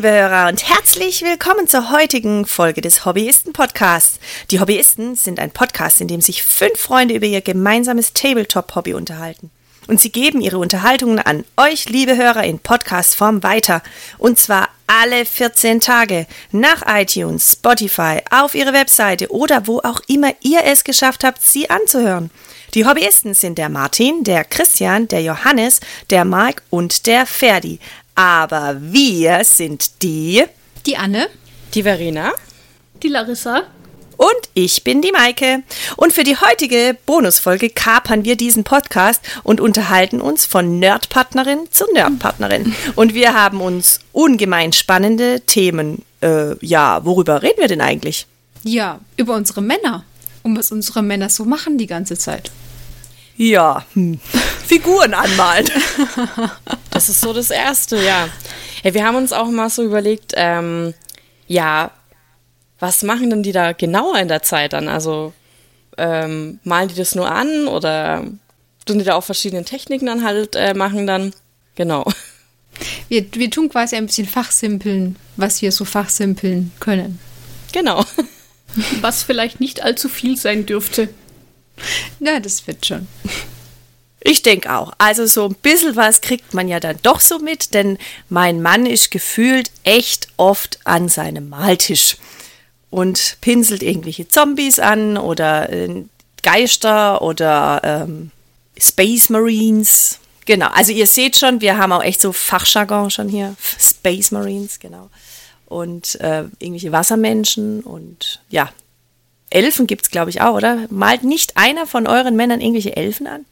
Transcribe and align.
liebe 0.00 0.12
Hörer, 0.12 0.48
und 0.48 0.66
herzlich 0.66 1.20
willkommen 1.20 1.68
zur 1.68 1.90
heutigen 1.90 2.46
Folge 2.46 2.80
des 2.80 3.04
Hobbyisten-Podcasts. 3.04 4.18
Die 4.50 4.58
Hobbyisten 4.58 5.14
sind 5.14 5.38
ein 5.38 5.50
Podcast, 5.50 6.00
in 6.00 6.08
dem 6.08 6.22
sich 6.22 6.42
fünf 6.42 6.80
Freunde 6.80 7.12
über 7.12 7.26
ihr 7.26 7.42
gemeinsames 7.42 8.14
Tabletop-Hobby 8.14 8.94
unterhalten. 8.94 9.50
Und 9.88 10.00
sie 10.00 10.10
geben 10.10 10.40
ihre 10.40 10.56
Unterhaltungen 10.56 11.18
an 11.18 11.44
euch, 11.58 11.90
liebe 11.90 12.16
Hörer, 12.16 12.44
in 12.44 12.60
Podcast-Form 12.60 13.42
weiter. 13.42 13.82
Und 14.16 14.38
zwar 14.38 14.70
alle 14.86 15.26
14 15.26 15.80
Tage 15.80 16.26
nach 16.50 16.82
iTunes, 16.86 17.52
Spotify, 17.52 18.20
auf 18.30 18.54
ihre 18.54 18.72
Webseite 18.72 19.30
oder 19.30 19.66
wo 19.66 19.80
auch 19.80 20.00
immer 20.08 20.32
ihr 20.40 20.64
es 20.64 20.82
geschafft 20.82 21.24
habt, 21.24 21.42
sie 21.42 21.68
anzuhören. 21.68 22.30
Die 22.74 22.86
Hobbyisten 22.86 23.34
sind 23.34 23.58
der 23.58 23.68
Martin, 23.68 24.22
der 24.22 24.44
Christian, 24.44 25.08
der 25.08 25.22
Johannes, 25.22 25.80
der 26.08 26.24
Mark 26.24 26.62
und 26.70 27.06
der 27.06 27.26
Ferdi. 27.26 27.80
Aber 28.20 28.76
wir 28.78 29.44
sind 29.44 30.02
die. 30.02 30.44
Die 30.84 30.98
Anne. 30.98 31.28
Die 31.72 31.82
Verena. 31.82 32.32
Die 33.02 33.08
Larissa. 33.08 33.62
Und 34.18 34.50
ich 34.52 34.84
bin 34.84 35.00
die 35.00 35.10
Maike. 35.10 35.62
Und 35.96 36.12
für 36.12 36.22
die 36.22 36.36
heutige 36.36 36.98
Bonusfolge 37.06 37.70
kapern 37.70 38.26
wir 38.26 38.36
diesen 38.36 38.62
Podcast 38.62 39.22
und 39.42 39.58
unterhalten 39.58 40.20
uns 40.20 40.44
von 40.44 40.78
Nerdpartnerin 40.78 41.60
zu 41.70 41.86
Nerdpartnerin. 41.94 42.74
Und 42.94 43.14
wir 43.14 43.32
haben 43.32 43.62
uns 43.62 44.00
ungemein 44.12 44.74
spannende 44.74 45.40
Themen. 45.46 46.04
Äh, 46.20 46.62
ja, 46.62 47.02
worüber 47.06 47.42
reden 47.42 47.60
wir 47.60 47.68
denn 47.68 47.80
eigentlich? 47.80 48.26
Ja, 48.64 49.00
über 49.16 49.34
unsere 49.34 49.62
Männer. 49.62 50.04
Und 50.42 50.58
was 50.58 50.70
unsere 50.72 51.02
Männer 51.02 51.30
so 51.30 51.46
machen 51.46 51.78
die 51.78 51.86
ganze 51.86 52.18
Zeit. 52.18 52.50
Ja, 53.40 53.86
hm. 53.94 54.20
Figuren 54.66 55.14
anmalen. 55.14 55.66
Das 56.90 57.08
ist 57.08 57.22
so 57.22 57.32
das 57.32 57.50
Erste, 57.50 57.96
ja. 57.96 58.28
ja 58.82 58.92
wir 58.92 59.06
haben 59.06 59.16
uns 59.16 59.32
auch 59.32 59.48
mal 59.48 59.70
so 59.70 59.82
überlegt, 59.82 60.34
ähm, 60.36 60.92
ja, 61.46 61.92
was 62.78 63.02
machen 63.02 63.30
denn 63.30 63.42
die 63.42 63.52
da 63.52 63.72
genauer 63.72 64.18
in 64.18 64.28
der 64.28 64.42
Zeit 64.42 64.74
dann? 64.74 64.88
Also 64.88 65.32
ähm, 65.96 66.60
malen 66.64 66.88
die 66.88 66.96
das 66.96 67.14
nur 67.14 67.30
an 67.30 67.68
oder 67.68 68.24
tun 68.84 68.98
die 68.98 69.04
da 69.04 69.14
auch 69.14 69.24
verschiedene 69.24 69.64
Techniken 69.64 70.04
dann 70.04 70.22
halt 70.22 70.54
äh, 70.56 70.74
machen 70.74 71.06
dann? 71.06 71.32
Genau. 71.76 72.04
Wir, 73.08 73.24
wir 73.32 73.50
tun 73.50 73.70
quasi 73.70 73.96
ein 73.96 74.06
bisschen 74.06 74.28
fachsimpeln, 74.28 75.16
was 75.36 75.62
wir 75.62 75.72
so 75.72 75.86
fachsimpeln 75.86 76.72
können. 76.80 77.18
Genau. 77.72 78.04
Was 79.00 79.22
vielleicht 79.22 79.60
nicht 79.60 79.82
allzu 79.82 80.08
viel 80.08 80.36
sein 80.36 80.66
dürfte. 80.66 81.08
Na, 82.18 82.40
das 82.40 82.66
wird 82.66 82.86
schon. 82.86 83.08
Ich 84.22 84.42
denke 84.42 84.76
auch. 84.76 84.92
Also 84.98 85.26
so 85.26 85.46
ein 85.46 85.54
bisschen 85.54 85.96
was 85.96 86.20
kriegt 86.20 86.52
man 86.52 86.68
ja 86.68 86.78
dann 86.78 86.98
doch 87.02 87.20
so 87.20 87.38
mit, 87.38 87.72
denn 87.74 87.98
mein 88.28 88.60
Mann 88.60 88.84
ist 88.86 89.10
gefühlt 89.10 89.70
echt 89.82 90.28
oft 90.36 90.78
an 90.84 91.08
seinem 91.08 91.48
Maltisch 91.48 92.16
und 92.90 93.38
pinselt 93.40 93.82
irgendwelche 93.82 94.28
Zombies 94.28 94.78
an 94.78 95.16
oder 95.16 95.70
äh, 95.70 96.04
Geister 96.42 97.22
oder 97.22 97.80
ähm, 97.82 98.30
Space 98.78 99.30
Marines. 99.30 100.18
Genau, 100.44 100.68
also 100.68 100.92
ihr 100.92 101.06
seht 101.06 101.36
schon, 101.36 101.60
wir 101.60 101.78
haben 101.78 101.92
auch 101.92 102.02
echt 102.02 102.20
so 102.20 102.32
Fachjargon 102.32 103.10
schon 103.10 103.28
hier. 103.28 103.54
Space 103.78 104.32
Marines, 104.32 104.80
genau. 104.80 105.08
Und 105.66 106.20
äh, 106.20 106.44
irgendwelche 106.58 106.92
Wassermenschen 106.92 107.80
und 107.80 108.42
ja, 108.50 108.72
Elfen 109.50 109.86
gibt 109.86 110.02
es, 110.02 110.10
glaube 110.10 110.30
ich, 110.30 110.40
auch, 110.40 110.54
oder? 110.54 110.86
Malt 110.90 111.24
nicht 111.24 111.56
einer 111.56 111.86
von 111.86 112.06
euren 112.06 112.36
Männern 112.36 112.60
irgendwelche 112.60 112.96
Elfen 112.96 113.26
an? 113.26 113.44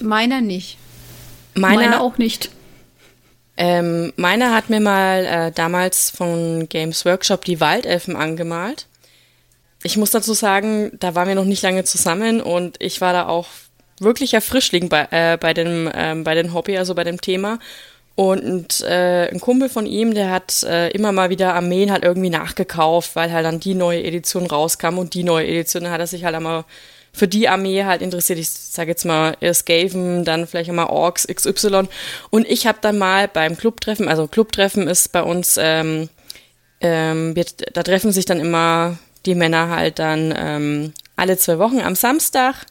Meiner 0.00 0.40
nicht. 0.40 0.78
Meiner, 1.54 1.76
meiner 1.76 2.00
auch 2.00 2.18
nicht. 2.18 2.50
Ähm, 3.56 4.12
meiner 4.16 4.54
hat 4.54 4.68
mir 4.68 4.80
mal 4.80 5.24
äh, 5.24 5.52
damals 5.52 6.10
von 6.10 6.68
Games 6.68 7.04
Workshop 7.04 7.44
die 7.44 7.60
Waldelfen 7.60 8.16
angemalt. 8.16 8.86
Ich 9.82 9.96
muss 9.96 10.10
dazu 10.10 10.34
sagen, 10.34 10.90
da 10.98 11.14
waren 11.14 11.28
wir 11.28 11.34
noch 11.34 11.44
nicht 11.44 11.62
lange 11.62 11.84
zusammen 11.84 12.40
und 12.40 12.76
ich 12.80 13.00
war 13.00 13.12
da 13.12 13.28
auch 13.28 13.46
wirklicher 13.98 14.40
Frischling 14.40 14.88
bei, 14.88 15.06
äh, 15.10 15.38
bei, 15.38 15.54
dem, 15.54 15.90
ähm, 15.94 16.24
bei 16.24 16.34
dem 16.34 16.52
Hobby, 16.52 16.76
also 16.76 16.94
bei 16.94 17.04
dem 17.04 17.20
Thema. 17.20 17.58
Und 18.16 18.80
äh, 18.80 19.28
ein 19.28 19.40
Kumpel 19.40 19.68
von 19.68 19.84
ihm, 19.84 20.14
der 20.14 20.30
hat 20.30 20.62
äh, 20.62 20.88
immer 20.88 21.12
mal 21.12 21.28
wieder 21.28 21.54
Armeen 21.54 21.92
halt 21.92 22.02
irgendwie 22.02 22.30
nachgekauft, 22.30 23.14
weil 23.14 23.30
halt 23.30 23.44
dann 23.44 23.60
die 23.60 23.74
neue 23.74 24.02
Edition 24.02 24.46
rauskam 24.46 24.96
und 24.96 25.12
die 25.12 25.22
neue 25.22 25.46
Edition 25.46 25.90
hat 25.90 26.00
er 26.00 26.06
sich 26.06 26.24
halt 26.24 26.34
einmal 26.34 26.64
für 27.12 27.28
die 27.28 27.46
Armee 27.48 27.84
halt 27.84 28.00
interessiert. 28.00 28.38
Ich 28.38 28.50
sage 28.50 28.90
jetzt 28.90 29.04
mal 29.04 29.36
Skaven, 29.52 30.24
dann 30.24 30.46
vielleicht 30.46 30.72
mal 30.72 30.86
Orks 30.86 31.26
XY. 31.26 31.88
Und 32.30 32.46
ich 32.48 32.66
habe 32.66 32.78
dann 32.80 32.96
mal 32.96 33.28
beim 33.28 33.56
Clubtreffen, 33.56 34.08
also 34.08 34.26
Clubtreffen 34.26 34.88
ist 34.88 35.12
bei 35.12 35.22
uns, 35.22 35.58
ähm, 35.60 36.08
ähm, 36.80 37.36
wird, 37.36 37.76
da 37.76 37.82
treffen 37.82 38.12
sich 38.12 38.24
dann 38.24 38.40
immer 38.40 38.98
die 39.26 39.34
Männer 39.34 39.68
halt 39.68 39.98
dann 39.98 40.34
ähm, 40.36 40.92
alle 41.16 41.36
zwei 41.36 41.58
Wochen 41.58 41.80
am 41.80 41.94
Samstag 41.94 42.66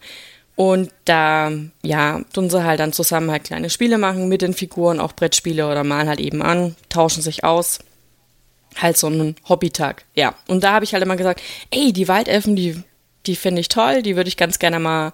und 0.56 0.90
da, 1.04 1.52
ja, 1.84 2.22
tun 2.34 2.50
sie 2.50 2.64
halt 2.64 2.80
dann 2.80 2.94
zusammen 2.94 3.30
halt 3.30 3.44
kleine 3.44 3.70
Spiele 3.70 3.98
machen 3.98 4.30
mit 4.30 4.42
den 4.42 4.54
Figuren, 4.54 5.02
auch 5.02 5.14
Brettspiele 5.14 5.70
oder 5.70 5.84
malen 5.84 6.08
halt 6.08 6.22
eben 6.22 6.42
an, 6.42 6.76
tauschen 6.90 7.22
sich 7.22 7.44
aus. 7.44 7.80
Halt 8.78 8.98
so 8.98 9.08
einen 9.08 9.36
Hobbytag, 9.48 10.06
ja. 10.16 10.36
Und 10.48 10.64
da 10.64 10.74
habe 10.74 10.86
ich 10.86 10.94
halt 10.94 11.04
immer 11.04 11.16
gesagt, 11.16 11.42
ey, 11.72 11.94
die 11.94 12.08
Waldelfen, 12.08 12.56
die, 12.56 12.82
die 13.26 13.36
finde 13.36 13.62
ich 13.62 13.70
toll, 13.70 14.02
die 14.02 14.16
würde 14.16 14.28
ich 14.28 14.38
ganz 14.38 14.60
gerne 14.60 14.80
mal, 14.80 15.14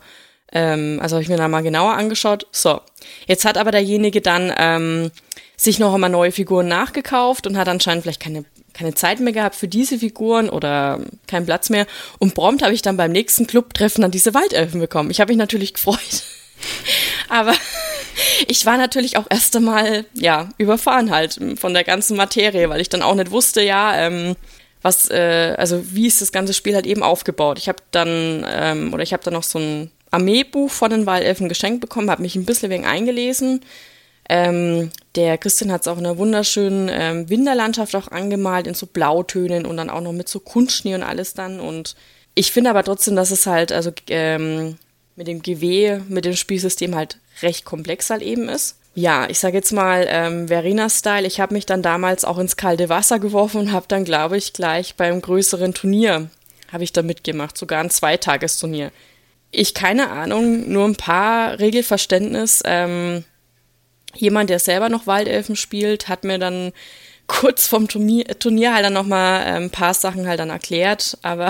ähm, 0.52 1.00
also 1.02 1.16
habe 1.16 1.24
ich 1.24 1.30
mir 1.30 1.38
da 1.38 1.48
mal 1.48 1.62
genauer 1.62 1.94
angeschaut. 1.94 2.48
So, 2.52 2.82
jetzt 3.28 3.46
hat 3.46 3.58
aber 3.58 3.72
derjenige 3.72 4.22
dann 4.22 4.52
ähm, 4.58 5.12
sich 5.58 5.78
noch 5.78 5.94
einmal 5.94 6.10
neue 6.10 6.32
Figuren 6.32 6.68
nachgekauft 6.68 7.46
und 7.46 7.56
hat 7.56 7.68
anscheinend 7.68 8.04
vielleicht 8.04 8.20
keine 8.20 8.46
keine 8.74 8.94
Zeit 8.94 9.20
mehr 9.20 9.34
gehabt 9.34 9.56
für 9.56 9.68
diese 9.68 10.00
Figuren 10.00 10.50
oder 10.50 11.00
keinen 11.28 11.46
Platz 11.46 11.70
mehr. 11.70 11.88
Und 12.20 12.34
prompt 12.34 12.64
habe 12.64 12.74
ich 12.74 12.82
dann 12.82 12.98
beim 12.98 13.12
nächsten 13.12 13.48
Clubtreffen 13.48 14.02
dann 14.02 14.12
diese 14.12 14.34
Waldelfen 14.34 14.80
bekommen. 14.80 15.12
Ich 15.12 15.20
habe 15.20 15.32
mich 15.32 15.38
natürlich 15.38 15.74
gefreut. 15.76 16.24
Aber 17.30 17.54
ich 18.48 18.66
war 18.66 18.78
natürlich 18.78 19.18
auch 19.18 19.26
erst 19.30 19.56
einmal, 19.56 20.06
ja, 20.14 20.50
überfahren 20.58 21.12
halt 21.12 21.40
von 21.58 21.74
der 21.74 21.84
ganzen 21.84 22.18
Materie, 22.18 22.70
weil 22.70 22.82
ich 22.82 22.90
dann 22.90 23.02
auch 23.02 23.16
nicht 23.16 23.32
wusste, 23.32 23.62
ja, 23.62 23.98
ähm, 23.98 24.36
was, 24.82 25.10
äh, 25.10 25.56
also 25.58 25.84
wie 25.94 26.08
ist 26.08 26.22
das 26.22 26.32
ganze 26.32 26.54
Spiel 26.54 26.76
halt 26.76 26.88
eben 26.88 27.04
aufgebaut. 27.04 27.58
Ich 27.60 27.68
habe 27.68 27.80
dann, 27.92 28.46
ähm, 28.50 28.94
oder 28.94 29.04
ich 29.04 29.14
habe 29.14 29.24
dann 29.24 29.34
noch 29.34 29.44
so 29.44 29.60
ein 29.60 29.92
Armeebuch 30.10 30.70
von 30.70 30.92
den 30.92 31.06
Waldelfen 31.06 31.50
geschenkt 31.50 31.82
bekommen, 31.82 32.10
habe 32.10 32.22
mich 32.22 32.36
ein 32.36 32.46
bisschen 32.46 32.70
wegen 32.70 32.86
eingelesen, 32.86 33.62
ähm, 34.30 34.92
der 35.16 35.38
Christian 35.38 35.72
hat 35.72 35.82
es 35.82 35.88
auch 35.88 35.98
in 35.98 36.06
einer 36.06 36.18
wunderschönen 36.18 36.90
ähm, 36.92 37.30
Winterlandschaft 37.30 37.96
auch 37.96 38.08
angemalt, 38.08 38.68
in 38.68 38.74
so 38.74 38.86
Blautönen 38.86 39.66
und 39.66 39.78
dann 39.78 39.90
auch 39.90 40.02
noch 40.02 40.14
mit 40.14 40.30
so 40.30 40.40
Kunstschnee 40.40 40.96
und 40.96 41.04
alles 41.04 41.34
dann. 41.34 41.60
Und 41.60 41.96
ich 42.34 42.52
finde 42.52 42.70
aber 42.70 42.84
trotzdem, 42.84 43.16
dass 43.16 43.32
es 43.32 43.46
halt, 43.46 43.72
also 43.72 43.92
ähm, 44.10 44.78
mit 45.16 45.28
dem 45.28 45.42
GW, 45.42 46.00
mit 46.08 46.26
dem 46.26 46.36
Spielsystem 46.36 46.96
halt 46.96 47.18
recht 47.42 47.66
komplex 47.66 48.10
halt 48.10 48.22
eben 48.22 48.48
ist. 48.48 48.78
Ja, 48.94 49.30
ich 49.30 49.40
sage 49.40 49.58
jetzt 49.58 49.72
mal 49.72 50.06
ähm, 50.10 50.48
Verena-Style. 50.50 51.26
Ich 51.26 51.40
habe 51.40 51.54
mich 51.54 51.66
dann 51.66 51.82
damals 51.82 52.26
auch 52.26 52.38
ins 52.38 52.58
kalte 52.58 52.90
Wasser 52.90 53.20
geworfen 53.20 53.62
und 53.62 53.72
habe 53.72 53.86
dann, 53.88 54.04
glaube 54.04 54.38
ich, 54.38 54.54
gleich 54.54 54.96
beim 54.96 55.22
größeren 55.22 55.74
Turnier 55.74 56.30
habe 56.72 56.84
ich 56.84 56.94
da 56.94 57.02
mitgemacht, 57.02 57.58
sogar 57.58 57.82
ein 57.82 57.90
Zweitagesturnier. 57.90 58.92
Ich 59.52 59.74
keine 59.74 60.10
Ahnung, 60.10 60.70
nur 60.72 60.86
ein 60.86 60.96
paar 60.96 61.60
Regelverständnis. 61.60 62.64
Ähm, 62.66 63.26
jemand, 64.16 64.50
der 64.50 64.60
selber 64.60 64.90
noch 64.90 65.08
Waldelfen 65.08 65.56
spielt, 65.56 66.08
hat 66.08 66.24
mir 66.24 66.40
dann 66.40 66.72
kurz 67.28 67.68
vom 67.68 67.88
Turnier, 67.88 68.26
Turnier 68.40 68.74
halt 68.74 68.86
dann 68.86 68.94
nochmal 68.94 69.42
äh, 69.42 69.56
ein 69.56 69.70
paar 69.70 69.94
Sachen 69.94 70.28
halt 70.28 70.40
dann 70.40 70.50
erklärt, 70.50 71.18
aber 71.22 71.50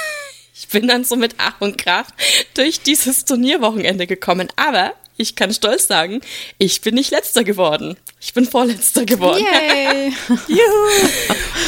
ich 0.54 0.68
bin 0.68 0.86
dann 0.86 1.04
so 1.04 1.16
mit 1.16 1.36
Ach 1.38 1.60
und 1.60 1.78
Krach 1.78 2.06
durch 2.54 2.80
dieses 2.80 3.24
Turnierwochenende 3.24 4.06
gekommen. 4.06 4.48
Aber 4.56 4.92
ich 5.16 5.36
kann 5.36 5.52
stolz 5.54 5.86
sagen, 5.86 6.20
ich 6.58 6.80
bin 6.80 6.96
nicht 6.96 7.10
letzter 7.10 7.44
geworden. 7.44 7.96
Ich 8.20 8.34
bin 8.34 8.46
vorletzter 8.46 9.04
geworden. 9.04 9.44
Yay. 9.44 10.08
Juhu. 10.48 11.08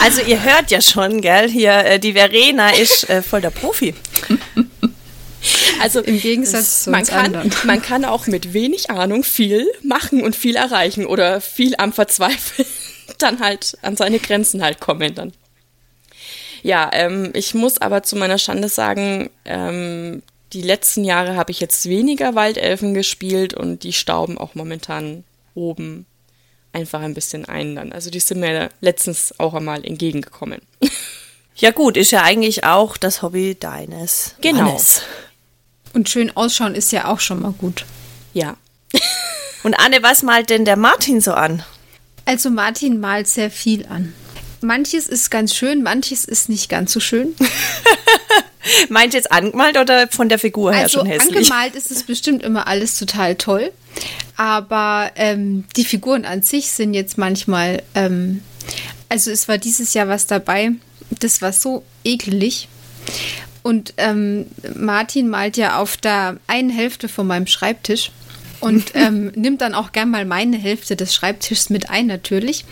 Also 0.02 0.22
ihr 0.22 0.42
hört 0.42 0.70
ja 0.70 0.80
schon, 0.80 1.20
gell, 1.20 1.48
hier 1.48 1.72
äh, 1.72 1.98
die 2.00 2.14
Verena 2.14 2.70
ist 2.70 3.08
äh, 3.08 3.22
voll 3.22 3.40
der 3.40 3.50
Profi. 3.50 3.94
Also 5.80 6.00
im 6.00 6.18
Gegensatz 6.18 6.84
zu 6.84 6.90
man 6.90 7.04
kann, 7.04 7.26
anderen. 7.26 7.52
man 7.64 7.82
kann 7.82 8.04
auch 8.04 8.26
mit 8.26 8.52
wenig 8.52 8.90
Ahnung 8.90 9.24
viel 9.24 9.66
machen 9.82 10.22
und 10.22 10.34
viel 10.34 10.56
erreichen 10.56 11.06
oder 11.06 11.40
viel 11.40 11.74
am 11.76 11.92
Verzweifeln 11.92 12.66
dann 13.18 13.40
halt 13.40 13.76
an 13.82 13.96
seine 13.96 14.18
Grenzen 14.18 14.62
halt 14.62 14.80
kommen 14.80 15.14
dann. 15.14 15.32
Ja, 16.62 16.90
ähm, 16.92 17.30
ich 17.34 17.54
muss 17.54 17.80
aber 17.80 18.02
zu 18.02 18.16
meiner 18.16 18.38
Schande 18.38 18.68
sagen, 18.68 19.30
ähm, 19.44 20.22
die 20.52 20.62
letzten 20.62 21.04
Jahre 21.04 21.36
habe 21.36 21.50
ich 21.50 21.60
jetzt 21.60 21.88
weniger 21.88 22.34
Waldelfen 22.34 22.94
gespielt 22.94 23.54
und 23.54 23.82
die 23.82 23.92
stauben 23.92 24.38
auch 24.38 24.54
momentan 24.54 25.24
oben 25.54 26.06
einfach 26.72 27.00
ein 27.00 27.14
bisschen 27.14 27.44
ein 27.46 27.74
dann. 27.74 27.92
Also 27.92 28.10
die 28.10 28.20
sind 28.20 28.40
mir 28.40 28.70
letztens 28.80 29.34
auch 29.38 29.54
einmal 29.54 29.84
entgegengekommen. 29.84 30.60
Ja 31.56 31.70
gut, 31.70 31.96
ist 31.96 32.10
ja 32.10 32.22
eigentlich 32.22 32.64
auch 32.64 32.96
das 32.96 33.22
Hobby 33.22 33.56
deines 33.58 34.34
genau. 34.40 34.64
Mannes. 34.64 35.02
Und 35.92 36.08
schön 36.08 36.36
ausschauen 36.36 36.74
ist 36.74 36.92
ja 36.92 37.06
auch 37.06 37.20
schon 37.20 37.40
mal 37.40 37.52
gut. 37.52 37.84
Ja. 38.34 38.56
Und 39.62 39.74
Anne, 39.74 40.02
was 40.02 40.22
malt 40.22 40.50
denn 40.50 40.64
der 40.64 40.76
Martin 40.76 41.20
so 41.20 41.32
an? 41.32 41.64
Also 42.24 42.50
Martin 42.50 43.00
malt 43.00 43.28
sehr 43.28 43.50
viel 43.50 43.86
an. 43.86 44.12
Manches 44.60 45.06
ist 45.06 45.30
ganz 45.30 45.54
schön, 45.54 45.82
manches 45.82 46.24
ist 46.24 46.48
nicht 46.48 46.68
ganz 46.68 46.92
so 46.92 47.00
schön. 47.00 47.34
Meint 48.88 49.14
jetzt 49.14 49.30
angemalt 49.30 49.78
oder 49.78 50.08
von 50.08 50.28
der 50.28 50.38
Figur 50.38 50.72
her 50.72 50.84
Also 50.84 50.98
schon 50.98 51.06
hässlich? 51.06 51.36
angemalt 51.36 51.74
ist 51.76 51.90
es 51.90 52.02
bestimmt 52.02 52.42
immer 52.42 52.66
alles 52.66 52.98
total 52.98 53.36
toll. 53.36 53.72
Aber 54.36 55.10
ähm, 55.16 55.64
die 55.76 55.84
Figuren 55.84 56.24
an 56.24 56.42
sich 56.42 56.70
sind 56.70 56.94
jetzt 56.94 57.16
manchmal, 57.16 57.82
ähm, 57.94 58.42
also 59.08 59.30
es 59.30 59.48
war 59.48 59.58
dieses 59.58 59.94
Jahr 59.94 60.08
was 60.08 60.26
dabei, 60.26 60.72
das 61.10 61.42
war 61.42 61.52
so 61.52 61.84
eklig. 62.04 62.68
Und 63.66 63.94
ähm, 63.96 64.46
Martin 64.76 65.28
malt 65.28 65.56
ja 65.56 65.80
auf 65.80 65.96
der 65.96 66.36
einen 66.46 66.70
Hälfte 66.70 67.08
von 67.08 67.26
meinem 67.26 67.48
Schreibtisch 67.48 68.12
und 68.60 68.84
ähm, 68.94 69.32
nimmt 69.34 69.60
dann 69.60 69.74
auch 69.74 69.90
gern 69.90 70.08
mal 70.08 70.24
meine 70.24 70.56
Hälfte 70.56 70.94
des 70.94 71.12
Schreibtischs 71.12 71.68
mit 71.68 71.90
ein 71.90 72.06
natürlich. 72.06 72.64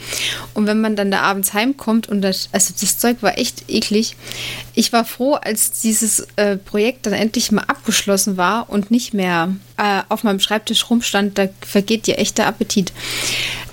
Und 0.55 0.69
wenn 0.69 0.81
man 0.81 0.95
dann 0.95 1.11
da 1.11 1.23
abends 1.23 1.53
heimkommt 1.53 2.09
und 2.09 2.23
das, 2.23 2.49
also 2.53 2.73
das 2.81 2.97
Zeug 2.99 3.17
war 3.23 3.37
echt 3.39 3.65
eklig. 3.67 4.15
Ich 4.75 4.93
war 4.93 5.05
froh, 5.05 5.35
als 5.35 5.81
dieses 5.81 6.29
äh, 6.37 6.59
Projekt 6.59 7.07
dann 7.07 7.13
endlich 7.13 7.51
mal 7.51 7.65
abgeschlossen 7.65 8.37
war 8.37 8.71
und 8.71 8.93
nicht 8.93 9.15
mehr 9.15 9.53
äh, 9.77 10.03
auf 10.09 10.23
meinem 10.23 10.39
Schreibtisch 10.39 10.91
rumstand. 10.91 11.39
Da 11.39 11.49
vergeht 11.67 12.07
dir 12.07 12.19
echt 12.19 12.39
der 12.39 12.47
Appetit. 12.47 12.93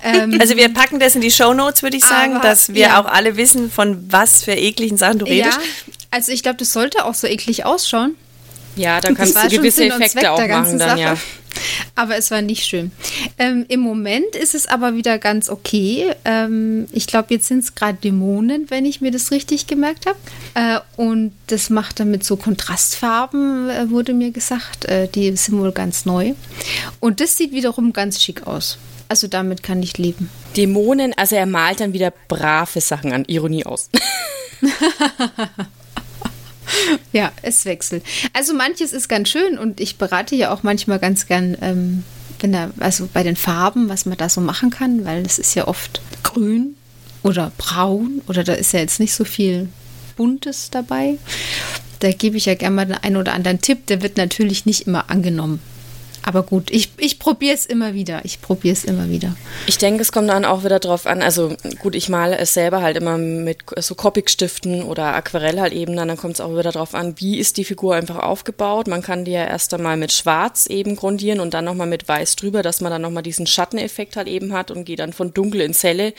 Ähm, 0.02 0.36
Also 0.40 0.56
wir 0.56 0.68
packen 0.70 0.98
das 0.98 1.14
in 1.14 1.20
die 1.20 1.30
Shownotes, 1.30 1.84
würde 1.84 1.98
ich 1.98 2.04
sagen, 2.04 2.34
Aber, 2.34 2.48
dass 2.48 2.74
wir 2.74 2.88
ja. 2.88 3.00
auch 3.00 3.06
alle 3.06 3.36
wissen, 3.36 3.70
von 3.70 4.10
was 4.10 4.42
für 4.42 4.54
ekligen 4.54 4.96
Sachen 4.96 5.20
du 5.20 5.26
redest. 5.26 5.56
ja, 5.56 5.91
also 6.12 6.30
ich 6.30 6.42
glaube, 6.42 6.58
das 6.58 6.72
sollte 6.72 7.04
auch 7.04 7.14
so 7.14 7.26
eklig 7.26 7.64
ausschauen. 7.64 8.14
Ja, 8.76 9.00
da 9.00 9.08
Das 9.08 9.16
kannst 9.16 9.34
war 9.34 9.48
du 9.48 9.56
gewisse 9.56 9.86
Effekte 9.86 10.30
auch 10.30 10.36
der 10.36 10.48
ganzen 10.48 10.78
machen 10.78 10.90
dann, 10.90 10.98
ja. 10.98 11.16
Sache. 11.16 11.22
Aber 11.94 12.16
es 12.16 12.30
war 12.30 12.40
nicht 12.40 12.64
schön. 12.64 12.90
Ähm, 13.38 13.66
Im 13.68 13.80
Moment 13.80 14.34
ist 14.34 14.54
es 14.54 14.66
aber 14.66 14.94
wieder 14.94 15.18
ganz 15.18 15.50
okay. 15.50 16.10
Ähm, 16.24 16.86
ich 16.92 17.06
glaube, 17.06 17.34
jetzt 17.34 17.48
sind 17.48 17.58
es 17.58 17.74
gerade 17.74 17.98
Dämonen, 17.98 18.70
wenn 18.70 18.86
ich 18.86 19.00
mir 19.02 19.10
das 19.10 19.30
richtig 19.30 19.66
gemerkt 19.66 20.06
habe. 20.06 20.18
Äh, 20.54 20.80
und 20.96 21.32
das 21.48 21.68
macht 21.68 22.00
damit 22.00 22.24
so 22.24 22.36
Kontrastfarben, 22.36 23.68
äh, 23.68 23.90
wurde 23.90 24.14
mir 24.14 24.30
gesagt. 24.30 24.86
Äh, 24.86 25.08
die 25.08 25.36
sind 25.36 25.58
wohl 25.58 25.72
ganz 25.72 26.06
neu. 26.06 26.32
Und 27.00 27.20
das 27.20 27.36
sieht 27.36 27.52
wiederum 27.52 27.92
ganz 27.92 28.22
schick 28.22 28.46
aus. 28.46 28.78
Also 29.08 29.28
damit 29.28 29.62
kann 29.62 29.82
ich 29.82 29.98
leben. 29.98 30.30
Dämonen, 30.56 31.12
also 31.16 31.36
er 31.36 31.44
malt 31.44 31.80
dann 31.80 31.92
wieder 31.92 32.14
brave 32.28 32.80
Sachen 32.80 33.12
an, 33.12 33.26
Ironie 33.26 33.66
aus. 33.66 33.90
Ja, 37.12 37.32
es 37.42 37.64
wechselt. 37.64 38.02
Also 38.32 38.54
manches 38.54 38.92
ist 38.92 39.08
ganz 39.08 39.28
schön 39.28 39.58
und 39.58 39.80
ich 39.80 39.98
berate 39.98 40.34
ja 40.34 40.52
auch 40.52 40.62
manchmal 40.62 40.98
ganz 40.98 41.26
gern, 41.26 41.56
ähm, 41.60 42.04
wenn 42.40 42.52
da, 42.52 42.70
also 42.80 43.08
bei 43.12 43.22
den 43.22 43.36
Farben, 43.36 43.88
was 43.88 44.06
man 44.06 44.16
da 44.16 44.28
so 44.28 44.40
machen 44.40 44.70
kann, 44.70 45.04
weil 45.04 45.24
es 45.24 45.38
ist 45.38 45.54
ja 45.54 45.68
oft 45.68 46.00
grün 46.22 46.74
oder 47.22 47.52
braun 47.58 48.22
oder 48.28 48.44
da 48.44 48.54
ist 48.54 48.72
ja 48.72 48.80
jetzt 48.80 49.00
nicht 49.00 49.14
so 49.14 49.24
viel 49.24 49.68
Buntes 50.16 50.70
dabei. 50.70 51.18
Da 52.00 52.10
gebe 52.10 52.36
ich 52.36 52.46
ja 52.46 52.54
gerne 52.54 52.76
mal 52.76 52.86
den 52.86 52.96
einen 52.96 53.16
oder 53.16 53.32
anderen 53.34 53.60
Tipp, 53.60 53.86
der 53.86 54.02
wird 54.02 54.16
natürlich 54.16 54.66
nicht 54.66 54.86
immer 54.86 55.08
angenommen. 55.10 55.60
Aber 56.24 56.44
gut, 56.44 56.70
ich, 56.70 56.90
ich 56.98 57.18
probiere 57.18 57.54
es 57.54 57.66
immer 57.66 57.94
wieder. 57.94 58.20
Ich 58.24 58.40
probiere 58.40 58.72
es 58.72 58.84
immer 58.84 59.10
wieder. 59.10 59.34
Ich 59.66 59.78
denke, 59.78 60.02
es 60.02 60.12
kommt 60.12 60.28
dann 60.28 60.44
auch 60.44 60.64
wieder 60.64 60.78
drauf 60.78 61.06
an, 61.06 61.20
also 61.20 61.56
gut, 61.80 61.96
ich 61.96 62.08
male 62.08 62.38
es 62.38 62.54
selber 62.54 62.80
halt 62.80 62.96
immer 62.96 63.18
mit 63.18 63.58
so 63.78 63.94
Copic-Stiften 63.94 64.84
oder 64.84 65.14
Aquarell 65.14 65.60
halt 65.60 65.72
eben, 65.72 65.96
dann, 65.96 66.16
kommt 66.16 66.34
es 66.34 66.40
auch 66.40 66.56
wieder 66.56 66.70
drauf 66.70 66.94
an, 66.94 67.14
wie 67.18 67.38
ist 67.38 67.56
die 67.56 67.64
Figur 67.64 67.94
einfach 67.96 68.18
aufgebaut. 68.18 68.86
Man 68.86 69.02
kann 69.02 69.24
die 69.24 69.32
ja 69.32 69.44
erst 69.44 69.74
einmal 69.74 69.96
mit 69.96 70.12
Schwarz 70.12 70.66
eben 70.66 70.94
grundieren 70.94 71.40
und 71.40 71.54
dann 71.54 71.64
nochmal 71.64 71.86
mit 71.88 72.06
Weiß 72.06 72.36
drüber, 72.36 72.62
dass 72.62 72.80
man 72.80 72.92
dann 72.92 73.02
nochmal 73.02 73.22
diesen 73.22 73.46
Schatteneffekt 73.46 74.16
halt 74.16 74.28
eben 74.28 74.52
hat 74.52 74.70
und 74.70 74.84
geht 74.84 75.00
dann 75.00 75.12
von 75.12 75.34
dunkel 75.34 75.62
ins 75.62 75.82
helle. 75.82 76.14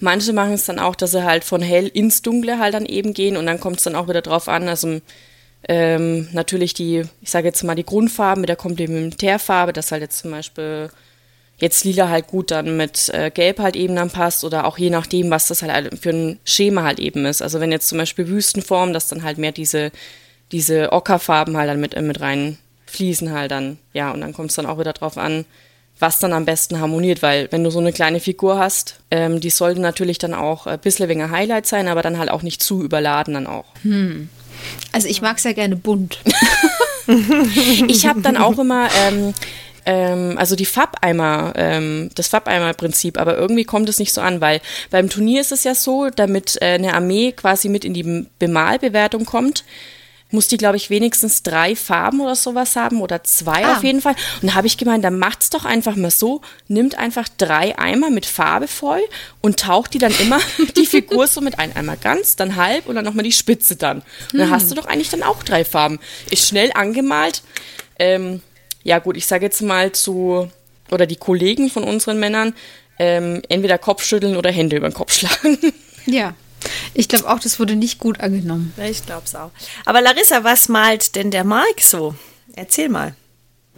Manche 0.00 0.32
machen 0.32 0.52
es 0.52 0.66
dann 0.66 0.78
auch, 0.78 0.94
dass 0.94 1.10
sie 1.10 1.24
halt 1.24 1.44
von 1.44 1.62
hell 1.62 1.88
ins 1.88 2.22
dunkle 2.22 2.58
halt 2.58 2.74
dann 2.74 2.86
eben 2.86 3.12
gehen 3.12 3.36
und 3.36 3.46
dann 3.46 3.58
kommt 3.58 3.78
es 3.78 3.84
dann 3.84 3.96
auch 3.96 4.08
wieder 4.08 4.22
drauf 4.22 4.48
an, 4.48 4.68
also 4.68 5.00
ähm, 5.68 6.28
natürlich 6.32 6.72
die, 6.72 7.04
ich 7.20 7.30
sage 7.30 7.46
jetzt 7.46 7.62
mal 7.62 7.74
die 7.74 7.84
Grundfarben 7.84 8.40
mit 8.40 8.48
der 8.48 8.56
Komplementärfarbe, 8.56 9.72
dass 9.72 9.92
halt 9.92 10.02
jetzt 10.02 10.18
zum 10.18 10.30
Beispiel 10.30 10.90
jetzt 11.58 11.84
lila 11.84 12.08
halt 12.08 12.26
gut 12.28 12.50
dann 12.50 12.76
mit 12.76 13.10
äh, 13.10 13.30
gelb 13.30 13.58
halt 13.58 13.76
eben 13.76 13.94
dann 13.96 14.10
passt 14.10 14.44
oder 14.44 14.64
auch 14.64 14.78
je 14.78 14.90
nachdem, 14.90 15.30
was 15.30 15.48
das 15.48 15.62
halt 15.62 15.98
für 15.98 16.10
ein 16.10 16.38
Schema 16.44 16.84
halt 16.84 16.98
eben 16.98 17.26
ist. 17.26 17.42
Also 17.42 17.60
wenn 17.60 17.72
jetzt 17.72 17.88
zum 17.88 17.98
Beispiel 17.98 18.28
Wüstenform, 18.28 18.92
dass 18.92 19.08
dann 19.08 19.24
halt 19.24 19.38
mehr 19.38 19.52
diese, 19.52 19.90
diese 20.52 20.92
Ockerfarben 20.92 21.56
halt 21.56 21.68
dann 21.68 21.80
mit, 21.80 21.94
äh, 21.94 22.02
mit 22.02 22.20
rein 22.20 22.58
fließen 22.86 23.32
halt 23.32 23.50
dann, 23.50 23.78
ja, 23.92 24.10
und 24.12 24.22
dann 24.22 24.32
kommt 24.32 24.50
es 24.50 24.56
dann 24.56 24.64
auch 24.64 24.78
wieder 24.78 24.94
drauf 24.94 25.18
an, 25.18 25.44
was 25.98 26.20
dann 26.20 26.32
am 26.32 26.44
besten 26.44 26.80
harmoniert, 26.80 27.22
weil 27.22 27.48
wenn 27.50 27.64
du 27.64 27.70
so 27.70 27.80
eine 27.80 27.92
kleine 27.92 28.20
Figur 28.20 28.58
hast, 28.58 29.00
ähm, 29.10 29.40
die 29.40 29.50
sollte 29.50 29.80
natürlich 29.80 30.18
dann 30.18 30.32
auch 30.32 30.66
ein 30.66 30.78
bisschen 30.78 31.08
weniger 31.08 31.30
Highlight 31.30 31.66
sein, 31.66 31.88
aber 31.88 32.02
dann 32.02 32.18
halt 32.18 32.30
auch 32.30 32.42
nicht 32.42 32.62
zu 32.62 32.82
überladen 32.82 33.34
dann 33.34 33.46
auch. 33.46 33.66
Also 34.92 35.08
ich 35.08 35.22
mag 35.22 35.38
es 35.38 35.44
ja 35.44 35.52
gerne 35.52 35.76
bunt. 35.76 36.18
Ich 37.88 38.06
habe 38.06 38.20
dann 38.20 38.36
auch 38.36 38.58
immer, 38.58 38.90
ähm, 38.94 39.32
ähm, 39.86 40.36
also 40.36 40.56
die 40.56 40.66
Farbeimer, 40.66 41.54
ähm, 41.56 42.10
das 42.14 42.28
Farbeimer-Prinzip, 42.28 43.18
aber 43.18 43.38
irgendwie 43.38 43.64
kommt 43.64 43.88
es 43.88 43.98
nicht 43.98 44.12
so 44.12 44.20
an, 44.20 44.42
weil 44.42 44.60
beim 44.90 45.08
Turnier 45.08 45.40
ist 45.40 45.50
es 45.50 45.64
ja 45.64 45.74
so, 45.74 46.10
damit 46.10 46.58
äh, 46.60 46.74
eine 46.74 46.92
Armee 46.92 47.32
quasi 47.32 47.70
mit 47.70 47.86
in 47.86 47.94
die 47.94 48.26
Bemalbewertung 48.38 49.24
kommt, 49.24 49.64
muss 50.30 50.48
die, 50.48 50.56
glaube 50.58 50.76
ich, 50.76 50.90
wenigstens 50.90 51.42
drei 51.42 51.74
Farben 51.74 52.20
oder 52.20 52.34
sowas 52.36 52.76
haben 52.76 53.00
oder 53.00 53.24
zwei 53.24 53.64
Ah. 53.64 53.76
auf 53.76 53.84
jeden 53.84 54.00
Fall. 54.02 54.14
Und 54.42 54.48
da 54.48 54.54
habe 54.54 54.66
ich 54.66 54.76
gemeint, 54.76 55.02
dann 55.04 55.18
macht's 55.18 55.48
doch 55.50 55.64
einfach 55.64 55.96
mal 55.96 56.10
so, 56.10 56.42
nimmt 56.68 56.96
einfach 56.98 57.28
drei 57.38 57.78
Eimer 57.78 58.10
mit 58.10 58.26
Farbe 58.26 58.68
voll 58.68 59.00
und 59.40 59.58
taucht 59.60 59.94
die 59.94 59.98
dann 59.98 60.12
immer 60.20 60.38
die 60.76 60.84
Figur 60.86 61.26
so 61.26 61.40
mit 61.40 61.58
ein. 61.58 61.74
Einmal 61.74 61.96
ganz, 61.96 62.36
dann 62.36 62.56
halb 62.56 62.86
und 62.88 62.94
dann 62.96 63.04
nochmal 63.04 63.24
die 63.24 63.32
Spitze 63.32 63.76
dann. 63.76 64.02
Und 64.32 64.38
dann 64.38 64.50
hast 64.50 64.70
du 64.70 64.74
doch 64.74 64.86
eigentlich 64.86 65.08
dann 65.10 65.22
auch 65.22 65.42
drei 65.42 65.64
Farben. 65.64 65.98
Ist 66.30 66.46
schnell 66.46 66.70
angemalt. 66.74 67.42
Ähm, 67.98 68.42
ja 68.84 68.98
gut, 68.98 69.16
ich 69.16 69.26
sage 69.26 69.44
jetzt 69.46 69.60
mal 69.62 69.92
zu, 69.92 70.50
oder 70.90 71.06
die 71.06 71.16
Kollegen 71.16 71.70
von 71.70 71.84
unseren 71.84 72.20
Männern, 72.20 72.54
ähm, 72.98 73.42
entweder 73.48 73.78
Kopfschütteln 73.78 74.36
oder 74.36 74.50
Hände 74.50 74.76
über 74.76 74.88
den 74.88 74.94
Kopf 74.94 75.12
schlagen. 75.14 75.58
Ja. 76.06 76.34
Ich 76.94 77.08
glaube 77.08 77.28
auch, 77.28 77.38
das 77.38 77.58
wurde 77.60 77.76
nicht 77.76 77.98
gut 77.98 78.20
angenommen. 78.20 78.72
Ich 78.82 79.04
glaube 79.06 79.22
es 79.24 79.34
auch. 79.34 79.50
Aber 79.84 80.00
Larissa, 80.00 80.44
was 80.44 80.68
malt 80.68 81.14
denn 81.14 81.30
der 81.30 81.44
Mark 81.44 81.80
so? 81.80 82.14
Erzähl 82.54 82.88
mal. 82.88 83.14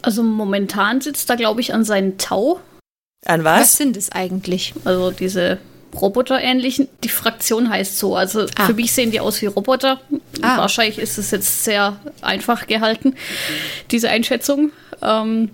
Also 0.01 0.23
momentan 0.23 1.01
sitzt 1.01 1.29
er, 1.29 1.35
glaube 1.37 1.61
ich, 1.61 1.73
an 1.73 1.83
seinen 1.85 2.17
Tau. 2.17 2.59
An 3.25 3.43
Was, 3.43 3.61
was? 3.61 3.77
sind 3.77 3.97
es 3.97 4.11
eigentlich? 4.11 4.73
Also 4.83 5.11
diese 5.11 5.59
Roboter-ähnlichen. 5.93 6.87
Die 7.03 7.09
Fraktion 7.09 7.69
heißt 7.69 7.99
so. 7.99 8.15
Also 8.15 8.47
Ah. 8.57 8.65
für 8.65 8.73
mich 8.73 8.91
sehen 8.93 9.11
die 9.11 9.19
aus 9.19 9.41
wie 9.41 9.45
Roboter. 9.47 10.01
Ah. 10.41 10.57
Wahrscheinlich 10.57 10.97
ist 10.97 11.17
es 11.17 11.31
jetzt 11.31 11.63
sehr 11.63 11.97
einfach 12.21 12.65
gehalten, 12.67 13.15
diese 13.91 14.09
Einschätzung. 14.09 14.71
Ähm, 15.03 15.49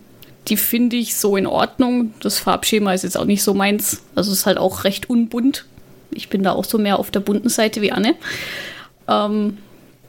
die 0.48 0.56
finde 0.58 0.96
ich 0.96 1.16
so 1.18 1.36
in 1.36 1.46
Ordnung. 1.48 2.14
Das 2.22 2.40
Farbschema 2.40 2.94
ist 2.94 3.04
jetzt 3.04 3.18
auch 3.18 3.26
nicht 3.26 3.44
so 3.44 3.54
meins. 3.54 4.02
Also 4.16 4.32
es 4.32 4.40
ist 4.40 4.46
halt 4.46 4.58
auch 4.58 4.86
recht 4.86 5.10
unbunt. 5.10 5.66
Ich 6.18 6.30
bin 6.30 6.44
da 6.44 6.52
auch 6.52 6.66
so 6.66 6.78
mehr 6.78 7.00
auf 7.00 7.12
der 7.12 7.20
bunten 7.20 7.50
Seite 7.50 7.82
wie 7.82 7.92
Anne. 7.92 8.16
Ähm, 9.08 9.58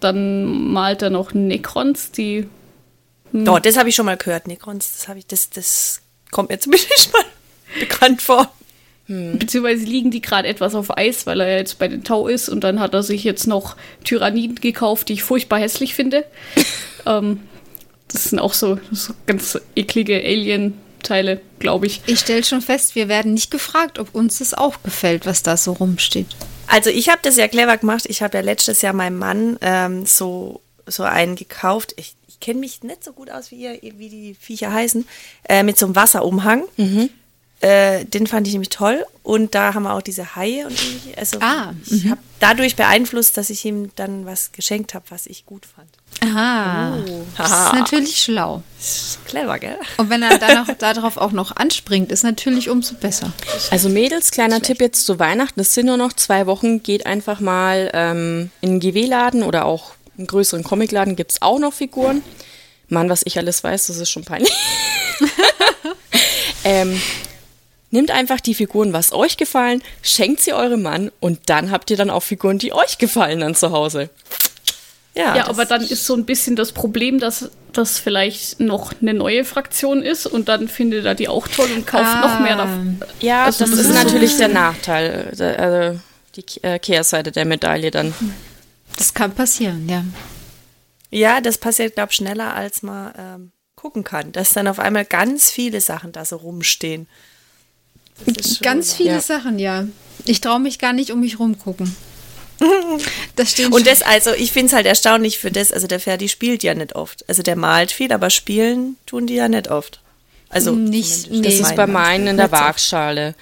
dann 0.00 0.72
malt 0.72 1.02
er 1.02 1.10
noch 1.10 1.34
Necrons, 1.34 2.12
die 2.12 2.48
Oh, 3.34 3.58
das 3.58 3.76
habe 3.76 3.90
ich 3.90 3.94
schon 3.94 4.06
mal 4.06 4.16
gehört, 4.16 4.46
Necrons. 4.46 4.94
Das 4.94 5.08
habe 5.08 5.18
ich, 5.18 5.26
das, 5.26 5.50
das 5.50 6.00
kommt 6.30 6.50
mir 6.50 6.58
zumindest 6.60 7.12
mal 7.12 7.24
bekannt 7.78 8.22
vor. 8.22 8.50
Beziehungsweise 9.08 9.86
liegen 9.86 10.10
die 10.10 10.20
gerade 10.20 10.46
etwas 10.46 10.74
auf 10.74 10.98
Eis, 10.98 11.26
weil 11.26 11.40
er 11.40 11.56
jetzt 11.56 11.78
bei 11.78 11.88
den 11.88 12.04
Tau 12.04 12.28
ist 12.28 12.50
und 12.50 12.62
dann 12.62 12.78
hat 12.78 12.92
er 12.92 13.02
sich 13.02 13.24
jetzt 13.24 13.46
noch 13.46 13.74
Tyranniden 14.04 14.56
gekauft, 14.56 15.08
die 15.08 15.14
ich 15.14 15.22
furchtbar 15.22 15.60
hässlich 15.60 15.94
finde. 15.94 16.26
ähm, 17.06 17.40
das 18.08 18.24
sind 18.24 18.38
auch 18.38 18.52
so, 18.52 18.78
so 18.92 19.14
ganz 19.24 19.58
eklige 19.74 20.22
Alien-Teile, 21.10 21.40
glaube 21.58 21.86
ich. 21.86 22.02
Ich 22.06 22.20
stelle 22.20 22.44
schon 22.44 22.60
fest, 22.60 22.94
wir 22.94 23.08
werden 23.08 23.34
nicht 23.34 23.50
gefragt, 23.50 23.98
ob 23.98 24.14
uns 24.14 24.38
das 24.38 24.54
auch 24.54 24.82
gefällt, 24.82 25.26
was 25.26 25.42
da 25.42 25.56
so 25.56 25.72
rumsteht. 25.72 26.26
Also 26.66 26.90
ich 26.90 27.08
habe 27.08 27.20
das 27.22 27.36
ja 27.36 27.48
clever 27.48 27.76
gemacht. 27.76 28.04
Ich 28.08 28.22
habe 28.22 28.36
ja 28.36 28.42
letztes 28.42 28.82
Jahr 28.82 28.92
meinem 28.92 29.18
Mann 29.18 29.58
ähm, 29.62 30.06
so, 30.06 30.60
so 30.86 31.02
einen 31.02 31.34
gekauft. 31.34 31.94
Ich, 31.96 32.14
ich 32.28 32.40
kenne 32.40 32.60
mich 32.60 32.82
nicht 32.82 33.02
so 33.04 33.12
gut 33.12 33.30
aus, 33.30 33.50
wie, 33.50 33.64
ihr, 33.64 33.78
wie 33.80 34.08
die 34.08 34.34
Viecher 34.34 34.72
heißen. 34.72 35.06
Äh, 35.48 35.62
mit 35.62 35.78
so 35.78 35.86
einem 35.86 35.96
Wasserumhang. 35.96 36.64
Äh, 37.60 38.04
den 38.04 38.26
fand 38.28 38.46
ich 38.46 38.52
nämlich 38.52 38.68
toll. 38.68 39.04
Und 39.24 39.54
da 39.54 39.74
haben 39.74 39.82
wir 39.82 39.94
auch 39.94 40.02
diese 40.02 40.36
Haie. 40.36 40.66
Und 40.66 40.80
ähnliche. 40.80 41.18
also 41.18 41.38
Ah, 41.40 41.72
ich 41.86 42.06
habe 42.08 42.20
dadurch 42.38 42.76
beeinflusst, 42.76 43.36
dass 43.36 43.50
ich 43.50 43.64
ihm 43.64 43.90
dann 43.96 44.26
was 44.26 44.52
geschenkt 44.52 44.94
habe, 44.94 45.04
was 45.08 45.26
ich 45.26 45.44
gut 45.44 45.66
fand. 45.66 45.88
Aha. 46.20 46.98
Das 47.36 47.50
ist 47.50 47.72
natürlich 47.74 48.22
schlau. 48.22 48.62
Clever, 49.26 49.58
gell? 49.58 49.76
Und 49.98 50.08
wenn 50.10 50.22
er 50.22 50.38
dann 50.38 50.58
auch 50.58 50.74
darauf 50.78 51.16
auch 51.16 51.32
noch 51.32 51.54
anspringt, 51.56 52.10
ist 52.12 52.22
natürlich 52.22 52.70
umso 52.70 52.94
besser. 52.94 53.32
Also 53.70 53.88
Mädels, 53.88 54.30
kleiner 54.30 54.62
Tipp 54.62 54.80
jetzt 54.80 55.04
zu 55.04 55.18
Weihnachten, 55.18 55.60
es 55.60 55.74
sind 55.74 55.86
nur 55.86 55.96
noch 55.96 56.12
zwei 56.12 56.46
Wochen, 56.46 56.82
geht 56.82 57.06
einfach 57.06 57.40
mal 57.40 57.90
ähm, 57.92 58.50
in 58.60 58.70
einen 58.70 58.80
GW-Laden 58.80 59.42
oder 59.42 59.64
auch 59.64 59.92
einen 60.16 60.26
größeren 60.26 60.64
Comicladen, 60.64 61.16
gibt 61.16 61.32
es 61.32 61.42
auch 61.42 61.58
noch 61.58 61.72
Figuren. 61.72 62.22
Mann, 62.88 63.08
was 63.10 63.22
ich 63.24 63.36
alles 63.38 63.62
weiß, 63.62 63.88
das 63.88 63.98
ist 63.98 64.10
schon 64.10 64.24
peinlich. 64.24 64.52
ähm, 66.64 67.00
Nehmt 67.90 68.10
einfach 68.10 68.40
die 68.40 68.54
Figuren, 68.54 68.92
was 68.92 69.12
euch 69.12 69.36
gefallen, 69.36 69.82
schenkt 70.02 70.40
sie 70.40 70.52
eurem 70.52 70.82
Mann 70.82 71.10
und 71.20 71.40
dann 71.46 71.70
habt 71.70 71.90
ihr 71.90 71.96
dann 71.96 72.10
auch 72.10 72.22
Figuren, 72.22 72.58
die 72.58 72.72
euch 72.72 72.98
gefallen 72.98 73.40
dann 73.40 73.54
zu 73.54 73.70
Hause. 73.70 74.10
Ja, 75.14 75.36
ja 75.36 75.48
aber 75.48 75.64
dann 75.64 75.82
ist 75.82 76.04
so 76.04 76.14
ein 76.14 76.26
bisschen 76.26 76.54
das 76.54 76.72
Problem, 76.72 77.18
dass 77.18 77.50
das 77.72 77.98
vielleicht 77.98 78.60
noch 78.60 78.92
eine 79.00 79.14
neue 79.14 79.44
Fraktion 79.44 80.02
ist 80.02 80.26
und 80.26 80.48
dann 80.48 80.68
findet 80.68 81.06
er 81.06 81.14
die 81.14 81.28
auch 81.28 81.48
toll 81.48 81.68
und 81.74 81.86
kauft 81.86 82.04
ah, 82.04 82.20
noch 82.20 82.40
mehr 82.40 82.56
davon. 82.56 83.00
Ja, 83.20 83.44
also 83.44 83.64
das, 83.64 83.70
das, 83.70 83.80
ist 83.80 83.94
natürlich 83.94 84.32
so 84.32 84.38
der 84.38 84.48
Nachteil, 84.48 85.28
also 85.30 86.00
die 86.36 86.62
äh, 86.62 86.78
Kehrseite 86.78 87.32
der 87.32 87.44
Medaille 87.44 87.90
dann. 87.90 88.14
Das 88.96 89.14
kann 89.14 89.32
passieren, 89.32 89.88
ja. 89.88 90.04
Ja, 91.10 91.40
das 91.40 91.58
passiert, 91.58 91.94
glaube 91.94 92.10
ich, 92.10 92.16
schneller, 92.16 92.54
als 92.54 92.82
man 92.82 93.12
ähm, 93.18 93.52
gucken 93.76 94.04
kann. 94.04 94.32
Dass 94.32 94.52
dann 94.52 94.68
auf 94.68 94.78
einmal 94.78 95.04
ganz 95.04 95.50
viele 95.50 95.80
Sachen 95.80 96.12
da 96.12 96.24
so 96.24 96.36
rumstehen. 96.36 97.08
Ganz 98.62 98.94
viele 98.94 99.10
ja. 99.10 99.20
Sachen, 99.20 99.58
ja. 99.58 99.86
Ich 100.24 100.40
traue 100.40 100.60
mich 100.60 100.78
gar 100.78 100.92
nicht 100.92 101.10
um 101.10 101.20
mich 101.20 101.38
rumgucken. 101.38 101.94
Das 103.36 103.52
stimmt. 103.52 103.72
Und 103.72 103.86
das, 103.86 104.02
also 104.02 104.32
ich 104.32 104.50
finde 104.50 104.66
es 104.66 104.72
halt 104.72 104.84
erstaunlich 104.84 105.38
für 105.38 105.52
das, 105.52 105.72
also 105.72 105.86
der 105.86 106.00
Ferdi 106.00 106.28
spielt 106.28 106.64
ja 106.64 106.74
nicht 106.74 106.96
oft. 106.96 107.24
Also 107.28 107.44
der 107.44 107.54
malt 107.54 107.92
viel, 107.92 108.12
aber 108.12 108.30
spielen 108.30 108.96
tun 109.06 109.28
die 109.28 109.36
ja 109.36 109.48
nicht 109.48 109.70
oft. 109.70 110.00
Also 110.48 110.72
nicht, 110.72 111.30
nee. 111.30 111.42
das 111.42 111.54
ist 111.60 111.76
bei 111.76 111.86
meinen 111.86 112.26
in 112.26 112.36
der 112.36 112.50
Waagschale. 112.50 113.34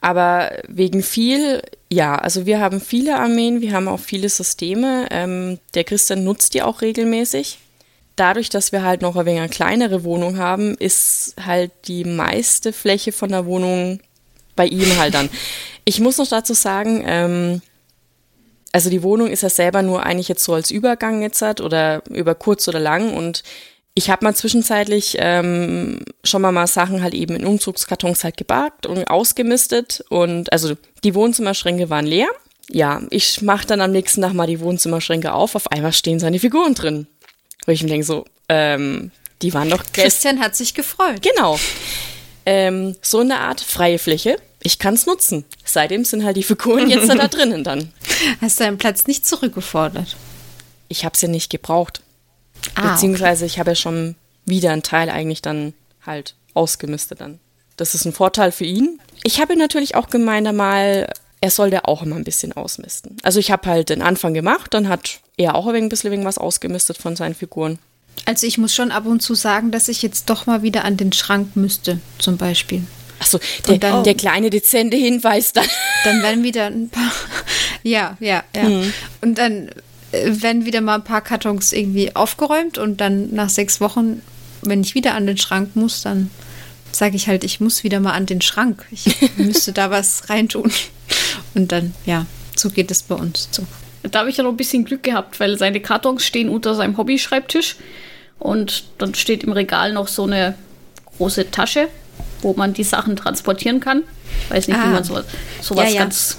Aber 0.00 0.52
wegen 0.68 1.02
viel, 1.02 1.62
ja, 1.90 2.16
also 2.16 2.46
wir 2.46 2.60
haben 2.60 2.80
viele 2.80 3.18
Armeen, 3.18 3.60
wir 3.60 3.72
haben 3.72 3.88
auch 3.88 4.00
viele 4.00 4.28
Systeme. 4.28 5.06
Ähm, 5.10 5.58
der 5.74 5.84
Christian 5.84 6.24
nutzt 6.24 6.54
die 6.54 6.62
auch 6.62 6.82
regelmäßig. 6.82 7.58
Dadurch, 8.16 8.48
dass 8.48 8.72
wir 8.72 8.82
halt 8.82 9.00
noch 9.00 9.16
ein 9.16 9.26
wenig 9.26 9.40
eine 9.40 9.48
kleinere 9.48 10.04
Wohnung 10.04 10.38
haben, 10.38 10.76
ist 10.76 11.34
halt 11.44 11.70
die 11.86 12.04
meiste 12.04 12.72
Fläche 12.72 13.12
von 13.12 13.30
der 13.30 13.46
Wohnung 13.46 14.00
bei 14.58 14.66
ihm 14.66 14.98
halt 14.98 15.14
dann. 15.14 15.30
Ich 15.84 16.00
muss 16.00 16.18
noch 16.18 16.28
dazu 16.28 16.52
sagen, 16.52 17.02
ähm, 17.06 17.62
also 18.72 18.90
die 18.90 19.02
Wohnung 19.02 19.28
ist 19.28 19.42
ja 19.42 19.48
selber 19.48 19.82
nur 19.82 20.04
eigentlich 20.04 20.28
jetzt 20.28 20.44
so 20.44 20.52
als 20.52 20.70
Übergang 20.70 21.22
jetzt 21.22 21.40
hat 21.40 21.62
oder 21.62 22.02
über 22.10 22.34
kurz 22.34 22.68
oder 22.68 22.80
lang 22.80 23.14
und 23.14 23.42
ich 23.94 24.10
habe 24.10 24.24
mal 24.24 24.34
zwischenzeitlich 24.34 25.16
ähm, 25.18 26.00
schon 26.22 26.42
mal, 26.42 26.52
mal 26.52 26.66
Sachen 26.66 27.02
halt 27.02 27.14
eben 27.14 27.34
in 27.34 27.46
Umzugskartons 27.46 28.22
halt 28.22 28.36
gebarkt 28.36 28.86
und 28.86 29.08
ausgemistet 29.08 30.04
und 30.10 30.52
also 30.52 30.76
die 31.02 31.14
Wohnzimmerschränke 31.14 31.88
waren 31.88 32.06
leer. 32.06 32.28
Ja, 32.70 33.00
ich 33.10 33.40
mache 33.40 33.66
dann 33.66 33.80
am 33.80 33.92
nächsten 33.92 34.20
Tag 34.20 34.34
mal 34.34 34.46
die 34.46 34.60
Wohnzimmerschränke 34.60 35.32
auf, 35.32 35.54
auf 35.54 35.72
einmal 35.72 35.92
stehen 35.92 36.20
seine 36.20 36.38
Figuren 36.38 36.74
drin. 36.74 37.06
Wo 37.64 37.72
ich 37.72 37.82
mir 37.82 37.88
denke 37.88 38.06
so, 38.06 38.24
ähm, 38.48 39.10
die 39.40 39.54
waren 39.54 39.70
doch... 39.70 39.82
Christian 39.92 40.40
hat 40.40 40.54
sich 40.54 40.74
gefreut. 40.74 41.22
Genau. 41.22 41.58
Ähm, 42.44 42.94
so 43.00 43.20
eine 43.20 43.40
Art 43.40 43.60
freie 43.60 43.98
Fläche 43.98 44.36
ich 44.68 44.78
kann 44.78 44.92
es 44.92 45.06
nutzen. 45.06 45.46
Seitdem 45.64 46.04
sind 46.04 46.24
halt 46.24 46.36
die 46.36 46.42
Figuren 46.42 46.90
jetzt 46.90 47.08
da 47.08 47.26
drinnen 47.28 47.64
dann. 47.64 47.90
Hast 48.42 48.60
du 48.60 48.64
deinen 48.64 48.76
Platz 48.76 49.06
nicht 49.06 49.26
zurückgefordert? 49.26 50.14
Ich 50.88 51.06
habe 51.06 51.14
es 51.14 51.22
ja 51.22 51.28
nicht 51.28 51.50
gebraucht. 51.50 52.02
Ah, 52.74 52.92
Beziehungsweise 52.92 53.46
okay. 53.46 53.52
ich 53.52 53.58
habe 53.58 53.70
ja 53.70 53.74
schon 53.74 54.14
wieder 54.44 54.70
einen 54.72 54.82
Teil 54.82 55.08
eigentlich 55.08 55.40
dann 55.40 55.72
halt 56.04 56.34
ausgemistet 56.52 57.22
dann. 57.22 57.40
Das 57.78 57.94
ist 57.94 58.04
ein 58.04 58.12
Vorteil 58.12 58.52
für 58.52 58.66
ihn. 58.66 59.00
Ich 59.24 59.40
habe 59.40 59.56
natürlich 59.56 59.94
auch 59.94 60.10
gemeint 60.10 60.46
einmal, 60.46 61.10
er 61.40 61.50
sollte 61.50 61.86
auch 61.86 62.02
immer 62.02 62.16
ein 62.16 62.24
bisschen 62.24 62.52
ausmisten. 62.52 63.16
Also 63.22 63.40
ich 63.40 63.50
habe 63.50 63.70
halt 63.70 63.88
den 63.88 64.02
Anfang 64.02 64.34
gemacht, 64.34 64.74
dann 64.74 64.90
hat 64.90 65.20
er 65.38 65.54
auch 65.54 65.66
ein 65.66 65.88
bisschen 65.88 66.26
was 66.26 66.36
ausgemistet 66.36 66.98
von 66.98 67.16
seinen 67.16 67.34
Figuren. 67.34 67.78
Also 68.26 68.46
ich 68.46 68.58
muss 68.58 68.74
schon 68.74 68.90
ab 68.90 69.06
und 69.06 69.22
zu 69.22 69.34
sagen, 69.34 69.70
dass 69.70 69.88
ich 69.88 70.02
jetzt 70.02 70.28
doch 70.28 70.44
mal 70.44 70.60
wieder 70.62 70.84
an 70.84 70.98
den 70.98 71.14
Schrank 71.14 71.56
müsste, 71.56 72.00
zum 72.18 72.36
Beispiel. 72.36 72.82
Achso, 73.18 73.40
der, 73.66 73.78
dann, 73.78 74.04
der 74.04 74.14
kleine 74.14 74.50
dezente 74.50 74.96
Hinweis 74.96 75.52
dann. 75.52 75.66
Dann 76.04 76.22
werden 76.22 76.44
wieder 76.44 76.66
ein 76.66 76.88
paar. 76.88 77.12
Ja, 77.84 78.16
ja, 78.20 78.42
ja. 78.54 78.62
Mhm. 78.64 78.92
Und 79.20 79.38
dann 79.38 79.68
äh, 80.10 80.42
werden 80.42 80.66
wieder 80.66 80.80
mal 80.80 80.96
ein 80.96 81.04
paar 81.04 81.20
Kartons 81.20 81.72
irgendwie 81.72 82.14
aufgeräumt 82.14 82.76
und 82.76 83.00
dann 83.00 83.32
nach 83.32 83.48
sechs 83.48 83.80
Wochen, 83.80 84.20
wenn 84.62 84.80
ich 84.80 84.94
wieder 84.94 85.14
an 85.14 85.26
den 85.26 85.38
Schrank 85.38 85.76
muss, 85.76 86.02
dann 86.02 86.30
sage 86.92 87.16
ich 87.16 87.28
halt, 87.28 87.44
ich 87.44 87.60
muss 87.60 87.84
wieder 87.84 88.00
mal 88.00 88.12
an 88.12 88.26
den 88.26 88.40
Schrank. 88.40 88.84
Ich 88.90 89.06
müsste 89.36 89.72
da 89.72 89.90
was 89.90 90.28
reintun. 90.28 90.72
Und 91.54 91.72
dann, 91.72 91.94
ja, 92.04 92.26
so 92.56 92.68
geht 92.68 92.90
es 92.90 93.02
bei 93.02 93.14
uns 93.14 93.50
zu. 93.50 93.66
Da 94.02 94.20
habe 94.20 94.30
ich 94.30 94.36
ja 94.36 94.44
noch 94.44 94.50
ein 94.50 94.56
bisschen 94.56 94.84
Glück 94.84 95.02
gehabt, 95.02 95.38
weil 95.40 95.58
seine 95.58 95.80
Kartons 95.80 96.24
stehen 96.24 96.48
unter 96.48 96.74
seinem 96.74 96.96
Hobbyschreibtisch 96.96 97.76
und 98.38 98.84
dann 98.98 99.14
steht 99.14 99.44
im 99.44 99.52
Regal 99.52 99.92
noch 99.92 100.08
so 100.08 100.24
eine 100.24 100.54
große 101.16 101.50
Tasche 101.50 101.88
wo 102.42 102.54
man 102.54 102.74
die 102.74 102.84
Sachen 102.84 103.16
transportieren 103.16 103.80
kann. 103.80 104.02
Weiß 104.48 104.68
nicht, 104.68 104.78
ah. 104.78 104.84
wie 104.84 104.92
man 104.92 105.04
sowas, 105.04 105.24
sowas 105.60 105.88
ja, 105.88 105.94
ja. 105.94 106.00
ganz 106.02 106.38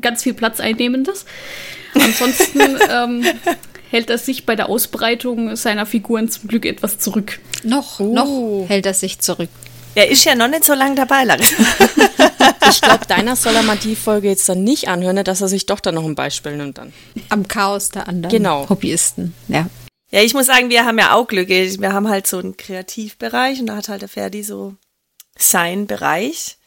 ganz 0.00 0.22
viel 0.22 0.34
Platz 0.34 0.60
einnehmendes. 0.60 1.24
Ansonsten 1.94 2.60
ähm, 2.90 3.24
hält 3.90 4.10
er 4.10 4.18
sich 4.18 4.46
bei 4.46 4.56
der 4.56 4.68
Ausbreitung 4.68 5.56
seiner 5.56 5.86
Figuren 5.86 6.28
zum 6.28 6.48
Glück 6.48 6.66
etwas 6.66 6.98
zurück. 6.98 7.38
Noch, 7.62 8.00
oh. 8.00 8.12
noch 8.12 8.68
hält 8.68 8.86
er 8.86 8.94
sich 8.94 9.20
zurück. 9.20 9.50
Er 9.96 10.10
ist 10.10 10.24
ja 10.24 10.34
noch 10.34 10.48
nicht 10.48 10.64
so 10.64 10.74
lange 10.74 10.96
dabei, 10.96 11.22
Larissa. 11.22 11.54
ich 12.68 12.80
glaube, 12.80 13.06
deiner 13.06 13.36
soll 13.36 13.54
er 13.54 13.62
mal 13.62 13.76
die 13.76 13.94
Folge 13.94 14.28
jetzt 14.28 14.48
dann 14.48 14.64
nicht 14.64 14.88
anhören, 14.88 15.22
dass 15.22 15.40
er 15.40 15.46
sich 15.46 15.66
doch 15.66 15.78
dann 15.78 15.94
noch 15.94 16.04
ein 16.04 16.16
Beispiel 16.16 16.56
nimmt 16.56 16.78
dann. 16.78 16.92
Am 17.28 17.46
Chaos 17.46 17.90
der 17.90 18.08
anderen 18.08 18.32
genau. 18.36 18.68
Hobbyisten, 18.68 19.34
ja. 19.46 19.68
Ja, 20.10 20.20
ich 20.20 20.34
muss 20.34 20.46
sagen, 20.46 20.68
wir 20.70 20.84
haben 20.84 20.98
ja 20.98 21.14
auch 21.14 21.26
Glück. 21.26 21.48
Wir 21.48 21.92
haben 21.92 22.08
halt 22.08 22.26
so 22.26 22.38
einen 22.38 22.56
Kreativbereich 22.56 23.60
und 23.60 23.66
da 23.66 23.76
hat 23.76 23.88
halt 23.88 24.02
der 24.02 24.08
Ferdi 24.08 24.42
so 24.42 24.74
sein 25.36 25.86
Bereich. 25.86 26.58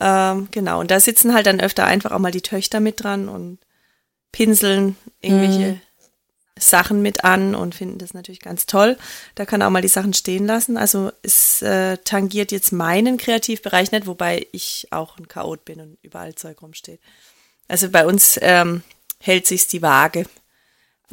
Ähm, 0.00 0.48
genau, 0.50 0.80
und 0.80 0.90
da 0.90 1.00
sitzen 1.00 1.34
halt 1.34 1.46
dann 1.46 1.60
öfter 1.60 1.84
einfach 1.84 2.12
auch 2.12 2.18
mal 2.18 2.32
die 2.32 2.42
Töchter 2.42 2.80
mit 2.80 3.02
dran 3.02 3.28
und 3.28 3.58
pinseln 4.32 4.96
irgendwelche 5.20 5.72
mhm. 5.72 5.80
Sachen 6.58 7.02
mit 7.02 7.24
an 7.24 7.54
und 7.54 7.74
finden 7.74 7.98
das 7.98 8.14
natürlich 8.14 8.40
ganz 8.40 8.66
toll. 8.66 8.96
Da 9.34 9.44
kann 9.46 9.60
er 9.60 9.68
auch 9.68 9.72
mal 9.72 9.82
die 9.82 9.88
Sachen 9.88 10.12
stehen 10.12 10.46
lassen. 10.46 10.76
Also 10.76 11.12
es 11.22 11.62
äh, 11.62 11.98
tangiert 11.98 12.52
jetzt 12.52 12.72
meinen 12.72 13.16
Kreativbereich 13.16 13.92
nicht, 13.92 14.06
wobei 14.06 14.46
ich 14.52 14.88
auch 14.90 15.18
ein 15.18 15.28
Chaot 15.28 15.64
bin 15.64 15.80
und 15.80 15.98
überall 16.02 16.34
Zeug 16.34 16.60
rumsteht. 16.62 17.00
Also 17.68 17.88
bei 17.88 18.06
uns 18.06 18.38
ähm, 18.42 18.82
hält 19.18 19.46
sich's 19.46 19.68
die 19.68 19.82
Waage. 19.82 20.26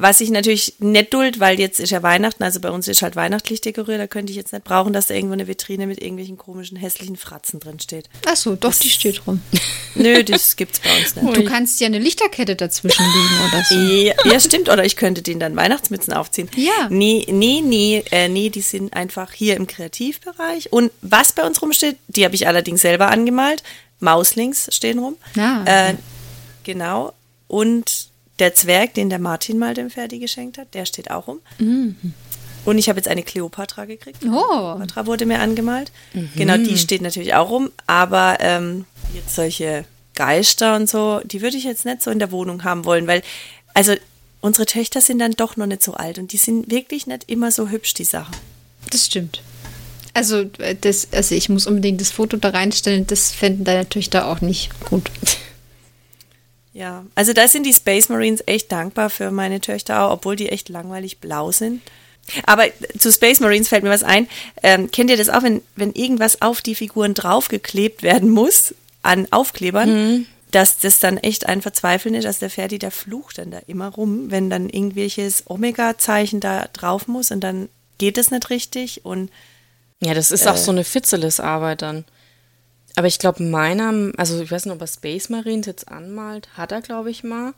Was 0.01 0.21
ich 0.21 0.29
natürlich 0.29 0.75
nicht 0.79 1.13
duld, 1.13 1.41
weil 1.41 1.59
jetzt 1.59 1.81
ist 1.81 1.89
ja 1.89 2.01
Weihnachten, 2.01 2.41
also 2.41 2.61
bei 2.61 2.71
uns 2.71 2.87
ist 2.87 3.01
halt 3.01 3.17
weihnachtlich 3.17 3.59
dekoriert, 3.59 3.99
da 3.99 4.07
könnte 4.07 4.31
ich 4.31 4.37
jetzt 4.37 4.53
nicht 4.53 4.63
brauchen, 4.63 4.93
dass 4.93 5.07
da 5.07 5.13
irgendwo 5.13 5.33
eine 5.33 5.45
Vitrine 5.45 5.87
mit 5.87 6.01
irgendwelchen 6.01 6.37
komischen, 6.37 6.77
hässlichen 6.77 7.17
Fratzen 7.17 7.59
drin 7.59 7.81
steht. 7.81 8.09
Ach 8.25 8.37
so, 8.37 8.55
doch, 8.55 8.69
das, 8.69 8.79
die 8.79 8.89
steht 8.89 9.27
rum. 9.27 9.41
Nö, 9.95 10.23
das 10.23 10.55
gibt's 10.55 10.79
bei 10.79 10.97
uns 10.97 11.17
nicht. 11.17 11.35
Du 11.35 11.43
kannst 11.43 11.81
ja 11.81 11.87
eine 11.87 11.99
Lichterkette 11.99 12.55
dazwischen 12.55 13.03
legen 13.03 13.49
oder 13.49 13.63
so. 13.65 13.75
Ja, 13.75 14.13
ja, 14.31 14.39
stimmt, 14.39 14.69
oder 14.69 14.85
ich 14.85 14.95
könnte 14.95 15.21
denen 15.21 15.41
dann 15.41 15.57
Weihnachtsmützen 15.57 16.13
aufziehen. 16.13 16.49
Ja. 16.55 16.87
Nee, 16.89 17.25
nee, 17.29 17.61
nee, 17.61 18.01
äh, 18.11 18.29
nee, 18.29 18.49
die 18.49 18.61
sind 18.61 18.93
einfach 18.93 19.33
hier 19.33 19.57
im 19.57 19.67
Kreativbereich. 19.67 20.71
Und 20.71 20.91
was 21.01 21.33
bei 21.33 21.45
uns 21.45 21.61
rumsteht, 21.61 21.97
die 22.07 22.23
habe 22.23 22.35
ich 22.35 22.47
allerdings 22.47 22.79
selber 22.79 23.11
angemalt. 23.11 23.63
Mauslings 23.99 24.69
stehen 24.73 24.99
rum. 24.99 25.17
Ah, 25.37 25.61
okay. 25.61 25.91
äh, 25.91 25.95
genau. 26.63 27.11
Und 27.49 28.08
der 28.39 28.55
Zwerg, 28.55 28.93
den 28.93 29.09
der 29.09 29.19
Martin 29.19 29.59
mal 29.59 29.73
dem 29.73 29.89
Ferdi 29.89 30.19
geschenkt 30.19 30.57
hat, 30.57 30.73
der 30.73 30.85
steht 30.85 31.11
auch 31.11 31.27
rum. 31.27 31.39
Mhm. 31.57 31.95
Und 32.65 32.77
ich 32.77 32.89
habe 32.89 32.99
jetzt 32.99 33.07
eine 33.07 33.23
Kleopatra 33.23 33.85
gekriegt. 33.85 34.19
Oh. 34.23 34.27
Kleopatra 34.27 35.05
wurde 35.05 35.25
mir 35.25 35.39
angemalt. 35.39 35.91
Mhm. 36.13 36.29
Genau, 36.35 36.57
die 36.57 36.77
steht 36.77 37.01
natürlich 37.01 37.33
auch 37.33 37.49
rum. 37.49 37.71
Aber 37.87 38.37
ähm, 38.39 38.85
jetzt 39.13 39.35
solche 39.35 39.85
Geister 40.15 40.75
und 40.75 40.89
so, 40.89 41.21
die 41.23 41.41
würde 41.41 41.57
ich 41.57 41.63
jetzt 41.63 41.85
nicht 41.85 42.01
so 42.01 42.11
in 42.11 42.19
der 42.19 42.31
Wohnung 42.31 42.63
haben 42.63 42.85
wollen, 42.85 43.07
weil, 43.07 43.21
also 43.73 43.93
unsere 44.41 44.65
Töchter 44.65 45.01
sind 45.01 45.19
dann 45.19 45.31
doch 45.31 45.55
noch 45.57 45.65
nicht 45.65 45.83
so 45.83 45.93
alt 45.93 46.19
und 46.19 46.33
die 46.33 46.37
sind 46.37 46.69
wirklich 46.69 47.07
nicht 47.07 47.29
immer 47.29 47.51
so 47.51 47.69
hübsch, 47.69 47.93
die 47.93 48.03
Sachen. 48.03 48.35
Das 48.91 49.05
stimmt. 49.05 49.41
Also, 50.13 50.49
äh, 50.57 50.75
das, 50.79 51.07
also 51.13 51.35
ich 51.35 51.49
muss 51.49 51.67
unbedingt 51.67 52.01
das 52.01 52.11
Foto 52.11 52.37
da 52.37 52.49
reinstellen, 52.49 53.07
das 53.07 53.31
fänden 53.31 53.63
deine 53.63 53.87
Töchter 53.87 54.27
auch 54.27 54.41
nicht 54.41 54.69
gut. 54.85 55.09
Ja, 56.73 57.05
also 57.15 57.33
da 57.33 57.47
sind 57.47 57.65
die 57.65 57.73
Space 57.73 58.09
Marines 58.09 58.43
echt 58.45 58.71
dankbar 58.71 59.09
für 59.09 59.31
meine 59.31 59.59
Töchter 59.59 60.03
auch, 60.03 60.11
obwohl 60.11 60.35
die 60.35 60.49
echt 60.49 60.69
langweilig 60.69 61.19
blau 61.19 61.51
sind. 61.51 61.81
Aber 62.45 62.65
zu 62.97 63.11
Space 63.11 63.39
Marines 63.39 63.69
fällt 63.69 63.83
mir 63.83 63.89
was 63.89 64.03
ein. 64.03 64.27
Ähm, 64.61 64.91
kennt 64.91 65.09
ihr 65.09 65.17
das 65.17 65.29
auch, 65.29 65.41
wenn, 65.41 65.61
wenn 65.75 65.93
irgendwas 65.93 66.41
auf 66.41 66.61
die 66.61 66.75
Figuren 66.75 67.15
draufgeklebt 67.15 68.03
werden 68.03 68.29
muss, 68.29 68.75
an 69.01 69.27
Aufklebern, 69.31 69.89
mhm. 69.89 70.25
dass 70.51 70.77
das 70.77 70.99
dann 70.99 71.17
echt 71.17 71.47
ein 71.47 71.63
Verzweifeln 71.63 72.13
ist? 72.13 72.25
Also 72.25 72.41
der 72.41 72.51
Ferdi, 72.51 72.77
der 72.77 72.91
flucht 72.91 73.39
dann 73.39 73.49
da 73.49 73.59
immer 73.65 73.87
rum, 73.87 74.29
wenn 74.29 74.51
dann 74.51 74.69
irgendwelches 74.69 75.43
Omega-Zeichen 75.47 76.39
da 76.39 76.67
drauf 76.71 77.07
muss 77.07 77.31
und 77.31 77.41
dann 77.41 77.67
geht 77.97 78.19
es 78.19 78.29
nicht 78.29 78.49
richtig 78.51 79.05
und 79.05 79.31
ja, 80.01 80.13
das 80.13 80.31
ist 80.31 80.45
äh, 80.45 80.49
auch 80.49 80.57
so 80.57 80.71
eine 80.71 80.83
Fitzeles-Arbeit 80.83 81.81
dann. 81.81 82.05
Aber 82.95 83.07
ich 83.07 83.19
glaube, 83.19 83.43
meiner, 83.43 84.11
also 84.17 84.41
ich 84.41 84.51
weiß 84.51 84.65
nicht, 84.65 84.73
ob 84.73 84.81
er 84.81 84.87
Space 84.87 85.29
Marines 85.29 85.67
jetzt 85.67 85.87
anmalt, 85.87 86.49
hat 86.57 86.71
er, 86.71 86.81
glaube 86.81 87.09
ich, 87.11 87.23
mal. 87.23 87.53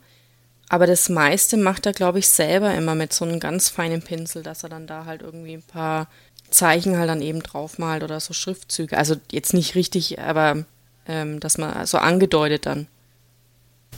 Aber 0.70 0.88
das 0.88 1.10
meiste 1.10 1.58
macht 1.58 1.86
er, 1.86 1.94
glaube 1.94 2.20
ich, 2.20 2.30
selber 2.30 2.74
immer 2.76 2.96
mit 2.96 3.12
so 3.12 3.26
einem 3.26 3.40
ganz 3.40 3.70
feinen 3.70 4.02
Pinsel, 4.02 4.44
dass 4.44 4.64
er 4.64 4.70
dann 4.70 4.88
da 4.88 5.06
halt 5.06 5.22
irgendwie 5.22 5.54
ein 5.54 5.64
paar 5.64 6.08
Zeichen 6.50 6.98
halt 6.98 7.10
dann 7.10 7.22
eben 7.22 7.42
draufmalt 7.44 8.04
oder 8.04 8.20
so 8.20 8.34
Schriftzüge. 8.34 8.98
Also 8.98 9.16
jetzt 9.32 9.54
nicht 9.54 9.76
richtig, 9.76 10.20
aber 10.20 10.66
ähm, 11.08 11.40
dass 11.40 11.58
man 11.58 11.86
so 11.86 11.98
angedeutet 11.98 12.66
dann. 12.66 12.88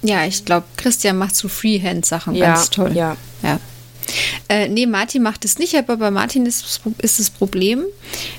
Ja, 0.02 0.26
ich 0.26 0.46
glaube, 0.46 0.66
Christian 0.78 1.18
macht 1.18 1.36
so 1.36 1.48
Freehand-Sachen 1.48 2.36
Ja, 2.36 2.54
ganz 2.54 2.70
toll. 2.70 2.94
ja. 2.94 3.18
ja. 3.42 3.60
Äh, 4.50 4.68
nee, 4.70 4.86
Martin 4.86 5.24
macht 5.24 5.46
es 5.46 5.58
nicht, 5.60 5.76
aber 5.76 5.98
bei 5.98 6.12
Martin 6.12 6.46
ist, 6.46 6.82
ist 7.00 7.20
das 7.20 7.30
Problem, 7.30 7.84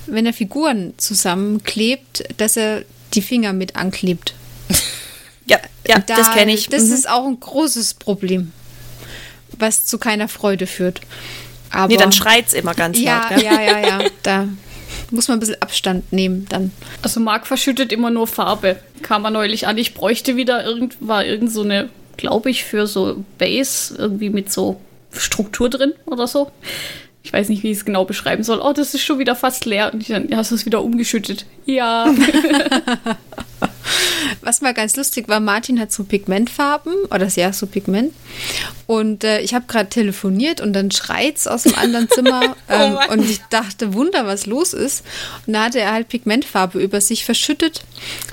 wenn 0.07 0.27
er 0.27 0.33
Figuren 0.33 0.95
zusammenklebt, 0.97 2.25
dass 2.37 2.57
er 2.57 2.85
die 3.15 3.23
Finger 3.23 3.53
mit 3.53 3.77
anklebt. 3.77 4.35
Ja, 5.47 5.59
ja 5.87 5.99
Da- 5.99 6.17
das 6.17 6.31
kenne 6.33 6.55
ich. 6.55 6.71
Das 6.71 6.85
Mhm. 6.85 6.93
ist 6.95 7.07
auch 7.07 7.27
ein 7.27 7.39
großes 7.39 7.95
Problem, 7.95 8.51
was 9.59 9.85
zu 9.85 9.99
keiner 9.99 10.27
Freude 10.29 10.67
führt. 10.67 11.03
Aber 11.71 11.89
nee, 11.89 11.99
dann 11.99 12.13
schreit's 12.13 12.55
immer 12.55 12.73
ganz 12.73 12.99
ja, 12.99 13.29
laut. 13.29 13.29
Gell? 13.41 13.45
ja, 13.45 13.61
ja, 13.61 13.79
ja. 14.01 14.09
Da 14.23 14.49
muss 15.11 15.29
man 15.29 15.37
ein 15.37 15.41
bisschen 15.41 15.61
Abstand 15.61 16.13
nehmen 16.15 16.47
dann. 16.49 16.73
Also 17.03 17.21
Marc 17.21 17.47
verschüttet 17.47 17.93
immer 17.93 18.09
nur 18.09 18.27
Farbe. 18.27 18.77
Kam 19.03 19.25
er 19.27 19.31
neulich 19.31 19.67
an. 19.67 19.77
Ich 19.77 19.93
bräuchte 19.93 20.37
wieder 20.37 20.65
irgend, 20.65 20.97
war 21.01 21.27
irgend 21.27 21.53
so 21.53 21.61
eine, 21.63 21.91
glaube 22.17 22.49
ich, 22.51 22.65
für 22.65 22.87
so 22.87 23.23
Base 23.37 23.95
irgendwie 23.99 24.31
mit 24.31 24.51
so 24.51 24.81
Struktur 25.21 25.71
drin 25.71 25.93
oder 26.07 26.27
so. 26.27 26.51
Ich 27.25 27.33
weiß 27.33 27.49
nicht, 27.49 27.63
wie 27.63 27.71
ich 27.71 27.79
es 27.79 27.85
genau 27.87 28.05
beschreiben 28.05 28.43
soll. 28.43 28.61
Oh, 28.61 28.75
das 28.75 28.93
ist 28.93 29.03
schon 29.03 29.19
wieder 29.19 29.35
fast 29.35 29.65
leer. 29.65 29.93
Und 29.95 30.03
ich 30.03 30.09
dann, 30.09 30.29
ja, 30.29 30.37
hast 30.37 30.51
du 30.51 30.57
es 30.57 30.67
wieder 30.67 30.83
umgeschüttet? 30.83 31.47
Ja. 31.65 32.15
Was 34.43 34.61
mal 34.61 34.75
ganz 34.75 34.95
lustig 34.97 35.27
war, 35.27 35.41
Martin 35.41 35.81
hat 35.81 35.91
so 35.91 36.05
Pigmentfarben, 36.05 36.93
oder 37.11 37.27
ja, 37.29 37.53
so 37.55 37.67
Pigment. 37.67 38.13
Und 38.87 39.25
äh, 39.25 39.41
ich 39.41 39.55
habe 39.55 39.65
gerade 39.67 39.89
telefoniert 39.89 40.61
und 40.61 40.75
dann 40.75 40.91
schreit's 40.91 41.47
aus 41.47 41.63
dem 41.63 41.75
anderen 41.77 42.11
Zimmer. 42.11 42.55
ähm, 42.69 42.95
Mann. 42.95 43.09
und 43.09 43.31
ich 43.31 43.41
dachte, 43.49 43.95
Wunder, 43.95 44.27
was 44.27 44.45
los 44.45 44.75
ist. 44.75 45.03
Und 45.47 45.55
da 45.55 45.65
hatte 45.65 45.81
er 45.81 45.93
halt 45.93 46.09
Pigmentfarbe 46.09 46.79
über 46.79 47.01
sich 47.01 47.25
verschüttet, 47.25 47.85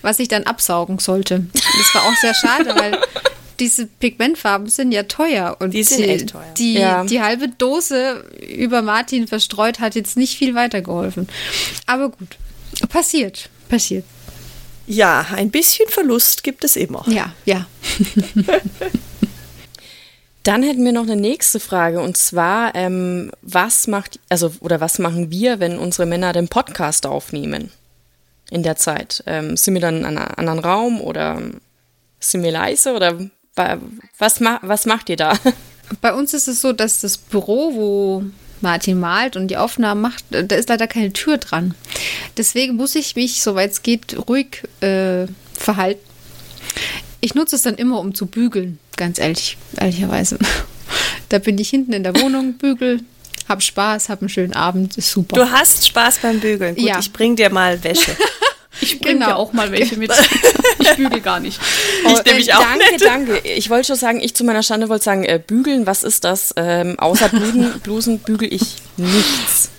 was 0.01 0.19
ich 0.19 0.27
dann 0.27 0.43
absaugen 0.43 0.99
sollte. 0.99 1.45
Das 1.53 1.95
war 1.95 2.03
auch 2.03 2.15
sehr 2.17 2.33
schade, 2.33 2.75
weil 2.77 2.97
diese 3.61 3.85
Pigmentfarben 3.85 4.67
sind 4.67 4.91
ja 4.91 5.03
teuer. 5.03 5.55
Und 5.59 5.73
Die 5.73 5.83
sind 5.83 6.03
echt 6.03 6.31
teuer. 6.31 6.43
Die, 6.57 6.73
Ja. 6.73 7.05
die 7.05 7.21
halbe 7.21 7.47
Dose 7.47 8.25
über 8.45 8.81
Martin 8.81 9.27
verstreut 9.27 9.79
hat 9.79 9.95
jetzt 9.95 10.17
nicht 10.17 10.37
viel 10.37 10.55
weitergeholfen. 10.55 11.29
Aber 11.85 12.09
gut, 12.09 12.37
passiert, 12.89 13.49
passiert. 13.69 14.03
Ja, 14.87 15.27
ein 15.35 15.51
bisschen 15.51 15.87
Verlust 15.87 16.43
gibt 16.43 16.63
es 16.65 16.75
immer. 16.75 17.05
Ja, 17.07 17.31
ja. 17.45 17.67
Dann 20.43 20.63
hätten 20.63 20.83
wir 20.83 20.91
noch 20.91 21.03
eine 21.03 21.15
nächste 21.15 21.59
Frage 21.59 22.01
und 22.01 22.17
zwar, 22.17 22.73
ähm, 22.73 23.31
was 23.43 23.85
macht, 23.85 24.19
also 24.27 24.51
oder 24.61 24.81
was 24.81 24.97
machen 24.97 25.29
wir, 25.29 25.59
wenn 25.59 25.77
unsere 25.77 26.07
Männer 26.07 26.33
den 26.33 26.47
Podcast 26.47 27.05
aufnehmen 27.05 27.71
in 28.49 28.63
der 28.63 28.75
Zeit? 28.75 29.23
Ähm, 29.27 29.55
sind 29.55 29.75
wir 29.75 29.81
dann 29.81 29.97
in 29.99 30.05
einem 30.05 30.17
anderen 30.35 30.59
Raum 30.59 30.99
oder 30.99 31.39
sind 32.19 32.41
wir 32.41 32.51
leise 32.51 32.93
oder 32.95 33.19
was, 34.17 34.39
ma 34.39 34.59
was 34.61 34.85
macht 34.85 35.09
ihr 35.09 35.17
da? 35.17 35.33
Bei 36.01 36.13
uns 36.13 36.33
ist 36.33 36.47
es 36.47 36.61
so, 36.61 36.71
dass 36.73 37.01
das 37.01 37.17
Büro, 37.17 37.73
wo 37.73 38.23
Martin 38.61 38.99
malt 38.99 39.35
und 39.35 39.47
die 39.49 39.57
Aufnahmen 39.57 40.01
macht, 40.01 40.23
da 40.29 40.55
ist 40.55 40.69
leider 40.69 40.87
keine 40.87 41.11
Tür 41.13 41.37
dran. 41.37 41.73
Deswegen 42.37 42.75
muss 42.75 42.95
ich 42.95 43.15
mich, 43.15 43.41
soweit 43.41 43.71
es 43.71 43.83
geht, 43.83 44.15
ruhig 44.29 44.63
äh, 44.81 45.25
verhalten. 45.53 46.01
Ich 47.19 47.35
nutze 47.35 47.55
es 47.55 47.63
dann 47.63 47.75
immer, 47.75 47.99
um 47.99 48.15
zu 48.15 48.25
bügeln, 48.25 48.79
ganz 48.95 49.19
ehrlich, 49.19 49.57
ehrlicherweise. 49.77 50.37
Da 51.29 51.39
bin 51.39 51.57
ich 51.59 51.69
hinten 51.69 51.93
in 51.93 52.03
der 52.03 52.13
Wohnung, 52.19 52.55
bügel, 52.55 52.99
hab 53.47 53.63
Spaß, 53.63 54.09
hab 54.09 54.19
einen 54.21 54.27
schönen 54.27 54.53
Abend, 54.53 54.97
ist 54.97 55.11
super. 55.11 55.37
Du 55.37 55.49
hast 55.49 55.87
Spaß 55.87 56.17
beim 56.21 56.41
Bügeln. 56.41 56.75
Gut, 56.75 56.83
Ja. 56.85 56.99
ich 56.99 57.13
bring 57.13 57.37
dir 57.37 57.49
mal 57.49 57.81
Wäsche. 57.83 58.11
Ich 58.81 58.99
bringe 58.99 59.19
Genau. 59.19 59.27
dir 59.27 59.35
auch 59.37 59.53
mal 59.53 59.71
welche 59.71 59.95
mit. 59.97 60.11
Ich 60.79 60.95
bügel 60.95 61.21
gar 61.21 61.39
nicht. 61.39 61.59
Ich 62.03 62.23
nehme 62.25 62.37
mich 62.39 62.53
auch 62.53 62.59
danke, 62.63 62.91
nicht. 62.91 63.05
danke. 63.05 63.37
Ich 63.39 63.69
wollte 63.69 63.87
schon 63.87 63.95
sagen, 63.95 64.19
ich 64.21 64.33
zu 64.33 64.43
meiner 64.43 64.63
Schande 64.63 64.89
wollte 64.89 65.03
sagen, 65.05 65.23
äh, 65.23 65.39
bügeln, 65.45 65.85
was 65.85 66.03
ist 66.03 66.23
das? 66.23 66.53
Ähm, 66.57 66.97
außer 66.99 67.29
Blusen, 67.29 67.79
Blusen 67.83 68.19
bügel 68.19 68.51
ich 68.53 68.75
nichts. 68.97 69.69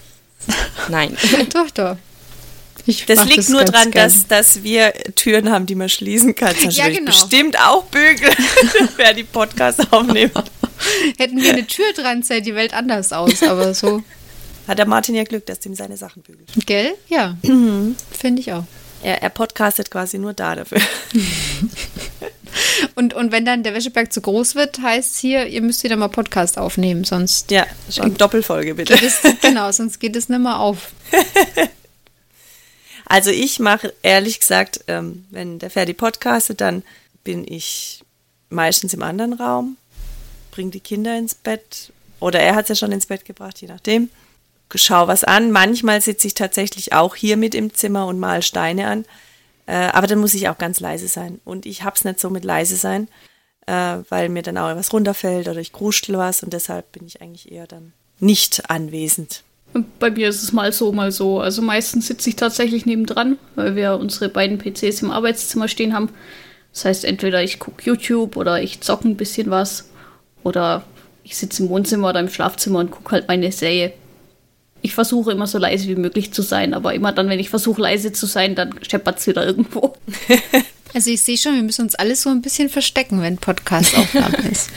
Nein. 0.89 1.17
doch, 1.53 1.71
doch. 1.71 1.97
Ich 2.87 3.07
Das 3.07 3.25
liegt 3.27 3.49
nur 3.49 3.61
ganz 3.61 3.71
dran, 3.71 3.91
gern. 3.93 4.05
dass, 4.11 4.27
dass 4.27 4.63
wir 4.65 4.93
Türen 5.15 5.51
haben, 5.53 5.67
die 5.67 5.75
man 5.77 5.89
schließen 5.89 6.35
kann. 6.35 6.55
Das 6.65 6.77
Ja, 6.77 6.89
genau. 6.89 7.07
bestimmt 7.07 7.57
auch 7.61 7.85
bügeln, 7.85 8.35
wer 8.97 9.15
die 9.15 9.23
Podcasts 9.25 9.87
aufnimmt. 9.93 10.33
Hätten 11.19 11.41
wir 11.41 11.53
eine 11.53 11.67
Tür 11.67 11.93
dran, 11.95 12.23
sähe 12.23 12.43
die 12.43 12.55
Welt 12.57 12.75
anders 12.75 13.13
aus, 13.13 13.43
aber 13.43 13.73
so. 13.75 14.03
Hat 14.67 14.79
der 14.79 14.87
Martin 14.87 15.15
ja 15.15 15.23
Glück, 15.25 15.47
dass 15.47 15.65
ihm 15.67 15.75
seine 15.75 15.97
Sachen 15.97 16.23
bügelt. 16.23 16.49
Gell? 16.67 16.95
Ja. 17.09 17.37
Mhm. 17.43 17.95
Finde 18.17 18.41
ich 18.41 18.53
auch. 18.53 18.65
Er, 19.03 19.23
er 19.23 19.31
podcastet 19.31 19.91
quasi 19.91 20.19
nur 20.19 20.33
da 20.33 20.55
dafür. 20.57 20.81
Und, 22.95 23.15
und 23.15 23.33
wenn 23.33 23.47
dann 23.47 23.63
der 23.63 23.75
Wäscheberg 23.75 24.13
zu 24.13 24.21
groß 24.21 24.55
wird, 24.55 24.81
heißt 24.81 25.17
hier, 25.17 25.47
ihr 25.47 25.63
müsst 25.63 25.83
wieder 25.85 25.97
mal 25.97 26.09
Podcast 26.09 26.59
aufnehmen, 26.59 27.05
sonst 27.05 27.51
Ja, 27.51 27.67
in 27.97 28.15
Doppelfolge 28.15 28.75
bitte. 28.75 28.93
es, 28.95 29.21
genau, 29.41 29.73
sonst 29.73 30.01
geht 30.01 30.17
es 30.17 30.29
nicht 30.29 30.41
mehr 30.41 30.59
auf. 30.59 30.93
Also 33.05 33.31
ich 33.31 33.59
mache 33.59 33.93
ehrlich 34.03 34.41
gesagt, 34.41 34.85
ähm, 34.87 35.27
wenn 35.29 35.59
der 35.59 35.69
Ferdi 35.69 35.93
podcastet, 35.93 36.63
dann 36.63 36.83
bin 37.25 37.47
ich 37.47 38.03
meistens 38.49 38.95
im 38.95 39.03
anderen 39.03 39.35
Raum, 39.35 39.77
bringe 40.51 40.71
die 40.71 40.81
Kinder 40.81 41.19
ins 41.19 41.35
Bett 41.35 41.93
oder 42.21 42.41
er 42.41 42.55
hat 42.55 42.65
es 42.65 42.69
ja 42.71 42.75
schon 42.75 42.93
ins 42.93 43.05
Bett 43.05 43.27
gebracht, 43.27 43.61
je 43.61 43.69
nachdem. 43.69 44.09
Schau 44.75 45.09
was 45.09 45.25
an. 45.25 45.51
Manchmal 45.51 46.01
sitze 46.01 46.27
ich 46.27 46.35
tatsächlich 46.35 46.93
auch 46.93 47.15
hier 47.15 47.37
mit 47.37 47.55
im 47.55 47.75
Zimmer 47.75 48.07
und 48.07 48.19
mal 48.19 48.43
Steine 48.43 48.87
an. 48.87 49.05
Äh, 49.67 49.89
aber 49.93 50.07
dann 50.07 50.19
muss 50.19 50.35
ich 50.35 50.49
auch 50.49 50.59
ganz 50.59 50.81
leise 50.81 51.09
sein. 51.09 51.41
Und 51.45 51.67
ich 51.67 51.85
hab's 51.85 52.05
nicht 52.05 52.21
so 52.21 52.31
mit 52.31 52.45
leise 52.45 52.77
sein, 52.77 53.09
äh, 53.67 53.99
weil 54.09 54.29
mir 54.29 54.43
dann 54.43 54.59
auch 54.59 54.75
was 54.75 54.93
runterfällt 54.93 55.49
oder 55.49 55.61
ich 55.61 55.73
kruschel 55.73 56.19
was 56.19 56.43
und 56.43 56.53
deshalb 56.53 56.93
bin 56.93 57.07
ich 57.07 57.23
eigentlich 57.23 57.51
eher 57.53 57.67
dann 57.67 57.93
nicht 58.19 58.71
anwesend. 58.71 59.45
Bei 59.99 60.11
mir 60.11 60.29
ist 60.29 60.43
es 60.43 60.53
mal 60.53 60.73
so, 60.73 60.93
mal 60.93 61.13
so. 61.13 61.41
Also 61.41 61.63
meistens 61.63 62.07
sitze 62.07 62.29
ich 62.29 62.37
tatsächlich 62.37 62.85
nebendran, 62.85 63.39
weil 63.55 63.75
wir 63.75 63.95
unsere 63.95 64.29
beiden 64.29 64.59
PCs 64.59 65.03
im 65.03 65.11
Arbeitszimmer 65.11 65.69
stehen 65.69 65.95
haben. 65.95 66.11
Das 66.73 66.85
heißt, 66.85 67.05
entweder 67.05 67.43
ich 67.43 67.59
gucke 67.59 67.83
YouTube 67.85 68.37
oder 68.37 68.63
ich 68.63 68.81
zocke 68.81 69.09
ein 69.09 69.17
bisschen 69.17 69.51
was. 69.51 69.91
Oder 70.45 70.85
ich 71.23 71.37
sitze 71.37 71.63
im 71.63 71.69
Wohnzimmer 71.69 72.11
oder 72.11 72.21
im 72.21 72.29
Schlafzimmer 72.29 72.81
und 72.81 72.91
gucke 72.91 73.13
halt 73.13 73.29
meine 73.29 73.51
Serie. 73.51 73.95
Ich 74.83 74.95
versuche 74.95 75.33
immer 75.33 75.47
so 75.47 75.59
leise 75.59 75.89
wie 75.89 75.95
möglich 75.95 76.33
zu 76.33 76.43
sein, 76.43 76.75
aber 76.75 76.93
immer 76.93 77.13
dann, 77.13 77.29
wenn 77.29 77.39
ich 77.39 77.51
versuche 77.51 77.81
leise 77.81 78.13
zu 78.13 78.27
sein, 78.27 78.55
dann 78.55 78.75
scheppert 78.83 79.19
es 79.19 79.27
wieder 79.27 79.47
irgendwo. 79.47 79.95
Also 80.95 81.09
ich 81.09 81.23
sehe 81.23 81.39
schon, 81.39 81.55
wir 81.55 81.63
müssen 81.63 81.83
uns 81.87 81.95
alles 81.95 82.21
so 82.21 82.29
ein 82.29 82.43
bisschen 82.43 82.69
verstecken, 82.69 83.23
wenn 83.23 83.39
Podcast-Aufnahme 83.39 84.37
ist. 84.51 84.69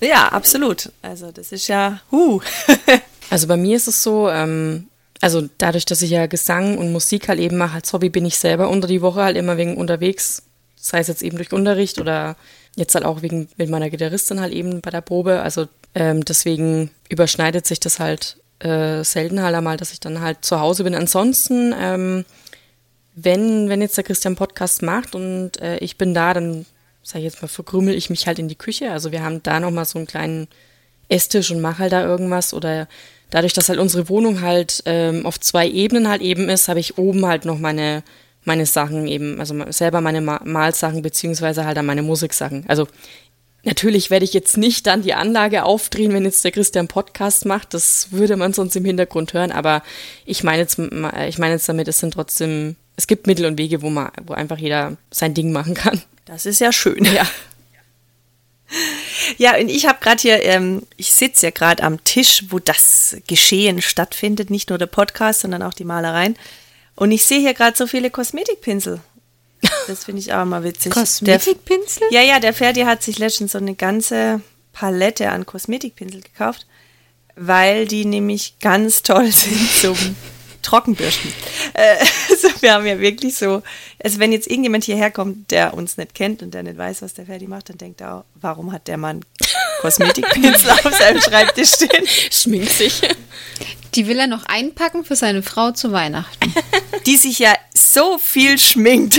Ja, 0.00 0.28
absolut. 0.28 0.92
Also 1.00 1.32
das 1.32 1.52
ist 1.52 1.68
ja, 1.68 2.00
huh. 2.10 2.40
Also 3.30 3.46
bei 3.46 3.56
mir 3.56 3.76
ist 3.76 3.88
es 3.88 4.02
so, 4.02 4.28
ähm, 4.28 4.88
also 5.20 5.48
dadurch, 5.56 5.86
dass 5.86 6.02
ich 6.02 6.10
ja 6.10 6.26
Gesang 6.26 6.76
und 6.76 6.92
Musik 6.92 7.28
halt 7.28 7.40
eben 7.40 7.56
mache 7.56 7.76
als 7.76 7.92
Hobby, 7.94 8.10
bin 8.10 8.26
ich 8.26 8.38
selber 8.38 8.68
unter 8.68 8.86
die 8.86 9.00
Woche 9.00 9.22
halt 9.22 9.36
immer 9.38 9.56
wegen 9.56 9.76
unterwegs. 9.78 10.42
Sei 10.76 10.98
es 10.98 11.08
jetzt 11.08 11.22
eben 11.22 11.38
durch 11.38 11.52
Unterricht 11.52 11.98
oder 11.98 12.36
jetzt 12.76 12.94
halt 12.94 13.06
auch 13.06 13.22
wegen, 13.22 13.48
wegen 13.56 13.70
meiner 13.70 13.88
Gitarristin 13.88 14.40
halt 14.40 14.52
eben 14.52 14.82
bei 14.82 14.90
der 14.90 15.00
Probe. 15.00 15.40
Also 15.40 15.66
ähm, 15.94 16.24
deswegen 16.26 16.90
überschneidet 17.08 17.66
sich 17.66 17.80
das 17.80 18.00
halt 18.00 18.36
äh, 18.60 19.02
selten 19.04 19.42
halt 19.42 19.54
einmal, 19.54 19.76
dass 19.76 19.92
ich 19.92 20.00
dann 20.00 20.20
halt 20.20 20.44
zu 20.44 20.60
Hause 20.60 20.84
bin. 20.84 20.94
Ansonsten, 20.94 21.74
ähm, 21.78 22.24
wenn, 23.14 23.68
wenn 23.68 23.80
jetzt 23.80 23.96
der 23.96 24.04
Christian 24.04 24.36
Podcast 24.36 24.82
macht 24.82 25.14
und 25.14 25.60
äh, 25.60 25.78
ich 25.78 25.98
bin 25.98 26.14
da, 26.14 26.34
dann 26.34 26.66
sag 27.02 27.18
ich 27.18 27.24
jetzt 27.24 27.42
mal, 27.42 27.48
verkrümel 27.48 27.94
ich 27.94 28.10
mich 28.10 28.26
halt 28.26 28.38
in 28.38 28.48
die 28.48 28.56
Küche. 28.56 28.90
Also 28.90 29.12
wir 29.12 29.22
haben 29.22 29.42
da 29.42 29.60
nochmal 29.60 29.84
so 29.84 29.98
einen 29.98 30.06
kleinen 30.06 30.48
Esstisch 31.08 31.50
und 31.50 31.60
mache 31.60 31.80
halt 31.80 31.92
da 31.92 32.04
irgendwas 32.04 32.54
oder 32.54 32.88
dadurch, 33.30 33.52
dass 33.52 33.68
halt 33.68 33.78
unsere 33.78 34.08
Wohnung 34.08 34.40
halt 34.40 34.82
ähm, 34.86 35.26
auf 35.26 35.38
zwei 35.38 35.68
Ebenen 35.68 36.08
halt 36.08 36.22
eben 36.22 36.48
ist, 36.48 36.68
habe 36.68 36.80
ich 36.80 36.98
oben 36.98 37.26
halt 37.26 37.44
noch 37.44 37.58
meine 37.58 38.02
meine 38.44 38.66
Sachen 38.66 39.06
eben, 39.06 39.40
also 39.40 39.54
selber 39.70 40.00
meine 40.00 40.20
Ma 40.20 40.40
Malsachen 40.44 41.02
beziehungsweise 41.02 41.64
halt 41.64 41.76
dann 41.76 41.86
meine 41.86 42.02
Musiksachen. 42.02 42.64
Also 42.68 42.86
natürlich 43.64 44.10
werde 44.10 44.24
ich 44.24 44.34
jetzt 44.34 44.56
nicht 44.56 44.86
dann 44.86 45.02
die 45.02 45.14
Anlage 45.14 45.64
aufdrehen, 45.64 46.12
wenn 46.12 46.24
jetzt 46.24 46.44
der 46.44 46.52
Christian 46.52 46.88
Podcast 46.88 47.46
macht, 47.46 47.74
das 47.74 48.08
würde 48.12 48.36
man 48.36 48.52
sonst 48.52 48.76
im 48.76 48.84
Hintergrund 48.84 49.32
hören, 49.32 49.52
aber 49.52 49.82
ich 50.24 50.44
meine 50.44 50.62
jetzt, 50.62 50.78
ich 50.78 51.38
meine 51.38 51.54
jetzt 51.54 51.68
damit, 51.68 51.88
es 51.88 51.98
sind 51.98 52.14
trotzdem, 52.14 52.76
es 52.96 53.06
gibt 53.06 53.26
Mittel 53.26 53.46
und 53.46 53.58
Wege, 53.58 53.82
wo 53.82 53.90
man, 53.90 54.10
wo 54.26 54.34
einfach 54.34 54.58
jeder 54.58 54.96
sein 55.10 55.34
Ding 55.34 55.52
machen 55.52 55.74
kann. 55.74 56.02
Das 56.24 56.46
ist 56.46 56.60
ja 56.60 56.72
schön. 56.72 57.04
Ja. 57.04 57.26
Ja, 59.38 59.56
und 59.56 59.68
ich 59.68 59.86
habe 59.86 59.98
gerade 60.00 60.20
hier, 60.20 60.42
ähm, 60.42 60.82
ich 60.96 61.12
sitze 61.12 61.46
ja 61.46 61.50
gerade 61.50 61.82
am 61.82 62.02
Tisch, 62.04 62.44
wo 62.48 62.58
das 62.58 63.16
Geschehen 63.26 63.80
stattfindet, 63.82 64.50
nicht 64.50 64.70
nur 64.70 64.78
der 64.78 64.86
Podcast, 64.86 65.40
sondern 65.40 65.62
auch 65.62 65.74
die 65.74 65.84
Malereien. 65.84 66.36
Und 66.96 67.12
ich 67.12 67.24
sehe 67.24 67.40
hier 67.40 67.54
gerade 67.54 67.76
so 67.76 67.86
viele 67.86 68.10
Kosmetikpinsel. 68.10 69.00
Das 69.86 70.04
finde 70.04 70.20
ich 70.20 70.32
auch 70.32 70.44
mal 70.44 70.64
witzig. 70.64 70.92
Kosmetikpinsel? 70.92 72.08
Der, 72.10 72.22
ja, 72.22 72.34
ja, 72.34 72.40
der 72.40 72.54
Ferdi 72.54 72.82
hat 72.82 73.02
sich 73.02 73.18
letztens 73.18 73.52
so 73.52 73.58
eine 73.58 73.74
ganze 73.74 74.40
Palette 74.72 75.30
an 75.30 75.46
Kosmetikpinsel 75.46 76.20
gekauft, 76.20 76.66
weil 77.36 77.86
die 77.86 78.04
nämlich 78.04 78.58
ganz 78.60 79.02
toll 79.02 79.26
sind 79.32 79.70
zum 79.80 80.16
Trockenbürsten. 80.64 81.32
Äh, 81.74 81.96
also 82.30 82.48
wir 82.60 82.72
haben 82.74 82.86
ja 82.86 82.98
wirklich 82.98 83.36
so, 83.36 83.62
also 84.02 84.18
wenn 84.18 84.32
jetzt 84.32 84.48
irgendjemand 84.48 84.84
hierher 84.84 85.10
kommt, 85.10 85.50
der 85.50 85.74
uns 85.74 85.96
nicht 85.96 86.14
kennt 86.14 86.42
und 86.42 86.54
der 86.54 86.62
nicht 86.62 86.76
weiß, 86.76 87.02
was 87.02 87.14
der 87.14 87.26
Ferdi 87.26 87.46
macht, 87.46 87.68
dann 87.68 87.78
denkt 87.78 88.00
er, 88.00 88.16
auch, 88.16 88.24
warum 88.34 88.72
hat 88.72 88.88
der 88.88 88.96
Mann 88.96 89.24
Kosmetikpinsel 89.80 90.70
auf 90.84 90.96
seinem 90.96 91.20
Schreibtisch 91.20 91.74
stehen? 91.74 92.06
Schminkt 92.30 92.70
sich. 92.70 93.02
Die 93.94 94.08
will 94.08 94.18
er 94.18 94.26
noch 94.26 94.44
einpacken 94.46 95.04
für 95.04 95.14
seine 95.14 95.42
Frau 95.42 95.70
zu 95.70 95.92
Weihnachten. 95.92 96.52
Die 97.06 97.16
sich 97.16 97.38
ja 97.38 97.54
so 97.72 98.18
viel 98.18 98.58
schminkt. 98.58 99.18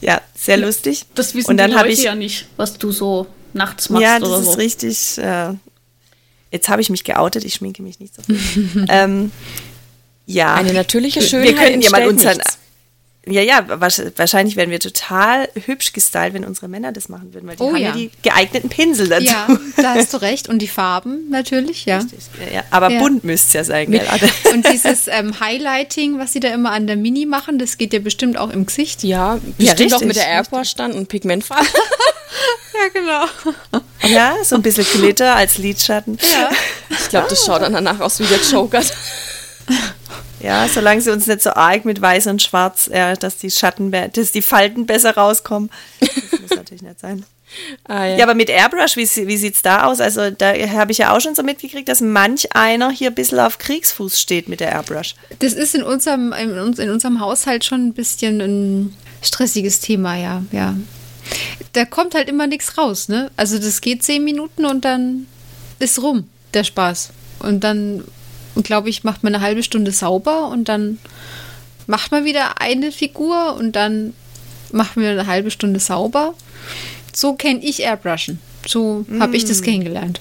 ja, 0.00 0.20
sehr 0.36 0.58
lustig. 0.58 1.06
Das 1.14 1.34
wissen 1.34 1.50
und 1.50 1.56
dann 1.56 1.70
die 1.70 1.76
habe 1.76 1.88
Leute 1.88 2.00
ich 2.00 2.04
ja 2.04 2.14
nicht, 2.14 2.46
was 2.56 2.78
du 2.78 2.92
so 2.92 3.26
nachts 3.52 3.88
machst 3.90 4.02
Ja, 4.02 4.18
oder 4.18 4.28
das 4.28 4.40
ist 4.40 4.46
so. 4.46 4.52
richtig. 4.52 5.18
Äh, 5.18 5.54
jetzt 6.52 6.68
habe 6.68 6.80
ich 6.82 6.90
mich 6.90 7.04
geoutet, 7.04 7.44
ich 7.44 7.54
schminke 7.54 7.82
mich 7.82 8.00
nicht 8.00 8.14
so 8.14 8.22
viel. 8.22 8.84
ähm, 8.88 9.30
ja. 10.26 10.54
Eine 10.54 10.72
natürliche 10.72 11.20
Wir 11.20 11.26
Schönheit 11.28 11.56
könnten 11.56 11.80
ja 11.82 11.90
mal 11.90 12.06
unseren. 12.08 12.36
nichts. 12.36 12.58
Ja, 13.26 13.42
ja, 13.42 13.60
wahrsch- 13.60 14.12
wahrscheinlich 14.16 14.56
wären 14.56 14.70
wir 14.70 14.80
total 14.80 15.46
hübsch 15.66 15.92
gestylt, 15.92 16.32
wenn 16.32 16.44
unsere 16.44 16.68
Männer 16.68 16.90
das 16.90 17.10
machen 17.10 17.34
würden, 17.34 17.46
weil 17.46 17.56
die 17.56 17.62
Oh 17.62 17.68
haben 17.68 17.76
ja. 17.76 17.88
ja. 17.90 17.94
die 17.94 18.10
geeigneten 18.22 18.70
Pinsel 18.70 19.08
dazu. 19.08 19.26
Ja, 19.26 19.46
da 19.76 19.94
hast 19.94 20.14
du 20.14 20.22
recht. 20.22 20.48
Und 20.48 20.60
die 20.60 20.66
Farben 20.68 21.28
natürlich, 21.28 21.84
ja. 21.84 21.98
Ja, 21.98 22.52
ja, 22.54 22.64
aber 22.70 22.90
Ja. 22.90 22.98
bunt 22.98 23.22
müsste 23.22 23.46
es 23.48 23.52
ja 23.52 23.64
sein, 23.64 23.90
gell? 23.90 24.06
Und 24.54 24.66
dieses 24.66 25.06
ähm, 25.06 25.38
Highlighting, 25.38 26.18
was 26.18 26.32
sie 26.32 26.40
da 26.40 26.48
immer 26.48 26.72
an 26.72 26.86
der 26.86 26.96
Mini 26.96 27.26
machen, 27.26 27.58
das 27.58 27.76
geht 27.76 27.92
ja 27.92 27.98
bestimmt 27.98 28.38
auch 28.38 28.48
im 28.50 28.64
Gesicht. 28.64 29.02
Ja, 29.04 29.38
bestimmt 29.58 29.92
auch 29.92 30.00
richtig, 30.00 30.08
mit 30.08 30.16
der 30.16 30.26
Airbrush 30.26 30.74
dann 30.76 30.92
und 30.92 31.08
Pigmentfarbe. 31.08 31.66
Ja, 32.72 32.88
genau. 32.94 33.82
Ja, 34.08 34.36
so 34.42 34.56
ein 34.56 34.62
bisschen 34.62 34.84
Glitter 34.84 35.34
als 35.36 35.58
Lidschatten. 35.58 36.18
Ja. 36.32 36.50
Ich 36.90 37.08
glaube, 37.10 37.28
das 37.28 37.44
schaut 37.44 37.62
dann 37.62 37.72
danach 37.72 38.00
aus 38.00 38.18
wie 38.20 38.24
der 38.24 38.38
Joker. 38.38 38.82
Ja, 40.40 40.66
solange 40.68 41.00
sie 41.02 41.10
uns 41.10 41.26
nicht 41.26 41.42
so 41.42 41.50
arg 41.50 41.84
mit 41.84 42.00
weiß 42.00 42.26
und 42.28 42.42
schwarz, 42.42 42.88
ja, 42.92 43.14
dass 43.14 43.36
die 43.36 43.50
Schatten, 43.50 43.92
dass 43.92 44.32
die 44.32 44.42
Falten 44.42 44.86
besser 44.86 45.14
rauskommen. 45.14 45.70
Das 46.00 46.40
muss 46.40 46.50
natürlich 46.50 46.82
nicht 46.82 46.98
sein. 46.98 47.24
Ah, 47.88 48.04
Ja, 48.06 48.24
aber 48.24 48.34
mit 48.34 48.48
Airbrush, 48.48 48.96
wie, 48.96 49.08
wie 49.26 49.36
sieht 49.36 49.56
es 49.56 49.62
da 49.62 49.84
aus? 49.84 50.00
Also 50.00 50.30
da 50.30 50.54
habe 50.54 50.92
ich 50.92 50.98
ja 50.98 51.14
auch 51.14 51.20
schon 51.20 51.34
so 51.34 51.42
mitgekriegt, 51.42 51.88
dass 51.88 52.00
manch 52.00 52.54
einer 52.54 52.90
hier 52.90 53.10
ein 53.10 53.14
bisschen 53.14 53.40
auf 53.40 53.58
Kriegsfuß 53.58 54.18
steht 54.18 54.48
mit 54.48 54.60
der 54.60 54.70
Airbrush. 54.72 55.14
Das 55.40 55.52
ist 55.52 55.74
in 55.74 55.82
unserem, 55.82 56.32
in, 56.32 56.58
uns, 56.58 56.78
in 56.78 56.90
unserem 56.90 57.20
Haushalt 57.20 57.64
schon 57.64 57.88
ein 57.88 57.92
bisschen 57.92 58.40
ein 58.40 58.96
stressiges 59.20 59.80
Thema, 59.80 60.16
ja, 60.16 60.42
ja. 60.52 60.74
Da 61.72 61.84
kommt 61.84 62.14
halt 62.14 62.28
immer 62.28 62.46
nichts 62.46 62.76
raus, 62.78 63.08
ne? 63.08 63.30
Also 63.36 63.58
das 63.58 63.80
geht 63.80 64.02
zehn 64.02 64.24
Minuten 64.24 64.64
und 64.64 64.84
dann 64.84 65.26
ist 65.78 66.02
rum, 66.02 66.28
der 66.54 66.64
Spaß. 66.64 67.10
Und 67.40 67.64
dann, 67.64 68.04
glaube 68.62 68.88
ich, 68.90 69.04
macht 69.04 69.22
man 69.22 69.34
eine 69.34 69.44
halbe 69.44 69.62
Stunde 69.62 69.92
sauber 69.92 70.48
und 70.48 70.68
dann 70.68 70.98
macht 71.86 72.10
man 72.12 72.24
wieder 72.24 72.60
eine 72.60 72.92
Figur 72.92 73.56
und 73.56 73.76
dann 73.76 74.14
machen 74.72 75.02
wir 75.02 75.10
eine 75.10 75.26
halbe 75.26 75.50
Stunde 75.50 75.80
sauber. 75.80 76.34
So 77.12 77.34
kenne 77.34 77.60
ich 77.62 77.80
Airbrushen. 77.82 78.38
So 78.66 79.04
habe 79.18 79.36
ich 79.36 79.44
das 79.44 79.62
kennengelernt. 79.62 80.20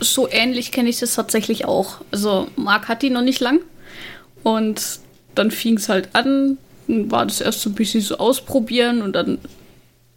so 0.00 0.28
ähnlich 0.30 0.70
kenne 0.72 0.88
ich 0.88 0.98
das 0.98 1.14
tatsächlich 1.14 1.64
auch. 1.64 1.96
Also 2.10 2.48
Marc 2.56 2.88
hat 2.88 3.02
die 3.02 3.10
noch 3.10 3.22
nicht 3.22 3.40
lang 3.40 3.60
und 4.42 5.00
dann 5.34 5.50
fing 5.50 5.76
es 5.76 5.88
halt 5.88 6.08
an, 6.14 6.58
war 6.86 7.26
das 7.26 7.40
erst 7.40 7.60
so 7.60 7.70
ein 7.70 7.74
bisschen 7.74 8.00
so 8.00 8.18
ausprobieren 8.18 9.02
und 9.02 9.12
dann, 9.14 9.38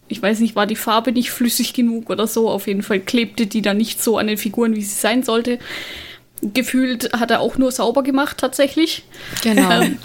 ich 0.08 0.22
weiß 0.22 0.40
nicht, 0.40 0.56
war 0.56 0.68
die 0.68 0.76
Farbe 0.76 1.12
nicht 1.12 1.32
flüssig 1.32 1.74
genug 1.74 2.10
oder 2.10 2.28
so. 2.28 2.50
Auf 2.50 2.68
jeden 2.68 2.84
Fall 2.84 3.00
klebte 3.00 3.48
die 3.48 3.62
dann 3.62 3.78
nicht 3.78 4.04
so 4.04 4.18
an 4.18 4.28
den 4.28 4.38
Figuren, 4.38 4.76
wie 4.76 4.82
sie 4.82 4.96
sein 4.96 5.24
sollte. 5.24 5.60
Gefühlt 6.42 7.14
hat 7.14 7.32
er 7.32 7.40
auch 7.40 7.58
nur 7.58 7.72
sauber 7.72 8.04
gemacht 8.04 8.38
tatsächlich. 8.38 9.04
Genau. 9.42 9.82
Ähm, 9.82 9.98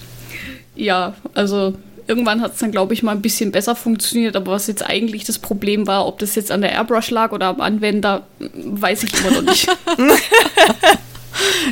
ja, 0.76 1.14
also 1.34 1.74
irgendwann 2.06 2.40
hat 2.40 2.54
es 2.54 2.58
dann, 2.58 2.72
glaube 2.72 2.94
ich, 2.94 3.02
mal 3.02 3.12
ein 3.12 3.22
bisschen 3.22 3.52
besser 3.52 3.76
funktioniert, 3.76 4.34
aber 4.34 4.52
was 4.52 4.66
jetzt 4.66 4.84
eigentlich 4.84 5.24
das 5.24 5.38
Problem 5.38 5.86
war, 5.86 6.06
ob 6.06 6.18
das 6.18 6.34
jetzt 6.34 6.50
an 6.50 6.62
der 6.62 6.72
Airbrush 6.72 7.10
lag 7.10 7.32
oder 7.32 7.46
am 7.46 7.60
Anwender, 7.60 8.26
weiß 8.38 9.02
ich 9.02 9.20
immer 9.20 9.30
noch 9.30 9.42
nicht. 9.42 9.68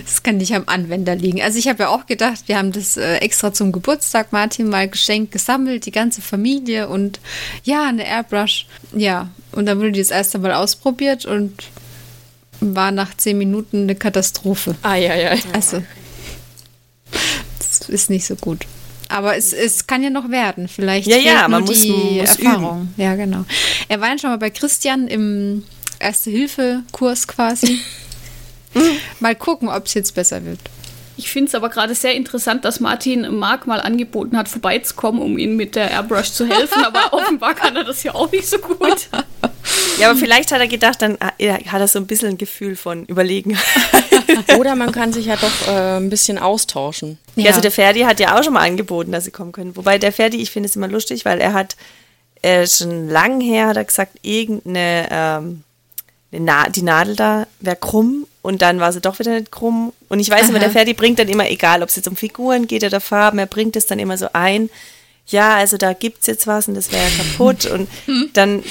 Das 0.05 0.23
kann 0.23 0.37
nicht 0.37 0.55
am 0.55 0.65
Anwender 0.67 1.17
liegen. 1.17 1.43
Also 1.43 1.59
ich 1.59 1.69
habe 1.69 1.85
ja 1.85 1.89
auch 1.89 2.07
gedacht, 2.07 2.45
wir 2.47 2.57
haben 2.59 2.73
das 2.73 2.97
äh, 2.97 3.17
extra 3.17 3.53
zum 3.53 3.73
Geburtstag 3.73 4.33
Martin 4.33 4.69
mal 4.69 4.89
geschenkt, 4.89 5.33
gesammelt, 5.33 5.87
die 5.87 5.91
ganze 5.93 6.21
Familie 6.23 6.89
und 6.89 7.21
ja, 7.65 7.85
eine 7.89 8.07
Airbrush. 8.07 8.67
Ja, 8.95 9.29
und 9.53 9.67
dann 9.67 9.79
wurde 9.79 9.93
die 9.93 10.01
das 10.01 10.11
erste 10.11 10.39
Mal 10.39 10.53
ausprobiert 10.53 11.25
und 11.27 11.65
war 12.61 12.91
nach 12.91 13.17
zehn 13.17 13.39
Minuten 13.39 13.83
eine 13.83 13.95
Katastrophe. 13.95 14.77
Ah, 14.83 14.95
ja, 14.97 15.15
ja. 15.15 15.35
Also, 15.53 15.83
das 17.59 17.89
ist 17.89 18.11
nicht 18.11 18.27
so 18.27 18.37
gut. 18.37 18.67
Aber 19.09 19.37
es, 19.37 19.53
es 19.53 19.87
kann 19.87 20.03
ja 20.03 20.11
noch 20.11 20.31
werden. 20.31 20.67
Vielleicht 20.69 21.07
Ja, 21.07 21.17
ja, 21.17 21.49
man 21.49 21.63
muss- 21.65 21.81
die 21.83 21.91
muss 21.93 22.37
Erfahrung. 22.37 22.89
Ja, 22.97 23.15
genau. 23.15 23.45
Er 23.89 24.01
war 24.01 24.09
ja 24.11 24.19
schon 24.19 24.31
mal 24.31 24.39
bei 24.39 24.51
Christian 24.51 25.07
im 25.07 25.63
Erste-Hilfe-Kurs 25.99 27.27
quasi. 27.29 27.79
mal 29.21 29.35
gucken, 29.35 29.69
ob 29.69 29.87
es 29.87 29.95
jetzt 29.95 30.15
besser 30.15 30.45
wird. 30.45 30.61
Ich 31.19 31.31
finde 31.31 31.49
es 31.49 31.55
aber 31.55 31.71
gerade 31.71 31.95
sehr 31.95 32.15
interessant, 32.15 32.65
dass 32.67 32.79
Martin 32.79 33.35
Marc 33.37 33.67
mal 33.67 33.81
angeboten 33.81 34.37
hat, 34.37 34.49
vorbeizukommen, 34.49 35.23
um 35.23 35.39
ihm 35.39 35.57
mit 35.57 35.75
der 35.75 35.91
Airbrush 35.91 36.31
zu 36.33 36.47
helfen, 36.47 36.85
aber 36.85 37.13
offenbar 37.13 37.55
kann 37.55 37.75
er 37.75 37.85
das 37.85 38.03
ja 38.03 38.15
auch 38.15 38.31
nicht 38.31 38.47
so 38.47 38.59
gut. 38.59 39.09
Ja, 39.99 40.11
aber 40.11 40.19
vielleicht 40.19 40.53
hat 40.53 40.61
er 40.61 40.69
gedacht, 40.69 41.01
dann 41.01 41.17
äh, 41.39 41.53
hat 41.53 41.81
er 41.81 41.89
so 41.89 41.99
ein 41.99 42.07
bisschen 42.07 42.31
ein 42.31 42.39
Gefühl 42.39 42.77
von 42.77 43.07
Überlegen. 43.07 43.57
Oder 44.59 44.77
man 44.77 44.93
kann 44.93 45.13
sich 45.13 45.27
ja 45.27 45.37
doch 45.37 45.69
äh, 45.69 45.97
ein 45.97 46.11
bisschen 46.11 46.39
austauschen. 46.39 47.19
Ja. 47.35 47.49
Also 47.49 47.63
der 47.63 47.71
Ferdi 47.71 48.01
hat 48.01 48.21
ja 48.21 48.39
auch 48.39 48.45
schon 48.45 48.53
mal 48.53 48.67
angeboten, 48.67 49.13
dass 49.13 49.25
sie 49.25 49.31
kommen 49.31 49.53
können. 49.53 49.75
Wobei 49.75 49.99
der 49.99 50.13
Ferdi, 50.13 50.37
ich 50.37 50.51
finde 50.51 50.69
es 50.69 50.77
immer 50.77 50.89
lustig, 50.89 51.25
weil 51.25 51.41
er 51.41 51.55
hat 51.55 51.77
äh, 52.43 52.67
schon 52.67 53.09
lang 53.09 53.41
her 53.41 53.69
hat 53.69 53.77
er 53.77 53.85
gesagt, 53.85 54.19
irgendeine 54.23 55.09
ähm, 55.11 55.63
eine 56.31 56.45
Na 56.45 56.69
die 56.69 56.83
Nadel 56.83 57.17
da 57.17 57.47
wäre 57.61 57.77
krumm 57.77 58.27
und 58.47 58.63
dann 58.63 58.81
war 58.81 58.93
sie 58.93 59.01
doch 59.01 59.19
wieder 59.19 59.33
nicht 59.33 59.51
krumm. 59.53 59.93
Und 60.09 60.21
ich 60.21 60.31
weiß 60.31 60.49
immer, 60.49 60.59
der 60.59 60.71
Ferdi 60.71 60.95
bringt 60.95 61.19
dann 61.19 61.29
immer, 61.29 61.51
egal 61.51 61.83
ob 61.83 61.89
es 61.91 61.97
jetzt 61.97 62.09
um 62.09 62.17
Figuren 62.17 62.67
geht 62.67 62.85
oder 62.85 63.01
Farben, 63.01 63.39
er 63.39 63.47
bringt 63.47 63.77
es 63.77 63.87
dann 63.87 63.99
immer 63.99 64.17
so 64.17 64.29
ein. 64.33 64.71
Ja, 65.27 65.57
also 65.57 65.77
da 65.77 65.93
gibt's 65.93 66.27
jetzt 66.27 66.47
was 66.47 66.69
und 66.69 66.75
das 66.75 66.91
wäre 66.93 67.03
ja 67.03 67.11
kaputt. 67.17 67.67
und 67.67 67.89
dann, 68.35 68.63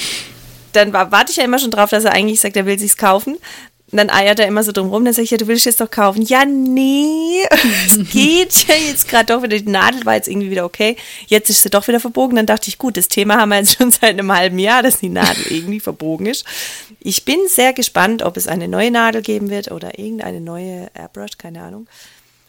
dann 0.72 0.92
wa- 0.92 1.10
warte 1.10 1.30
ich 1.30 1.36
ja 1.36 1.44
immer 1.44 1.58
schon 1.58 1.70
drauf, 1.70 1.90
dass 1.90 2.04
er 2.04 2.12
eigentlich 2.12 2.40
sagt, 2.40 2.56
er 2.56 2.66
will 2.66 2.78
sich's 2.78 2.96
kaufen. 2.96 3.36
Und 3.96 4.08
dann 4.08 4.10
eiert 4.10 4.38
er 4.38 4.46
immer 4.46 4.62
so 4.62 4.72
drum 4.72 4.90
rum, 4.90 5.06
dann 5.06 5.14
sage 5.14 5.24
ich, 5.24 5.30
ja, 5.30 5.38
du 5.38 5.46
willst 5.46 5.64
jetzt 5.64 5.80
doch 5.80 5.90
kaufen. 5.90 6.20
Ja, 6.20 6.44
nee, 6.44 7.40
es 7.86 7.98
geht 8.12 8.68
ja 8.68 8.74
jetzt 8.74 9.08
gerade 9.08 9.24
doch 9.24 9.42
wieder, 9.42 9.58
die 9.58 9.70
Nadel 9.70 10.04
war 10.04 10.16
jetzt 10.16 10.28
irgendwie 10.28 10.50
wieder 10.50 10.66
okay. 10.66 10.96
Jetzt 11.28 11.48
ist 11.48 11.62
sie 11.62 11.70
doch 11.70 11.88
wieder 11.88 11.98
verbogen. 11.98 12.36
Dann 12.36 12.44
dachte 12.44 12.68
ich, 12.68 12.76
gut, 12.76 12.98
das 12.98 13.08
Thema 13.08 13.38
haben 13.38 13.48
wir 13.48 13.56
jetzt 13.56 13.74
schon 13.78 13.90
seit 13.90 14.10
einem 14.10 14.30
halben 14.30 14.58
Jahr, 14.58 14.82
dass 14.82 14.98
die 14.98 15.08
Nadel 15.08 15.46
irgendwie 15.48 15.80
verbogen 15.80 16.26
ist. 16.26 16.44
Ich 17.00 17.24
bin 17.24 17.38
sehr 17.48 17.72
gespannt, 17.72 18.22
ob 18.22 18.36
es 18.36 18.48
eine 18.48 18.68
neue 18.68 18.90
Nadel 18.90 19.22
geben 19.22 19.48
wird 19.48 19.70
oder 19.70 19.98
irgendeine 19.98 20.42
neue 20.42 20.90
Airbrush, 20.92 21.38
keine 21.38 21.62
Ahnung. 21.62 21.88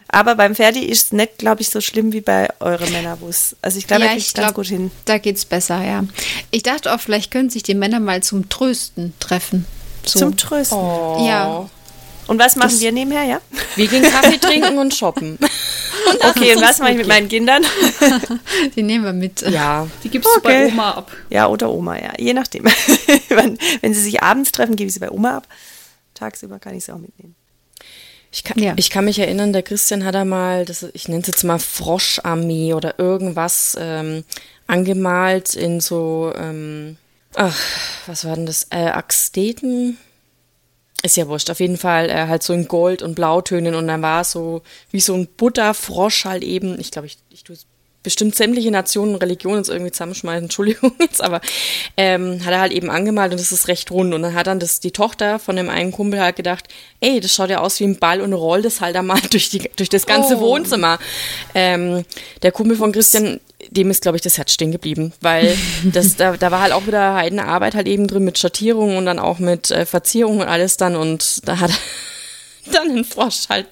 Aber 0.10 0.36
beim 0.36 0.53
Ferdi 0.53 0.83
ist 0.83 1.05
es 1.05 1.12
nicht, 1.13 1.38
glaube 1.38 1.62
ich, 1.62 1.69
so 1.69 1.79
schlimm 1.79 2.12
wie 2.12 2.19
bei 2.19 2.49
euren 2.60 2.91
Männerbus. 2.91 3.55
Also 3.62 3.77
ich 3.77 3.88
glaube, 3.88 4.03
er 4.03 4.15
kriegt 4.15 4.27
es 4.27 4.33
ganz 4.33 4.53
gut 4.53 4.67
hin. 4.67 4.91
Da 5.05 5.17
geht's 5.17 5.45
besser, 5.45 5.81
ja. 5.81 6.03
Ich 6.51 6.63
dachte 6.63 6.93
auch, 6.93 6.99
vielleicht 6.99 7.31
können 7.31 7.49
sich 7.49 7.63
die 7.63 7.73
Männer 7.73 8.01
mal 8.01 8.21
zum 8.21 8.49
Trösten 8.49 9.13
treffen. 9.21 9.65
So. 10.08 10.20
Zum 10.20 10.38
Trösten. 10.38 10.78
Ja. 11.26 11.70
Und 12.28 12.39
was 12.39 12.56
machen 12.58 12.78
wir 12.80 12.91
nebenher, 12.91 13.24
ja? 13.24 13.41
Wir 13.76 13.88
gehen 13.88 14.04
Kaffee 14.04 14.38
trinken 14.41 14.78
und 14.78 14.93
shoppen. 14.93 15.38
Okay, 16.30 16.56
und 16.56 16.62
was 16.62 16.80
mache 16.80 16.91
ich 16.91 16.98
mit 16.98 17.08
meinen 17.08 17.30
Kindern? 17.30 17.63
Die 18.76 18.84
nehmen 18.84 19.06
wir 19.06 19.13
mit. 19.13 19.41
Ja, 19.41 19.88
Die 20.04 20.10
gibst 20.10 20.30
du 20.36 20.41
bei 20.41 20.65
Okay. 20.65 20.72
Oma 20.74 20.91
ab. 20.91 21.12
Ja, 21.30 21.48
oder 21.48 21.70
Oma, 21.72 21.98
ja. 21.98 22.12
Je 22.17 22.34
nachdem. 22.34 22.65
wenn, 23.30 23.58
wenn 23.82 23.93
sie 23.93 24.02
sich 24.02 24.22
abends 24.22 24.52
treffen, 24.52 24.76
gebe 24.76 24.88
ich 24.88 24.93
sie 24.93 25.00
bei 25.00 25.10
Oma 25.12 25.38
ab. 25.38 25.48
Tagsüber 26.15 26.60
kann 26.60 26.76
ich 26.76 26.86
sie 26.86 26.91
auch 26.91 26.98
mitnehmen. 26.98 27.36
Ich 28.32 28.43
kann, 28.43 28.62
Ja. 28.62 28.74
ich 28.76 28.89
kann 28.89 29.06
mich 29.06 29.20
erinnern, 29.20 29.54
der 29.54 29.63
Christian 29.63 30.04
hat 30.04 30.15
einmal, 30.15 30.65
das, 30.65 30.84
ich 30.93 31.08
nenne 31.08 31.22
es 31.22 31.28
jetzt 31.28 31.43
mal 31.43 31.60
Froscharmee 31.60 32.74
oder 32.74 33.00
irgendwas 33.00 33.78
ähm, 33.80 34.26
angemalt 34.67 35.54
in 35.56 35.80
so, 35.80 36.34
ähm, 36.36 36.98
ach, 37.38 37.58
was 38.08 38.26
war 38.26 38.36
denn 38.36 38.45
das? 38.45 38.67
Äh, 38.71 38.88
Axteten? 38.88 39.97
Ist 41.04 41.15
ja 41.15 41.28
wurscht. 41.28 41.50
Auf 41.50 41.60
jeden 41.60 41.78
Fall 41.78 42.10
äh, 42.10 42.28
halt 42.28 42.43
so 42.43 42.54
in 42.54 42.67
Gold- 42.67 43.04
und 43.04 43.15
Blautönen 43.15 43.76
und 43.76 43.88
dann 43.88 44.02
war 44.02 44.21
es 44.21 44.32
so 44.32 44.63
wie 44.91 45.00
so 45.00 45.13
ein 45.13 45.28
Butterfrosch 45.28 46.26
halt 46.26 46.43
eben. 46.43 46.80
Ich 46.80 46.91
glaube, 46.91 47.06
ich, 47.06 47.17
ich 47.30 47.43
tue 47.43 47.56
bestimmt 48.08 48.36
sämtliche 48.36 48.71
Nationen 48.71 49.15
und 49.15 49.21
Religionen 49.21 49.58
jetzt 49.58 49.69
irgendwie 49.69 49.91
zusammenschmeißen, 49.91 50.43
Entschuldigung 50.45 50.93
jetzt, 51.00 51.21
aber 51.21 51.41
ähm, 51.97 52.43
hat 52.45 52.54
er 52.54 52.62
halt 52.62 52.71
eben 52.71 52.89
angemalt 52.89 53.32
und 53.32 53.39
das 53.39 53.52
ist 53.52 53.67
recht 53.67 53.91
rund. 53.91 54.13
Und 54.13 54.21
dann 54.21 54.34
hat 54.34 54.47
dann 54.47 54.60
das, 54.60 54.80
die 54.80 54.91
Tochter 54.91 55.39
von 55.39 55.58
dem 55.58 55.69
einen 55.69 55.91
Kumpel 55.91 56.21
halt 56.21 56.38
gedacht, 56.38 56.69
ey, 57.02 57.19
das 57.19 57.34
schaut 57.34 57.50
ja 57.50 57.60
aus 57.60 57.80
wie 57.80 57.84
ein 57.84 58.00
Ball 58.00 58.21
und 58.21 58.32
rollt 58.34 58.63
das 58.63 58.80
halt 58.82 58.95
einmal 58.95 59.19
durch, 59.30 59.50
die, 59.50 59.69
durch 59.76 59.89
das 59.89 60.06
ganze 60.06 60.39
Wohnzimmer. 60.39 61.00
Ähm, 61.54 62.06
der 62.43 62.54
Kumpel 62.54 62.78
von 62.78 62.93
Christian, 62.93 63.41
dem 63.69 63.89
ist, 63.89 64.01
glaube 64.01 64.17
ich, 64.17 64.21
das 64.21 64.38
Herz 64.38 64.53
stehen 64.53 64.71
geblieben, 64.71 65.13
weil 65.21 65.58
das, 65.84 66.15
da, 66.15 66.38
da 66.38 66.51
war 66.51 66.62
halt 66.62 66.73
auch 66.73 66.88
wieder 66.88 67.15
eine 67.15 67.45
Arbeit 67.45 67.75
halt 67.75 67.88
eben 67.88 68.08
drin 68.08 68.23
mit 68.23 68.38
Schattierung 68.38 68.97
und 68.97 69.06
dann 69.06 69.19
auch 69.19 69.39
mit 69.39 69.71
äh, 69.71 69.86
Verzierung 69.86 70.39
und 70.39 70.47
alles 70.47 70.77
dann 70.77 70.95
und 70.95 71.47
da 71.47 71.60
hat 71.60 71.71
dann 72.71 72.91
ein 72.91 73.06
Frosch 73.06 73.49
halt 73.49 73.67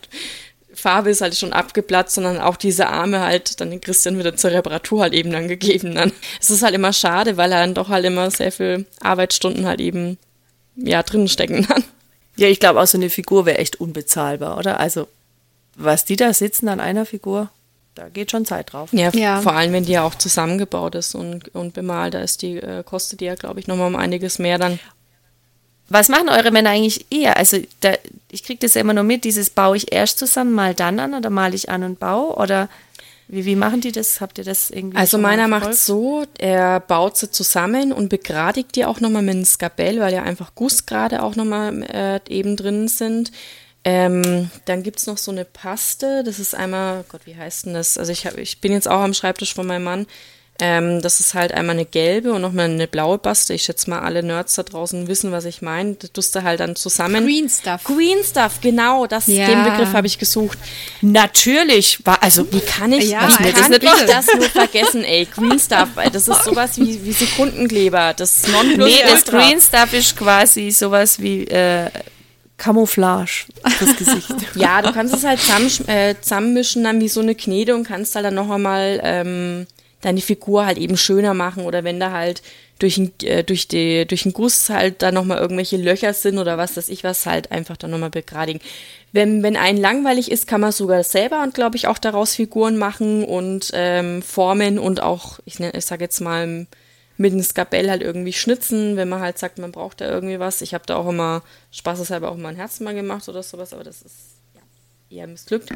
Farbe 0.73 1.10
ist 1.10 1.21
halt 1.21 1.36
schon 1.36 1.53
abgeplatzt, 1.53 2.15
sondern 2.15 2.39
auch 2.39 2.58
diese 2.58 2.88
Arme 2.88 3.21
halt 3.21 3.60
dann 3.60 3.71
den 3.71 3.81
Christian 3.81 4.19
wieder 4.19 4.36
zur 4.36 4.51
Reparatur 4.51 5.01
halt 5.01 5.13
eben 5.13 5.31
dann 5.31 5.47
gegeben. 5.47 5.95
Dann 5.95 6.12
es 6.39 6.49
ist 6.49 6.62
halt 6.62 6.75
immer 6.75 6.93
schade, 6.93 7.38
weil 7.38 7.51
er 7.51 7.62
dann 7.62 7.73
doch 7.73 7.89
halt 7.89 8.05
immer 8.05 8.29
sehr 8.29 8.51
viel 8.51 8.86
Arbeitsstunden 8.99 9.65
halt 9.65 9.79
eben 9.79 10.17
ja 10.75 11.01
drin 11.01 11.27
stecken 11.27 11.65
dann. 11.67 11.84
Ja, 12.36 12.49
ich 12.49 12.60
glaube 12.60 12.81
auch 12.81 12.88
so 12.88 12.97
eine 12.97 13.10
Figur 13.10 13.45
wäre 13.45 13.58
echt 13.58 13.79
unbezahlbar, 13.79 14.58
oder? 14.58 14.79
Also 14.79 15.08
was 15.75 16.05
die 16.05 16.17
da 16.17 16.34
sitzen 16.34 16.67
an 16.67 16.79
einer 16.79 17.05
Figur, 17.05 17.49
da 17.95 18.10
geht 18.10 18.29
schon 18.31 18.45
Zeit 18.45 18.73
drauf. 18.73 18.89
Ja, 18.93 19.10
Ja. 19.13 19.41
vor 19.41 19.53
allem 19.53 19.73
wenn 19.73 19.86
die 19.86 19.93
ja 19.93 20.03
auch 20.03 20.15
zusammengebaut 20.15 20.95
ist 20.95 21.15
und, 21.15 21.53
und 21.55 21.73
bemalt, 21.73 22.13
da 22.13 22.19
ist 22.19 22.41
die 22.41 22.58
äh, 22.58 22.84
kostet 22.84 23.21
die 23.21 23.25
ja 23.25 23.36
glaube 23.36 23.60
ich 23.60 23.67
nochmal 23.67 23.88
um 23.88 23.95
einiges 23.95 24.38
mehr 24.39 24.58
dann. 24.60 24.79
Was 25.88 26.10
machen 26.10 26.29
eure 26.29 26.49
Männer 26.51 26.71
eigentlich 26.71 27.05
eher? 27.12 27.38
Also 27.38 27.58
da, 27.81 27.93
ich 28.31 28.43
kriege 28.43 28.60
das 28.60 28.73
ja 28.73 28.81
immer 28.81 28.93
nur 28.93 29.03
mit, 29.03 29.23
dieses 29.23 29.49
baue 29.51 29.77
ich 29.77 29.91
erst 29.93 30.17
zusammen, 30.17 30.53
mal 30.53 30.73
dann 30.73 30.99
an 30.99 31.13
oder 31.13 31.29
male 31.29 31.53
ich 31.55 31.69
an 31.69 31.84
und 31.84 31.99
baue 31.99 32.36
oder 32.36 32.69
wie, 33.27 33.45
wie 33.45 33.55
machen 33.55 33.81
die 33.81 33.91
das? 33.91 34.19
Habt 34.21 34.38
ihr 34.39 34.43
das 34.43 34.69
irgendwie 34.71 34.97
Also 34.97 35.17
meiner 35.17 35.47
macht 35.47 35.63
verfolgt? 35.75 35.84
so, 35.86 36.25
er 36.38 36.79
baut 36.79 37.17
sie 37.17 37.29
zusammen 37.31 37.91
und 37.91 38.10
begradigt 38.10 38.75
die 38.75 38.86
auch 38.86 38.99
nochmal 38.99 39.21
mit 39.23 39.36
einem 39.36 39.45
Skabell, 39.45 39.99
weil 39.99 40.13
ja 40.13 40.23
einfach 40.23 40.53
Gussgrade 40.55 41.21
auch 41.23 41.36
nochmal 41.36 41.84
äh, 41.84 42.19
eben 42.29 42.55
drin 42.55 42.88
sind. 42.88 43.31
Ähm, 43.88 44.50
dann 44.65 44.82
gibt's 44.82 45.06
noch 45.06 45.19
so 45.19 45.30
eine 45.30 45.45
Paste, 45.45 46.24
das 46.24 46.39
ist 46.39 46.56
einmal, 46.56 47.06
Gott, 47.08 47.21
wie 47.26 47.36
heißt 47.38 47.67
denn 47.67 47.76
das? 47.76 48.00
Also 48.00 48.12
ich, 48.12 48.26
hab, 48.26 48.36
ich 48.38 48.60
bin 48.60 48.71
jetzt 48.71 48.88
auch 48.88 49.02
am 49.02 49.13
Schreibtisch 49.13 49.54
von 49.54 49.67
meinem 49.67 49.84
Mann. 49.84 50.08
Ähm, 50.58 51.02
das 51.02 51.19
ist 51.19 51.34
halt 51.34 51.52
einmal 51.52 51.76
eine 51.76 51.86
gelbe 51.86 52.32
und 52.32 52.41
nochmal 52.41 52.65
eine 52.65 52.88
blaue 52.88 53.17
Paste. 53.17 53.54
Ich 53.54 53.63
schätze 53.63 53.89
mal, 53.89 54.00
alle 54.00 54.24
Nerds 54.24 54.56
da 54.56 54.63
draußen 54.63 55.08
wissen, 55.10 55.32
was 55.34 55.43
ich 55.43 55.62
meine. 55.62 55.95
Das 55.95 56.13
tust 56.13 56.34
du 56.34 56.43
halt 56.43 56.62
dann 56.62 56.78
zusammen. 56.78 57.26
Green 57.26 57.50
Stuff. 57.50 57.84
Green 57.84 58.24
Stuff, 58.24 58.60
genau, 58.62 59.06
das, 59.06 59.28
Ja. 59.28 59.48
den 59.48 59.65
Begriff 59.65 59.91
habe 59.91 60.08
ich 60.08 60.17
gesucht. 60.17 60.58
Natürlich, 61.02 62.06
war 62.06 62.24
also 62.24 62.50
Wie 62.52 62.62
kann 62.62 62.93
ich, 62.93 63.10
Ja, 63.10 63.24
wie 63.28 63.32
ich 63.32 63.38
kann 63.38 63.52
das 63.52 63.69
ich 63.69 63.82
nicht 63.82 64.10
das 64.10 64.28
nur 64.34 64.50
vergessen, 64.50 65.04
ey? 65.04 65.26
Green 65.26 65.60
Stuff, 65.60 65.89
das 66.12 66.28
ist 66.28 66.43
sowas 66.45 66.78
wie, 66.78 67.04
wie 67.04 67.12
Sekundenkleber. 67.12 68.13
Das 68.15 68.48
Nonplus 68.48 68.88
Nee, 68.88 69.04
das. 69.08 69.26
Green 69.26 69.60
Stuff 69.60 69.93
ist 69.93 70.15
quasi 70.17 70.71
sowas 70.71 71.19
wie 71.19 71.43
äh, 71.48 71.89
Camouflage 72.65 73.45
fürs 73.78 73.95
Gesicht. 73.95 74.34
Ja, 74.56 74.82
du 74.82 74.91
kannst 74.91 75.13
es 75.13 75.23
halt 75.23 75.39
zusammen, 75.39 75.69
äh, 75.88 76.15
zusammenmischen 76.19 76.84
dann 76.84 76.99
wie 76.99 77.10
so 77.10 77.21
eine 77.21 77.36
Knete 77.36 77.75
und 77.75 77.84
kannst 77.88 78.15
halt 78.15 78.25
dann 78.25 78.34
noch 78.36 78.49
einmal 78.49 78.99
ähm, 79.04 79.67
deine 80.01 80.21
Figur 80.21 80.65
halt 80.65 80.78
eben 80.78 80.97
schöner 80.97 81.34
machen 81.34 81.63
oder 81.65 81.84
wenn 81.84 81.99
da 81.99 82.12
halt 82.12 82.41
durch 82.80 82.97
ein, 82.97 83.12
äh, 83.21 83.43
durch 83.43 83.67
die, 83.67 84.06
durch 84.08 84.23
den 84.23 84.34
Guss 84.34 84.69
halt 84.69 85.01
da 85.01 85.12
nochmal 85.12 85.38
irgendwelche 85.38 85.78
Löcher 85.78 86.13
sind 86.13 86.38
oder 86.39 86.58
was 86.58 86.75
weiß 86.75 86.89
ich 86.89 87.04
was, 87.04 87.25
halt 87.25 87.51
einfach 87.51 87.78
dann 87.78 87.91
nochmal 87.91 88.10
begradigen. 88.10 88.62
Wenn, 89.12 89.43
wenn 89.43 89.56
einen 89.58 89.78
langweilig 89.80 90.32
ist, 90.32 90.47
kann 90.47 90.60
man 90.62 90.71
sogar 90.71 91.04
selber 91.04 91.43
und 91.43 91.54
glaube 91.54 91.78
ich 91.78 91.88
auch 91.88 91.97
daraus 91.99 92.34
Figuren 92.36 92.78
machen 92.78 93.23
und 93.23 93.69
ähm, 93.73 94.21
formen 94.21 94.80
und 94.80 95.01
auch, 95.04 95.39
ich, 95.45 95.56
nenn- 95.56 95.75
ich 95.78 95.86
sag 95.86 96.01
jetzt 96.01 96.19
mal, 96.19 96.65
mit 97.17 97.32
einem 97.32 97.43
Skabell 97.43 97.89
halt 97.89 98.01
irgendwie 98.01 98.34
schnitzen, 98.34 98.97
wenn 98.97 99.10
man 99.10 99.21
halt 99.21 99.38
sagt, 99.38 99.58
man 99.58 99.71
braucht 99.71 100.01
da 100.01 100.10
irgendwie 100.10 100.39
was. 100.39 100.62
Ich 100.62 100.73
habe 100.73 100.86
da 100.86 100.97
auch 100.97 101.08
immer 101.08 101.43
spaßeshalber 101.71 102.30
auch 102.30 102.36
mal 102.36 102.49
ein 102.49 102.56
Herz 102.56 102.80
mal 102.80 102.93
gemacht 102.93 103.28
oder 103.30 103.43
sowas, 103.43 103.73
aber 103.73 103.84
das 103.84 104.01
ist 104.01 104.15
ja, 104.54 104.62
eher 105.10 105.28
missglückt. 105.28 105.69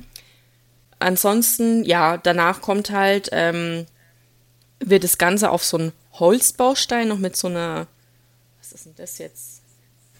Ansonsten, 0.99 1.85
ja, 1.85 2.17
danach 2.17 2.61
kommt 2.61 2.91
halt, 2.91 3.29
ähm, 3.31 3.85
wird 4.79 5.03
das 5.03 5.17
Ganze 5.17 5.49
auf 5.49 5.63
so 5.63 5.77
einen 5.77 5.93
Holzbaustein 6.13 7.07
noch 7.07 7.19
mit 7.19 7.37
so 7.37 7.47
einer, 7.47 7.87
was 8.57 8.73
ist 8.73 8.85
denn 8.85 8.95
das 8.95 9.17
jetzt? 9.17 9.58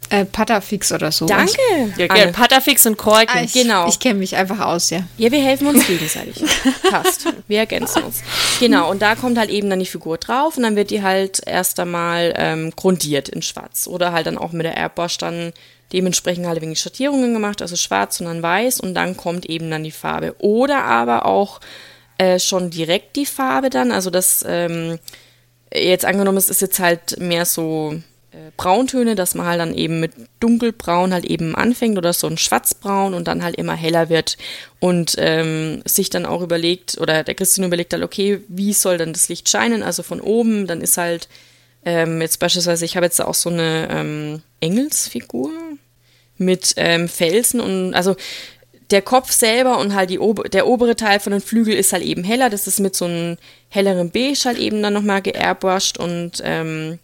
Äh, 0.09 0.25
Patafix 0.25 0.91
oder 0.91 1.11
so. 1.11 1.27
Danke! 1.27 1.53
Ja, 1.97 2.07
Anne. 2.07 2.19
gell, 2.19 2.31
Patafix 2.31 2.85
und 2.87 2.97
Korken. 2.97 3.29
Ah, 3.29 3.43
ich, 3.43 3.53
Genau. 3.53 3.87
Ich 3.87 3.99
kenne 3.99 4.19
mich 4.19 4.35
einfach 4.35 4.59
aus, 4.59 4.89
ja. 4.89 5.03
Ja, 5.17 5.31
wir 5.31 5.41
helfen 5.41 5.67
uns 5.67 5.85
gegenseitig. 5.85 6.43
Passt. 6.89 7.25
Wir 7.47 7.59
ergänzen 7.59 8.03
uns. 8.03 8.23
Genau, 8.59 8.89
und 8.89 9.01
da 9.01 9.15
kommt 9.15 9.37
halt 9.37 9.51
eben 9.51 9.69
dann 9.69 9.79
die 9.79 9.85
Figur 9.85 10.17
drauf 10.17 10.57
und 10.57 10.63
dann 10.63 10.75
wird 10.75 10.89
die 10.89 11.03
halt 11.03 11.41
erst 11.45 11.79
einmal 11.79 12.33
ähm, 12.37 12.73
grundiert 12.75 13.29
in 13.29 13.43
schwarz. 13.43 13.87
Oder 13.87 14.11
halt 14.11 14.25
dann 14.25 14.37
auch 14.39 14.51
mit 14.51 14.65
der 14.65 14.77
Airbrush 14.77 15.19
dann 15.19 15.53
dementsprechend 15.93 16.47
halt 16.47 16.61
wegen 16.61 16.75
Schattierungen 16.75 17.33
gemacht, 17.33 17.61
also 17.61 17.75
schwarz 17.75 18.19
und 18.19 18.27
dann 18.27 18.41
weiß 18.41 18.79
und 18.79 18.93
dann 18.93 19.17
kommt 19.17 19.45
eben 19.45 19.69
dann 19.69 19.83
die 19.83 19.91
Farbe. 19.91 20.35
Oder 20.39 20.83
aber 20.85 21.25
auch 21.25 21.59
äh, 22.17 22.39
schon 22.39 22.69
direkt 22.69 23.15
die 23.15 23.25
Farbe 23.25 23.69
dann, 23.69 23.91
also 23.91 24.09
das 24.09 24.43
ähm, 24.47 24.99
jetzt 25.73 26.05
angenommen, 26.05 26.37
es 26.37 26.49
ist 26.49 26.61
jetzt 26.61 26.79
halt 26.79 27.19
mehr 27.19 27.45
so 27.45 27.95
äh, 28.31 28.51
Brauntöne, 28.57 29.15
dass 29.15 29.35
man 29.35 29.47
halt 29.47 29.59
dann 29.59 29.73
eben 29.73 29.99
mit 29.99 30.11
dunkelbraun 30.39 31.13
halt 31.13 31.25
eben 31.25 31.55
anfängt 31.55 31.97
oder 31.97 32.13
so 32.13 32.27
ein 32.27 32.37
Schwarzbraun 32.37 33.13
und 33.13 33.27
dann 33.27 33.43
halt 33.43 33.55
immer 33.55 33.75
heller 33.75 34.09
wird 34.09 34.37
und 34.79 35.15
ähm, 35.17 35.81
sich 35.85 36.09
dann 36.09 36.25
auch 36.25 36.41
überlegt 36.41 36.97
oder 36.99 37.23
der 37.23 37.35
Christian 37.35 37.65
überlegt 37.65 37.93
halt, 37.93 38.03
okay, 38.03 38.41
wie 38.47 38.73
soll 38.73 38.97
dann 38.97 39.13
das 39.13 39.29
Licht 39.29 39.49
scheinen? 39.49 39.81
Also 39.81 40.03
von 40.03 40.21
oben, 40.21 40.67
dann 40.67 40.81
ist 40.81 40.97
halt 40.97 41.27
ähm, 41.85 42.21
jetzt 42.21 42.39
beispielsweise, 42.39 42.85
ich 42.85 42.95
habe 42.95 43.05
jetzt 43.05 43.21
auch 43.21 43.33
so 43.33 43.49
eine 43.49 43.87
ähm, 43.89 44.41
Engelsfigur 44.59 45.51
mit 46.37 46.73
ähm, 46.77 47.07
Felsen 47.07 47.59
und 47.59 47.93
also 47.93 48.15
der 48.91 49.01
Kopf 49.01 49.31
selber 49.31 49.77
und 49.77 49.93
halt 49.93 50.09
die 50.09 50.19
ober 50.19 50.49
der 50.49 50.67
obere 50.67 50.95
Teil 50.95 51.19
von 51.19 51.31
den 51.31 51.41
Flügel 51.41 51.75
ist 51.75 51.93
halt 51.93 52.03
eben 52.03 52.23
heller. 52.23 52.49
Das 52.49 52.67
ist 52.67 52.79
mit 52.79 52.95
so 52.95 53.05
einem 53.05 53.37
helleren 53.69 54.11
Beige 54.11 54.41
halt 54.45 54.57
eben 54.57 54.81
dann 54.81 54.93
nochmal 54.93 55.21
geairbrushed 55.21 55.97
und 55.97 56.41
ähm, 56.43 56.99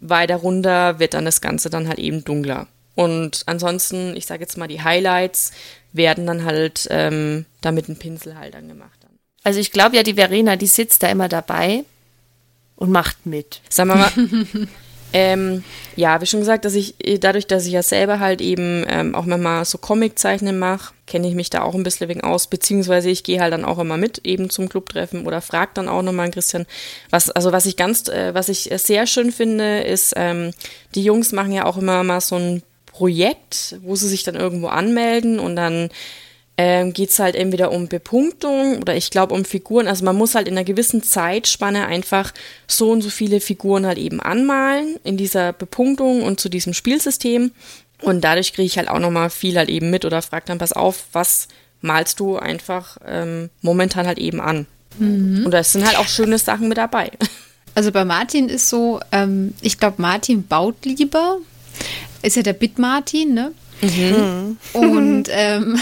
weiter 0.00 0.36
runter 0.36 0.98
wird 0.98 1.14
dann 1.14 1.24
das 1.24 1.40
Ganze 1.40 1.70
dann 1.70 1.88
halt 1.88 1.98
eben 1.98 2.24
dunkler. 2.24 2.66
Und 2.94 3.42
ansonsten, 3.46 4.16
ich 4.16 4.26
sage 4.26 4.42
jetzt 4.42 4.58
mal, 4.58 4.66
die 4.66 4.82
Highlights 4.82 5.52
werden 5.92 6.26
dann 6.26 6.44
halt 6.44 6.88
ähm, 6.90 7.46
da 7.60 7.70
mit 7.70 7.88
einem 7.88 7.98
Pinsel 7.98 8.36
halt 8.36 8.54
dann 8.54 8.68
gemacht. 8.68 8.98
Dann. 9.00 9.12
Also 9.44 9.60
ich 9.60 9.70
glaube 9.70 9.96
ja, 9.96 10.02
die 10.02 10.14
Verena, 10.14 10.56
die 10.56 10.66
sitzt 10.66 11.02
da 11.02 11.08
immer 11.08 11.28
dabei 11.28 11.84
und 12.76 12.90
macht 12.90 13.24
mit. 13.24 13.60
Sagen 13.68 13.90
wir 13.90 13.96
mal, 13.96 14.12
ähm, 15.12 15.64
ja, 15.96 16.20
wie 16.20 16.26
schon 16.26 16.40
gesagt, 16.40 16.64
dass 16.64 16.74
ich 16.74 16.96
dadurch, 17.20 17.46
dass 17.46 17.66
ich 17.66 17.72
ja 17.72 17.82
selber 17.82 18.20
halt 18.20 18.40
eben 18.40 18.84
ähm, 18.88 19.14
auch 19.14 19.26
manchmal 19.26 19.64
so 19.64 19.78
Comiczeichnen 19.78 20.58
mache, 20.58 20.92
kenne 21.08 21.26
ich 21.26 21.34
mich 21.34 21.50
da 21.50 21.62
auch 21.62 21.74
ein 21.74 21.82
bisschen 21.82 22.08
wegen 22.08 22.20
aus, 22.20 22.46
beziehungsweise 22.46 23.10
ich 23.10 23.24
gehe 23.24 23.40
halt 23.40 23.52
dann 23.52 23.64
auch 23.64 23.78
immer 23.78 23.96
mit 23.96 24.20
eben 24.24 24.50
zum 24.50 24.68
Clubtreffen 24.68 25.26
oder 25.26 25.40
frage 25.40 25.72
dann 25.74 25.88
auch 25.88 26.02
nochmal 26.02 26.30
Christian, 26.30 26.66
was, 27.10 27.30
also 27.30 27.50
was 27.50 27.66
ich 27.66 27.76
ganz, 27.76 28.08
äh, 28.08 28.34
was 28.34 28.48
ich 28.48 28.70
sehr 28.76 29.06
schön 29.06 29.32
finde, 29.32 29.80
ist, 29.80 30.14
ähm, 30.16 30.52
die 30.94 31.02
Jungs 31.02 31.32
machen 31.32 31.52
ja 31.52 31.64
auch 31.64 31.76
immer 31.76 32.04
mal 32.04 32.20
so 32.20 32.36
ein 32.36 32.62
Projekt, 32.86 33.76
wo 33.82 33.96
sie 33.96 34.08
sich 34.08 34.22
dann 34.22 34.34
irgendwo 34.34 34.68
anmelden 34.68 35.38
und 35.38 35.56
dann 35.56 35.88
ähm, 36.56 36.92
geht 36.92 37.10
es 37.10 37.20
halt 37.20 37.36
entweder 37.36 37.70
um 37.70 37.86
Bepunktung 37.86 38.78
oder 38.78 38.96
ich 38.96 39.10
glaube 39.10 39.32
um 39.32 39.44
Figuren. 39.44 39.86
Also 39.86 40.04
man 40.04 40.16
muss 40.16 40.34
halt 40.34 40.48
in 40.48 40.54
einer 40.54 40.64
gewissen 40.64 41.04
Zeitspanne 41.04 41.86
einfach 41.86 42.34
so 42.66 42.90
und 42.90 43.00
so 43.00 43.10
viele 43.10 43.40
Figuren 43.40 43.86
halt 43.86 43.96
eben 43.96 44.20
anmalen 44.20 44.96
in 45.04 45.16
dieser 45.16 45.52
Bepunktung 45.52 46.22
und 46.24 46.40
zu 46.40 46.48
diesem 46.48 46.74
Spielsystem. 46.74 47.52
Und 48.02 48.22
dadurch 48.22 48.52
kriege 48.52 48.66
ich 48.66 48.78
halt 48.78 48.88
auch 48.88 49.00
nochmal 49.00 49.30
viel 49.30 49.56
halt 49.56 49.68
eben 49.68 49.90
mit 49.90 50.04
oder 50.04 50.22
frag 50.22 50.46
dann, 50.46 50.58
pass 50.58 50.72
auf, 50.72 51.06
was 51.12 51.48
malst 51.80 52.20
du 52.20 52.36
einfach 52.36 52.96
ähm, 53.06 53.50
momentan 53.62 54.06
halt 54.06 54.18
eben 54.18 54.40
an? 54.40 54.66
Und 55.44 55.50
da 55.50 55.62
sind 55.62 55.86
halt 55.86 55.96
auch 55.98 56.08
schöne 56.08 56.38
Sachen 56.38 56.68
mit 56.68 56.78
dabei. 56.78 57.10
Also 57.74 57.92
bei 57.92 58.04
Martin 58.04 58.48
ist 58.48 58.70
so, 58.70 58.98
ähm, 59.12 59.54
ich 59.60 59.78
glaube, 59.78 60.02
Martin 60.02 60.44
baut 60.44 60.84
lieber. 60.84 61.38
Ist 62.22 62.34
ja 62.34 62.42
der 62.42 62.54
Bit 62.54 62.80
Martin, 62.80 63.34
ne? 63.34 63.52
Und 64.72 65.28
ähm, 65.30 65.78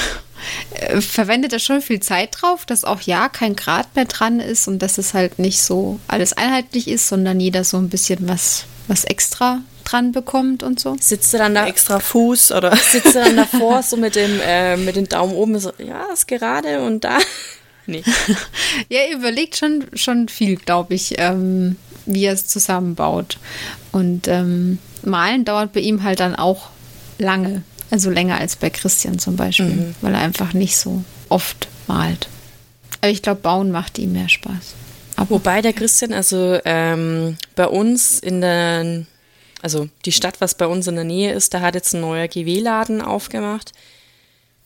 äh, 0.75 1.01
verwendet 1.01 1.55
da 1.55 1.59
schon 1.59 1.81
viel 1.81 2.01
Zeit 2.01 2.37
drauf, 2.39 2.67
dass 2.67 2.85
auch 2.85 3.01
ja 3.01 3.31
kein 3.31 3.57
Grad 3.57 3.95
mehr 3.97 4.05
dran 4.05 4.41
ist 4.41 4.69
und 4.69 4.81
dass 4.81 4.99
es 4.99 5.15
halt 5.15 5.39
nicht 5.39 5.63
so 5.63 5.99
alles 6.07 6.35
einheitlich 6.35 6.89
ist, 6.89 7.09
sondern 7.09 7.41
jeder 7.41 7.65
so 7.65 7.79
ein 7.79 7.89
bisschen 7.89 8.29
was, 8.29 8.65
was 8.89 9.05
extra 9.05 9.61
dran 9.85 10.13
bekommt 10.13 10.63
und 10.63 10.81
so. 10.81 10.97
Sitzt 11.01 11.33
du 11.33 11.39
dann 11.39 11.55
da, 11.55 11.67
Extra 11.67 12.01
Fuß 12.01 12.53
oder 12.53 12.77
sitzt 12.77 13.15
du 13.15 13.21
dann 13.21 13.37
davor 13.37 13.83
so 13.83 13.97
mit 13.97 14.17
dem, 14.17 14.41
äh, 14.41 14.77
mit 14.77 14.97
den 14.97 15.09
Daumen 15.09 15.35
oben, 15.35 15.59
so, 15.59 15.73
ja, 15.79 16.05
ist 16.13 16.29
gerade 16.29 16.81
und 16.83 17.05
da. 17.05 17.19
Nee. 17.89 18.03
Ja, 18.89 18.99
er 18.99 19.17
überlegt 19.17 19.57
schon, 19.57 19.85
schon 19.95 20.29
viel, 20.29 20.57
glaube 20.57 20.95
ich, 20.95 21.15
ähm, 21.19 21.77
wie 22.05 22.25
er 22.25 22.33
es 22.33 22.49
zusammenbaut. 22.49 23.39
Und 23.93 24.27
ähm, 24.27 24.79
Malen 25.05 25.45
dauert 25.45 25.73
bei 25.73 25.81
ihm 25.81 26.03
halt 26.03 26.19
dann 26.19 26.35
auch 26.35 26.71
lange. 27.19 27.63
Also 27.89 28.11
länger 28.11 28.39
als 28.39 28.57
bei 28.57 28.71
Christian 28.71 29.21
zum 29.21 29.37
Beispiel, 29.37 29.95
weil 30.01 30.15
er 30.15 30.21
einfach 30.21 30.53
nicht 30.53 30.77
so 30.77 31.05
oft 31.29 31.69
malt. 31.87 32.29
Aber 33.01 33.13
ich 33.13 33.23
glaube, 33.23 33.41
Bauen 33.41 33.71
macht 33.71 33.99
ihm 33.99 34.13
mehr 34.13 34.29
Spaß. 34.29 34.75
Wobei 35.29 35.63
der 35.63 35.73
Christian, 35.73 36.13
also 36.13 36.59
ähm, 36.65 37.37
bei 37.55 37.67
uns 37.67 38.21
in 38.21 38.41
der, 38.41 39.07
also 39.63 39.89
die 40.05 40.13
Stadt, 40.13 40.41
was 40.41 40.55
bei 40.55 40.67
uns 40.67 40.87
in 40.87 40.95
der 40.95 41.05
Nähe 41.05 41.33
ist, 41.33 41.55
da 41.55 41.61
hat 41.61 41.75
jetzt 41.75 41.95
ein 41.95 42.01
neuer 42.01 42.29
GW-Laden 42.29 43.01
aufgemacht. 43.01 43.73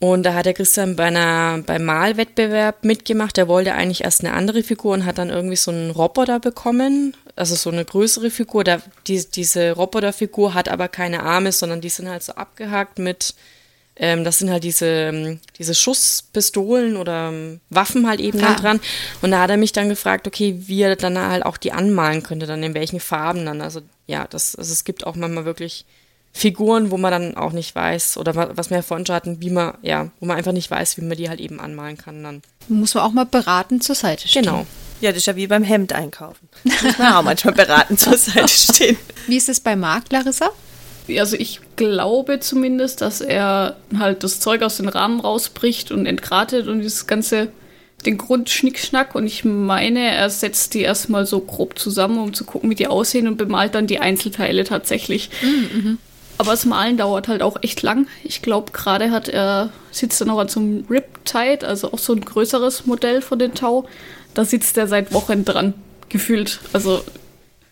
Und 0.00 0.22
da 0.22 0.32
hat 0.32 0.46
der 0.46 0.54
Christian 0.54 0.96
bei 0.96 1.04
einer, 1.04 1.62
beim 1.64 1.84
Malwettbewerb 1.84 2.84
mitgemacht. 2.84 3.36
Der 3.36 3.48
wollte 3.48 3.74
eigentlich 3.74 4.02
erst 4.02 4.24
eine 4.24 4.32
andere 4.32 4.62
Figur 4.62 4.94
und 4.94 5.04
hat 5.04 5.18
dann 5.18 5.28
irgendwie 5.28 5.56
so 5.56 5.70
einen 5.70 5.90
Roboter 5.90 6.40
bekommen. 6.40 7.14
Also 7.36 7.54
so 7.54 7.70
eine 7.70 7.84
größere 7.84 8.30
Figur. 8.30 8.64
Da, 8.64 8.80
die, 9.06 9.22
diese 9.30 9.72
Roboterfigur 9.72 10.54
hat 10.54 10.70
aber 10.70 10.88
keine 10.88 11.22
Arme, 11.22 11.52
sondern 11.52 11.82
die 11.82 11.90
sind 11.90 12.08
halt 12.08 12.22
so 12.22 12.32
abgehakt 12.32 12.98
mit 12.98 13.34
Ähm, 14.02 14.24
das 14.24 14.38
sind 14.38 14.50
halt 14.50 14.64
diese, 14.64 14.86
ähm, 14.86 15.40
diese 15.58 15.74
Schusspistolen 15.74 16.96
oder 16.96 17.28
ähm, 17.28 17.60
Waffen 17.68 18.08
halt 18.08 18.18
eben 18.20 18.38
Ah. 18.40 18.46
dann 18.46 18.56
dran. 18.56 18.80
Und 19.20 19.30
da 19.30 19.42
hat 19.42 19.50
er 19.50 19.58
mich 19.58 19.72
dann 19.72 19.88
gefragt, 19.90 20.26
okay, 20.26 20.54
wie 20.66 20.80
er 20.82 20.96
dann 20.96 21.18
halt 21.18 21.44
auch 21.44 21.58
die 21.58 21.72
anmalen 21.72 22.22
könnte, 22.22 22.46
dann 22.46 22.62
in 22.62 22.72
welchen 22.74 22.98
Farben 23.00 23.44
dann. 23.44 23.60
Also 23.60 23.80
ja, 24.06 24.26
das, 24.28 24.56
also 24.56 24.72
es 24.72 24.84
gibt 24.84 25.06
auch 25.06 25.16
manchmal 25.16 25.44
wirklich 25.44 25.84
Figuren, 26.32 26.90
wo 26.90 26.96
man 26.96 27.10
dann 27.10 27.36
auch 27.36 27.52
nicht 27.52 27.74
weiß, 27.74 28.16
oder 28.16 28.34
wa- 28.36 28.50
was 28.54 28.70
wir 28.70 28.76
ja 28.78 28.82
vorhin 28.82 29.04
schon 29.04 29.16
hatten, 29.16 29.40
wie 29.40 29.50
man, 29.50 29.76
ja, 29.82 30.10
wo 30.20 30.26
man 30.26 30.36
einfach 30.36 30.52
nicht 30.52 30.70
weiß, 30.70 30.96
wie 30.96 31.02
man 31.02 31.16
die 31.16 31.28
halt 31.28 31.40
eben 31.40 31.58
anmalen 31.60 31.98
kann 31.98 32.22
dann. 32.22 32.42
Muss 32.68 32.94
man 32.94 33.02
auch 33.04 33.12
mal 33.12 33.26
beraten 33.26 33.80
zur 33.80 33.96
Seite 33.96 34.28
stehen. 34.28 34.44
Genau. 34.44 34.64
Ja, 35.00 35.10
das 35.10 35.18
ist 35.18 35.26
ja 35.26 35.34
wie 35.36 35.46
beim 35.48 35.64
Hemd 35.64 35.92
einkaufen. 35.92 36.48
Muss 36.64 36.98
man 36.98 37.12
auch 37.14 37.22
manchmal 37.22 37.54
beraten 37.54 37.98
zur 37.98 38.16
Seite 38.18 38.48
stehen. 38.48 38.96
Wie 39.26 39.36
ist 39.36 39.48
es 39.48 39.58
bei 39.60 39.74
Marc, 39.74 40.04
Larissa? 40.12 40.50
Also 41.18 41.36
ich 41.36 41.60
glaube 41.76 42.40
zumindest, 42.40 43.00
dass 43.00 43.20
er 43.20 43.76
halt 43.98 44.22
das 44.22 44.40
Zeug 44.40 44.62
aus 44.62 44.76
den 44.76 44.88
Rahmen 44.88 45.20
rausbricht 45.20 45.90
und 45.90 46.06
entgratet 46.06 46.68
und 46.68 46.80
dieses 46.80 47.06
ganze, 47.06 47.48
den 48.06 48.18
Grundschnickschnack. 48.18 49.14
Und 49.14 49.26
ich 49.26 49.44
meine, 49.44 50.00
er 50.14 50.30
setzt 50.30 50.74
die 50.74 50.82
erstmal 50.82 51.26
so 51.26 51.40
grob 51.40 51.78
zusammen, 51.78 52.18
um 52.18 52.34
zu 52.34 52.44
gucken, 52.44 52.70
wie 52.70 52.74
die 52.74 52.86
aussehen 52.86 53.28
und 53.28 53.36
bemalt 53.36 53.74
dann 53.74 53.86
die 53.86 53.98
Einzelteile 53.98 54.64
tatsächlich. 54.64 55.30
Aber 56.38 56.52
das 56.52 56.64
Malen 56.64 56.96
dauert 56.96 57.28
halt 57.28 57.42
auch 57.42 57.58
echt 57.62 57.82
lang. 57.82 58.06
Ich 58.24 58.40
glaube, 58.40 58.72
gerade 58.72 59.10
hat 59.10 59.28
er, 59.28 59.70
sitzt 59.90 60.22
er 60.22 60.26
noch 60.26 60.38
an 60.38 60.48
so 60.48 60.60
einem 60.60 60.86
Riptide, 60.88 61.66
also 61.66 61.92
auch 61.92 61.98
so 61.98 62.14
ein 62.14 62.22
größeres 62.22 62.86
Modell 62.86 63.20
von 63.20 63.38
den 63.38 63.52
Tau. 63.54 63.86
Da 64.32 64.46
sitzt 64.46 64.78
er 64.78 64.86
seit 64.86 65.12
Wochen 65.12 65.44
dran, 65.44 65.74
gefühlt. 66.08 66.60
Also 66.72 67.04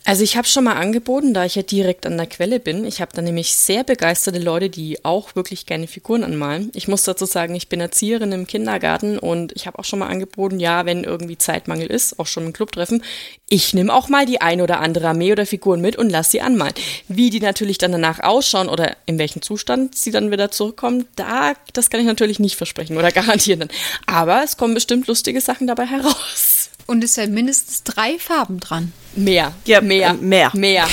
Also 0.08 0.22
ich 0.22 0.38
habe 0.38 0.48
schon 0.48 0.64
mal 0.64 0.76
angeboten, 0.76 1.34
da 1.34 1.44
ich 1.44 1.54
ja 1.54 1.60
direkt 1.60 2.06
an 2.06 2.16
der 2.16 2.26
Quelle 2.26 2.60
bin. 2.60 2.86
Ich 2.86 3.02
habe 3.02 3.12
da 3.14 3.20
nämlich 3.20 3.54
sehr 3.54 3.84
begeisterte 3.84 4.38
Leute, 4.38 4.70
die 4.70 5.04
auch 5.04 5.36
wirklich 5.36 5.66
gerne 5.66 5.86
Figuren 5.86 6.24
anmalen. 6.24 6.70
Ich 6.74 6.88
muss 6.88 7.04
dazu 7.04 7.26
sagen, 7.26 7.54
ich 7.54 7.68
bin 7.68 7.78
Erzieherin 7.78 8.32
im 8.32 8.46
Kindergarten 8.46 9.18
und 9.18 9.52
ich 9.52 9.66
habe 9.66 9.78
auch 9.78 9.84
schon 9.84 9.98
mal 9.98 10.06
angeboten, 10.06 10.60
ja, 10.60 10.86
wenn 10.86 11.04
irgendwie 11.04 11.36
Zeitmangel 11.36 11.88
ist, 11.88 12.18
auch 12.18 12.26
schon 12.26 12.46
im 12.46 12.54
Clubtreffen, 12.54 13.04
ich 13.50 13.74
nehme 13.74 13.92
auch 13.92 14.08
mal 14.08 14.24
die 14.24 14.40
ein 14.40 14.62
oder 14.62 14.80
andere 14.80 15.08
Armee 15.08 15.30
oder 15.30 15.44
Figuren 15.44 15.82
mit 15.82 15.96
und 15.96 16.08
lass 16.08 16.30
sie 16.30 16.40
anmalen. 16.40 16.72
Wie 17.08 17.28
die 17.28 17.40
natürlich 17.40 17.76
dann 17.76 17.92
danach 17.92 18.20
ausschauen 18.20 18.70
oder 18.70 18.96
in 19.04 19.18
welchem 19.18 19.42
Zustand 19.42 19.94
sie 19.94 20.10
dann 20.10 20.30
wieder 20.30 20.50
zurückkommen, 20.50 21.06
da, 21.16 21.52
das 21.74 21.90
kann 21.90 22.00
ich 22.00 22.06
natürlich 22.06 22.38
nicht 22.38 22.56
versprechen 22.56 22.96
oder 22.96 23.12
garantieren. 23.12 23.68
Aber 24.06 24.42
es 24.42 24.56
kommen 24.56 24.72
bestimmt 24.72 25.06
lustige 25.06 25.42
Sachen 25.42 25.66
dabei 25.66 25.84
heraus. 25.84 26.57
Und 26.88 27.04
es 27.04 27.14
sind 27.14 27.34
mindestens 27.34 27.82
drei 27.84 28.18
Farben 28.18 28.60
dran. 28.60 28.92
Mehr. 29.14 29.54
Ja, 29.66 29.82
mehr. 29.82 30.10
äh, 30.10 30.14
mehr. 30.14 30.50
Mehr. 30.54 30.88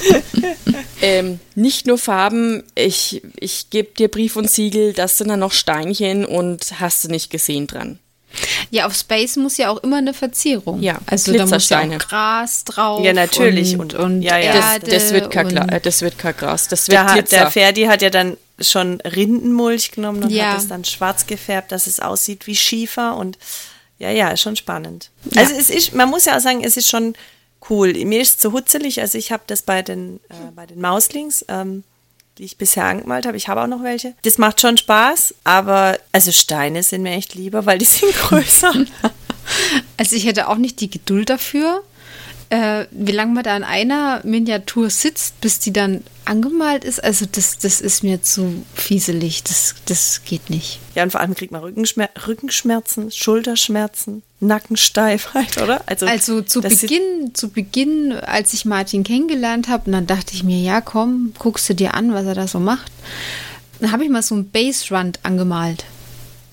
ähm, 1.02 1.38
nicht 1.54 1.86
nur 1.86 1.98
Farben, 1.98 2.64
ich, 2.74 3.22
ich 3.38 3.68
gebe 3.68 3.90
dir 3.90 4.08
Brief 4.08 4.36
und 4.36 4.50
Siegel, 4.50 4.94
das 4.94 5.18
sind 5.18 5.28
dann 5.28 5.40
noch 5.40 5.52
Steinchen 5.52 6.24
und 6.24 6.80
hast 6.80 7.04
du 7.04 7.08
nicht 7.08 7.30
gesehen 7.30 7.66
dran. 7.66 7.98
Ja, 8.70 8.86
auf 8.86 8.94
Space 8.94 9.36
muss 9.36 9.58
ja 9.58 9.68
auch 9.68 9.82
immer 9.82 9.98
eine 9.98 10.14
Verzierung. 10.14 10.82
Ja, 10.82 10.98
also 11.06 11.32
da 11.32 11.44
muss 11.44 11.68
ja 11.68 11.80
auch 11.82 11.98
Gras 11.98 12.64
drauf. 12.64 13.04
Ja, 13.04 13.12
natürlich. 13.12 13.78
Und, 13.78 13.92
Und- 13.94 14.00
und 14.02 14.22
ja, 14.22 14.38
ja. 14.38 14.54
Erde. 14.72 14.90
Das, 14.90 15.04
das, 15.04 15.12
wird 15.12 15.30
kein 15.30 15.80
das 15.82 16.00
wird 16.00 16.18
kein 16.18 16.36
Gras, 16.36 16.68
das 16.68 16.88
wird 16.88 16.94
Der, 16.94 17.04
hat, 17.04 17.14
Glitzer. 17.14 17.36
der 17.36 17.50
Ferdi 17.50 17.82
hat 17.84 18.00
ja 18.00 18.08
dann 18.10 18.38
schon 18.60 19.02
Rindenmulch 19.02 19.90
genommen 19.92 20.24
und 20.24 20.30
Ja. 20.30 20.52
hat 20.52 20.58
es 20.58 20.68
dann 20.68 20.84
schwarz 20.84 21.26
gefärbt, 21.26 21.70
dass 21.70 21.86
es 21.86 22.00
aussieht 22.00 22.46
wie 22.46 22.56
Schiefer 22.56 23.16
und 23.16 23.36
ja, 23.98 24.10
ja, 24.10 24.28
ist 24.28 24.42
schon 24.42 24.56
spannend. 24.56 25.10
Also 25.36 25.54
es 25.54 25.70
ist, 25.70 25.94
man 25.94 26.08
muss 26.08 26.24
ja 26.26 26.36
auch 26.36 26.40
sagen, 26.40 26.62
es 26.62 26.76
ist 26.76 26.88
schon 26.88 27.14
cool. 27.70 27.92
Mir 28.04 28.20
ist 28.20 28.30
es 28.30 28.38
zu 28.38 28.52
hutzelig, 28.52 29.00
also 29.00 29.16
ich 29.18 29.32
habe 29.32 29.42
das 29.46 29.62
bei 29.62 29.82
den, 29.82 30.20
äh, 30.28 30.52
bei 30.54 30.66
den 30.66 30.80
Mauslings, 30.80 31.44
ähm, 31.48 31.82
die 32.38 32.44
ich 32.44 32.58
bisher 32.58 32.84
angemalt 32.84 33.26
habe, 33.26 33.36
ich 33.36 33.48
habe 33.48 33.62
auch 33.62 33.66
noch 33.66 33.82
welche. 33.82 34.14
Das 34.22 34.38
macht 34.38 34.60
schon 34.60 34.76
Spaß, 34.76 35.34
aber 35.44 35.98
also 36.12 36.32
Steine 36.32 36.82
sind 36.82 37.02
mir 37.02 37.12
echt 37.12 37.34
lieber, 37.34 37.64
weil 37.64 37.78
die 37.78 37.86
sind 37.86 38.12
größer. 38.28 38.74
Also 39.96 40.16
ich 40.16 40.26
hätte 40.26 40.48
auch 40.48 40.56
nicht 40.56 40.80
die 40.80 40.90
Geduld 40.90 41.30
dafür, 41.30 41.82
äh, 42.50 42.86
wie 42.90 43.12
lange 43.12 43.32
man 43.34 43.42
da 43.44 43.56
an 43.56 43.64
einer 43.64 44.20
Miniatur 44.24 44.88
sitzt, 44.90 45.40
bis 45.40 45.58
die 45.58 45.72
dann 45.72 46.02
angemalt 46.24 46.84
ist. 46.84 47.02
Also 47.02 47.24
das, 47.30 47.58
das 47.58 47.80
ist 47.80 48.02
mir 48.02 48.22
zu 48.22 48.64
fieselig. 48.74 49.42
Das, 49.44 49.74
das 49.86 50.22
geht 50.24 50.50
nicht. 50.50 50.80
ja, 50.94 51.02
und 51.02 51.10
vor 51.10 51.20
allem 51.20 51.34
kriegt 51.34 51.52
man 51.52 51.60
Rückenschmer 51.62 52.08
Rückenschmerzen, 52.26 53.10
Schulterschmerzen, 53.12 54.22
Nackensteifheit, 54.40 55.56
oder? 55.62 55.82
Also 55.86 56.40
zu 56.42 56.60
das 56.60 56.80
sieht- 56.80 56.90
Beginn, 56.90 57.34
zu 57.34 57.50
Beginn, 57.50 58.12
als 58.12 58.52
ich 58.52 58.64
Martin 58.64 59.04
kennengelernt 59.04 59.68
habe, 59.68 59.84
und 59.86 59.92
dann 59.92 60.06
dachte 60.06 60.34
ich 60.34 60.42
mir, 60.44 60.58
ja 60.60 60.80
komm, 60.80 61.32
guckst 61.38 61.68
du 61.68 61.74
dir 61.74 61.94
an, 61.94 62.12
was 62.14 62.26
er 62.26 62.34
da 62.34 62.48
so 62.48 62.58
macht. 62.60 62.90
Dann 63.80 63.92
habe 63.92 64.04
ich 64.04 64.10
mal 64.10 64.22
so 64.22 64.34
ein 64.34 64.48
Base 64.50 64.92
Run 64.94 65.12
angemalt. 65.22 65.84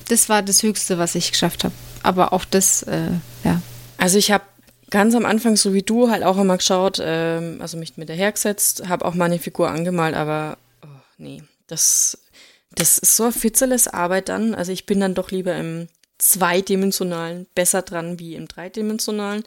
Das 0.10 0.28
war 0.30 0.42
das 0.42 0.62
Höchste, 0.64 0.98
was 0.98 1.16
ich 1.16 1.32
geschafft 1.32 1.64
habe. 1.64 1.74
Aber 2.04 2.34
auch 2.34 2.44
das, 2.46 2.84
äh, 2.84 3.10
ja. 3.44 3.62
Also 3.98 4.18
ich 4.18 4.32
habe 4.32 4.44
ganz 4.94 5.16
am 5.16 5.26
Anfang, 5.26 5.56
so 5.56 5.74
wie 5.74 5.82
du, 5.82 6.12
halt 6.12 6.24
auch 6.24 6.38
immer 6.38 6.58
geschaut, 6.58 7.00
ähm, 7.02 7.58
also 7.60 7.78
mich 7.78 7.98
mit 7.98 8.10
dahergesetzt, 8.10 8.88
habe 8.88 9.06
auch 9.06 9.16
mal 9.16 9.26
eine 9.26 9.40
Figur 9.40 9.72
angemalt, 9.72 10.14
aber 10.14 10.60
oh, 10.84 11.02
nee, 11.18 11.42
das, 11.66 12.20
das 12.76 13.00
ist 13.00 13.16
so 13.16 13.24
ein 13.24 13.32
fitzeles 13.32 13.88
Arbeit 13.88 14.30
dann. 14.30 14.54
Also 14.54 14.72
ich 14.72 14.86
bin 14.86 15.00
dann 15.00 15.16
doch 15.16 15.32
lieber 15.32 15.56
im 15.56 15.88
zweidimensionalen 16.20 17.48
besser 17.56 17.82
dran 17.82 18.20
wie 18.20 18.36
im 18.36 18.48
dreidimensionalen. 18.48 19.44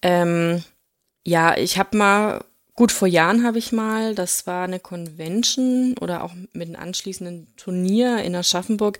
Ähm, 0.00 0.64
ja, 1.22 1.54
ich 1.58 1.76
habe 1.76 1.94
mal, 1.98 2.42
gut 2.74 2.92
vor 2.92 3.08
Jahren 3.08 3.44
habe 3.44 3.58
ich 3.58 3.72
mal, 3.72 4.14
das 4.14 4.46
war 4.46 4.64
eine 4.64 4.80
Convention 4.80 5.94
oder 6.00 6.24
auch 6.24 6.32
mit 6.54 6.68
einem 6.68 6.82
anschließenden 6.82 7.46
Turnier 7.58 8.22
in 8.24 8.34
Aschaffenburg, 8.34 8.98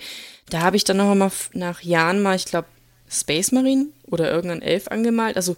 da 0.50 0.60
habe 0.60 0.76
ich 0.76 0.84
dann 0.84 0.98
noch 0.98 1.14
mal 1.14 1.28
f- 1.28 1.48
nach 1.54 1.80
Jahren 1.80 2.20
mal, 2.20 2.36
ich 2.36 2.44
glaube, 2.44 2.68
Space 3.08 3.52
Marine 3.52 3.86
oder 4.12 4.30
irgendein 4.30 4.62
Elf 4.62 4.88
angemalt. 4.88 5.36
Also 5.36 5.56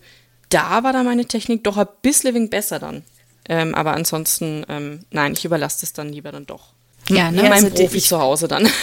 da 0.48 0.82
war 0.82 0.92
da 0.92 1.02
meine 1.02 1.26
Technik 1.26 1.64
doch 1.64 1.76
ein 1.76 1.86
bisschen 2.02 2.48
besser 2.50 2.78
dann. 2.78 3.02
Ähm, 3.48 3.74
aber 3.74 3.92
ansonsten, 3.94 4.64
ähm, 4.68 5.00
nein, 5.10 5.32
ich 5.34 5.44
überlasse 5.44 5.80
das 5.82 5.92
dann 5.92 6.08
lieber 6.10 6.32
dann 6.32 6.46
doch. 6.46 6.68
Ja, 7.10 7.30
ne? 7.30 7.38
Ja, 7.42 7.48
Mein 7.50 7.64
also 7.64 7.70
Profi 7.70 7.98
ich- 7.98 8.06
zu 8.08 8.18
Hause 8.20 8.48
dann. 8.48 8.68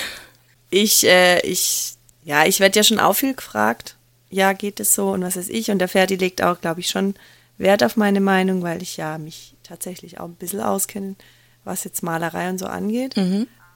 Ich, 0.73 1.05
äh, 1.05 1.41
ich, 1.45 1.95
ja, 2.23 2.45
ich 2.45 2.61
werde 2.61 2.79
ja 2.79 2.83
schon 2.85 2.99
auch 3.01 3.11
viel 3.11 3.33
gefragt. 3.33 3.97
Ja, 4.29 4.53
geht 4.53 4.79
es 4.79 4.95
so 4.95 5.09
und 5.09 5.21
was 5.21 5.35
weiß 5.35 5.49
ich. 5.49 5.69
Und 5.69 5.79
der 5.79 5.89
Ferdi 5.89 6.15
legt 6.15 6.41
auch, 6.41 6.61
glaube 6.61 6.79
ich, 6.79 6.87
schon 6.87 7.15
Wert 7.57 7.83
auf 7.83 7.97
meine 7.97 8.21
Meinung, 8.21 8.61
weil 8.63 8.81
ich 8.81 8.95
ja 8.95 9.17
mich 9.17 9.53
tatsächlich 9.63 10.21
auch 10.21 10.27
ein 10.29 10.35
bisschen 10.35 10.61
auskenne, 10.61 11.15
was 11.65 11.83
jetzt 11.83 12.03
Malerei 12.03 12.49
und 12.49 12.57
so 12.57 12.67
angeht. 12.67 13.15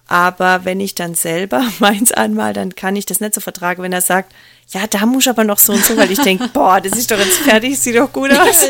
Aber 0.08 0.66
wenn 0.66 0.80
ich 0.80 0.96
dann 0.96 1.16
selber 1.16 1.64
meins 1.80 2.12
anmal, 2.12 2.54
dann 2.54 2.76
kann 2.76 2.96
ich 2.96 3.06
das 3.06 3.20
nicht 3.20 3.34
so 3.34 3.42
vertragen, 3.42 3.82
wenn 3.82 3.94
er 3.94 4.02
sagt, 4.02 4.34
ja, 4.70 4.88
da 4.88 5.06
muss 5.06 5.24
ich 5.24 5.30
aber 5.30 5.44
noch 5.44 5.60
so 5.60 5.74
und 5.74 5.86
so, 5.86 5.96
weil 5.98 6.12
ich 6.12 6.20
denke, 6.20 6.48
boah, 6.54 6.82
das 6.82 6.98
ist 6.98 7.12
doch 7.12 7.20
jetzt 7.20 7.40
fertig, 7.40 7.78
sieht 7.80 7.96
doch 7.96 8.12
gut 8.12 8.32
aus. 8.32 8.66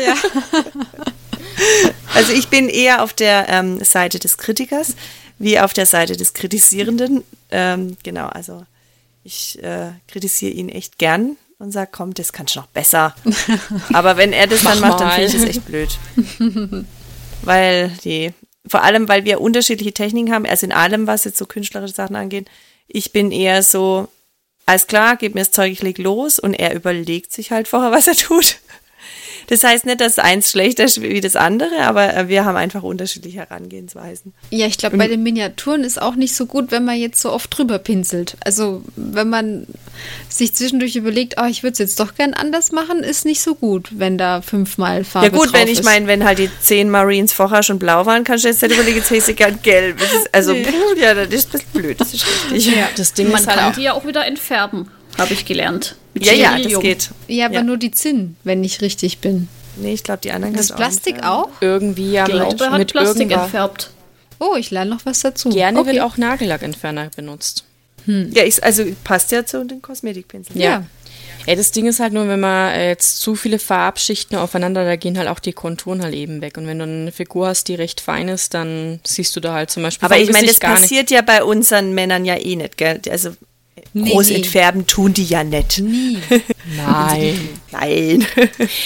Also 2.14 2.32
ich 2.32 2.48
bin 2.48 2.68
eher 2.68 3.02
auf 3.02 3.14
der 3.14 3.48
ähm, 3.48 3.82
Seite 3.82 4.18
des 4.18 4.36
Kritikers 4.36 4.94
wie 5.38 5.58
auf 5.58 5.72
der 5.72 5.86
Seite 5.86 6.14
des 6.16 6.34
Kritisierenden. 6.34 7.24
Ähm, 7.50 7.96
genau, 8.02 8.26
also 8.26 8.64
ich 9.24 9.62
äh, 9.62 9.92
kritisiere 10.06 10.52
ihn 10.52 10.68
echt 10.68 10.98
gern 10.98 11.36
und 11.58 11.72
sage, 11.72 11.90
komm, 11.92 12.12
das 12.12 12.32
kannst 12.32 12.56
du 12.56 12.60
noch 12.60 12.66
besser. 12.66 13.14
Aber 13.92 14.16
wenn 14.18 14.32
er 14.32 14.46
das 14.46 14.62
dann 14.62 14.80
Mach 14.80 14.90
macht, 14.90 15.00
dann 15.00 15.12
finde 15.12 15.26
ich 15.26 15.34
mal. 15.34 15.46
das 15.46 15.56
echt 15.56 15.66
blöd. 15.66 15.98
weil 17.42 17.90
die, 18.04 18.32
vor 18.68 18.82
allem, 18.82 19.08
weil 19.08 19.24
wir 19.24 19.40
unterschiedliche 19.40 19.92
Techniken 19.92 20.32
haben, 20.32 20.46
also 20.46 20.66
in 20.66 20.72
allem, 20.72 21.06
was 21.06 21.24
jetzt 21.24 21.38
so 21.38 21.46
künstlerische 21.46 21.94
Sachen 21.94 22.16
angeht. 22.16 22.48
Ich 22.88 23.12
bin 23.12 23.32
eher 23.32 23.62
so, 23.62 24.08
alles 24.66 24.86
klar, 24.86 25.16
gib 25.16 25.34
mir 25.34 25.40
das 25.40 25.50
Zeug, 25.52 25.72
ich 25.72 25.82
leg 25.82 25.98
los 25.98 26.38
und 26.38 26.54
er 26.54 26.74
überlegt 26.74 27.32
sich 27.32 27.50
halt 27.50 27.68
vorher, 27.68 27.92
was 27.92 28.06
er 28.06 28.16
tut. 28.16 28.58
Das 29.48 29.62
heißt 29.64 29.86
nicht, 29.86 30.00
dass 30.00 30.18
eins 30.18 30.50
schlechter 30.50 30.84
ist 30.84 31.00
wie 31.02 31.20
das 31.20 31.36
andere, 31.36 31.82
aber 31.82 32.14
äh, 32.16 32.28
wir 32.28 32.44
haben 32.44 32.56
einfach 32.56 32.82
unterschiedliche 32.82 33.38
Herangehensweisen. 33.38 34.34
Ja, 34.50 34.66
ich 34.66 34.78
glaube, 34.78 34.96
bei 34.96 35.08
den 35.08 35.22
Miniaturen 35.22 35.84
ist 35.84 36.00
auch 36.00 36.16
nicht 36.16 36.34
so 36.34 36.46
gut, 36.46 36.70
wenn 36.70 36.84
man 36.84 36.96
jetzt 36.96 37.20
so 37.20 37.32
oft 37.32 37.56
drüber 37.56 37.78
pinselt. 37.78 38.36
Also, 38.44 38.82
wenn 38.96 39.28
man 39.28 39.66
sich 40.28 40.54
zwischendurch 40.54 40.96
überlegt, 40.96 41.34
oh, 41.40 41.46
ich 41.46 41.62
würde 41.62 41.72
es 41.72 41.78
jetzt 41.78 42.00
doch 42.00 42.14
gern 42.14 42.34
anders 42.34 42.72
machen, 42.72 43.00
ist 43.00 43.24
nicht 43.24 43.40
so 43.40 43.54
gut, 43.54 43.88
wenn 43.92 44.18
da 44.18 44.42
fünfmal 44.42 45.04
Farbe 45.04 45.26
Ja 45.26 45.32
gut, 45.32 45.46
drauf 45.46 45.60
wenn 45.60 45.68
ich 45.68 45.78
ist. 45.80 45.84
meine, 45.84 46.06
wenn 46.06 46.24
halt 46.24 46.38
die 46.38 46.50
zehn 46.60 46.90
Marines 46.90 47.32
vorher 47.32 47.62
schon 47.62 47.78
blau 47.78 48.06
waren, 48.06 48.24
kannst 48.24 48.44
du 48.44 48.48
jetzt 48.48 48.62
nicht 48.62 48.72
überlegen, 48.74 48.98
jetzt 48.98 49.10
hätte 49.10 49.30
ich 49.30 49.36
gern 49.36 49.58
gelb. 49.62 49.98
Das 49.98 50.12
ist, 50.12 50.34
also, 50.34 50.54
puh, 50.54 51.00
ja, 51.00 51.14
das 51.14 51.28
ist 51.32 51.48
ein 51.48 51.52
bisschen 51.52 51.72
blöd, 51.72 52.00
das 52.00 52.14
ist 52.14 52.26
richtig. 52.52 52.76
Ja, 52.76 52.88
Das 52.96 53.12
Ding 53.12 53.30
Man 53.30 53.40
ist 53.40 53.46
halt 53.46 53.58
kann 53.58 53.70
auch, 53.72 53.76
die 53.76 53.82
ja 53.82 53.92
auch 53.92 54.06
wieder 54.06 54.26
entfärben, 54.26 54.90
habe 55.18 55.32
ich 55.34 55.44
gelernt. 55.44 55.96
Mit 56.14 56.24
ja, 56.26 56.32
ja, 56.32 56.58
das 56.58 56.80
geht. 56.80 57.10
Ja, 57.28 57.46
aber 57.46 57.56
Ja. 57.56 57.62
nur 57.62 57.76
die 57.76 57.90
Zinn, 57.90 58.36
wenn 58.44 58.62
ich 58.64 58.80
richtig 58.80 59.18
bin. 59.18 59.48
Nee, 59.76 59.92
ich 59.92 60.02
glaube, 60.02 60.20
die 60.22 60.32
anderen 60.32 60.54
Das 60.54 60.72
Plastik 60.72 61.16
entfernen. 61.16 61.34
auch? 61.36 61.48
irgendwie 61.60 62.12
ja 62.12 62.26
Ich 62.26 62.32
mit, 62.34 62.42
glaube, 62.42 62.64
er 62.64 62.70
hat 62.70 62.78
mit 62.78 62.92
Plastik 62.92 63.20
irgendwas. 63.22 63.42
entfärbt. 63.44 63.90
Oh, 64.38 64.54
ich 64.58 64.70
lerne 64.70 64.90
noch 64.90 65.00
was 65.04 65.20
dazu. 65.20 65.50
Gerne 65.50 65.78
okay. 65.80 65.92
wird 65.92 66.00
auch 66.02 66.16
Nagellackentferner 66.16 67.10
benutzt. 67.14 67.64
Ja, 68.06 68.44
ich, 68.44 68.62
also 68.62 68.84
passt 69.04 69.32
ja 69.32 69.44
zu 69.44 69.64
den 69.64 69.82
Kosmetikpinseln. 69.82 70.60
Ja. 70.60 70.84
Ja, 71.46 71.54
das 71.54 71.70
Ding 71.72 71.86
ist 71.86 72.00
halt 72.00 72.12
nur, 72.12 72.26
wenn 72.28 72.40
man 72.40 72.72
äh, 72.72 72.88
jetzt 72.88 73.20
zu 73.20 73.34
viele 73.36 73.58
Farbschichten 73.58 74.36
aufeinander, 74.36 74.84
da 74.84 74.96
gehen 74.96 75.16
halt 75.18 75.28
auch 75.28 75.38
die 75.38 75.52
Konturen 75.52 76.02
halt 76.02 76.14
eben 76.14 76.40
weg. 76.40 76.56
Und 76.56 76.66
wenn 76.66 76.78
du 76.78 76.84
eine 76.84 77.12
Figur 77.12 77.48
hast, 77.48 77.68
die 77.68 77.74
recht 77.74 78.00
fein 78.00 78.28
ist, 78.28 78.54
dann 78.54 79.00
siehst 79.04 79.34
du 79.36 79.40
da 79.40 79.54
halt 79.54 79.70
zum 79.70 79.82
Beispiel. 79.84 80.06
Aber 80.06 80.18
ich 80.18 80.30
meine, 80.32 80.46
das 80.46 80.58
passiert 80.58 81.10
ja 81.10 81.22
bei 81.22 81.42
unseren 81.44 81.94
Männern 81.94 82.24
ja 82.24 82.36
eh 82.36 82.56
nicht, 82.56 82.76
gell? 82.76 83.00
Also 83.10 83.30
Nee, 83.98 84.10
groß 84.10 84.28
nee. 84.28 84.36
entfärben 84.36 84.86
tun 84.86 85.14
die 85.14 85.24
ja 85.24 85.42
nicht. 85.42 85.80
Nie. 85.80 86.18
Nein. 86.76 87.48
Nein. 87.72 88.26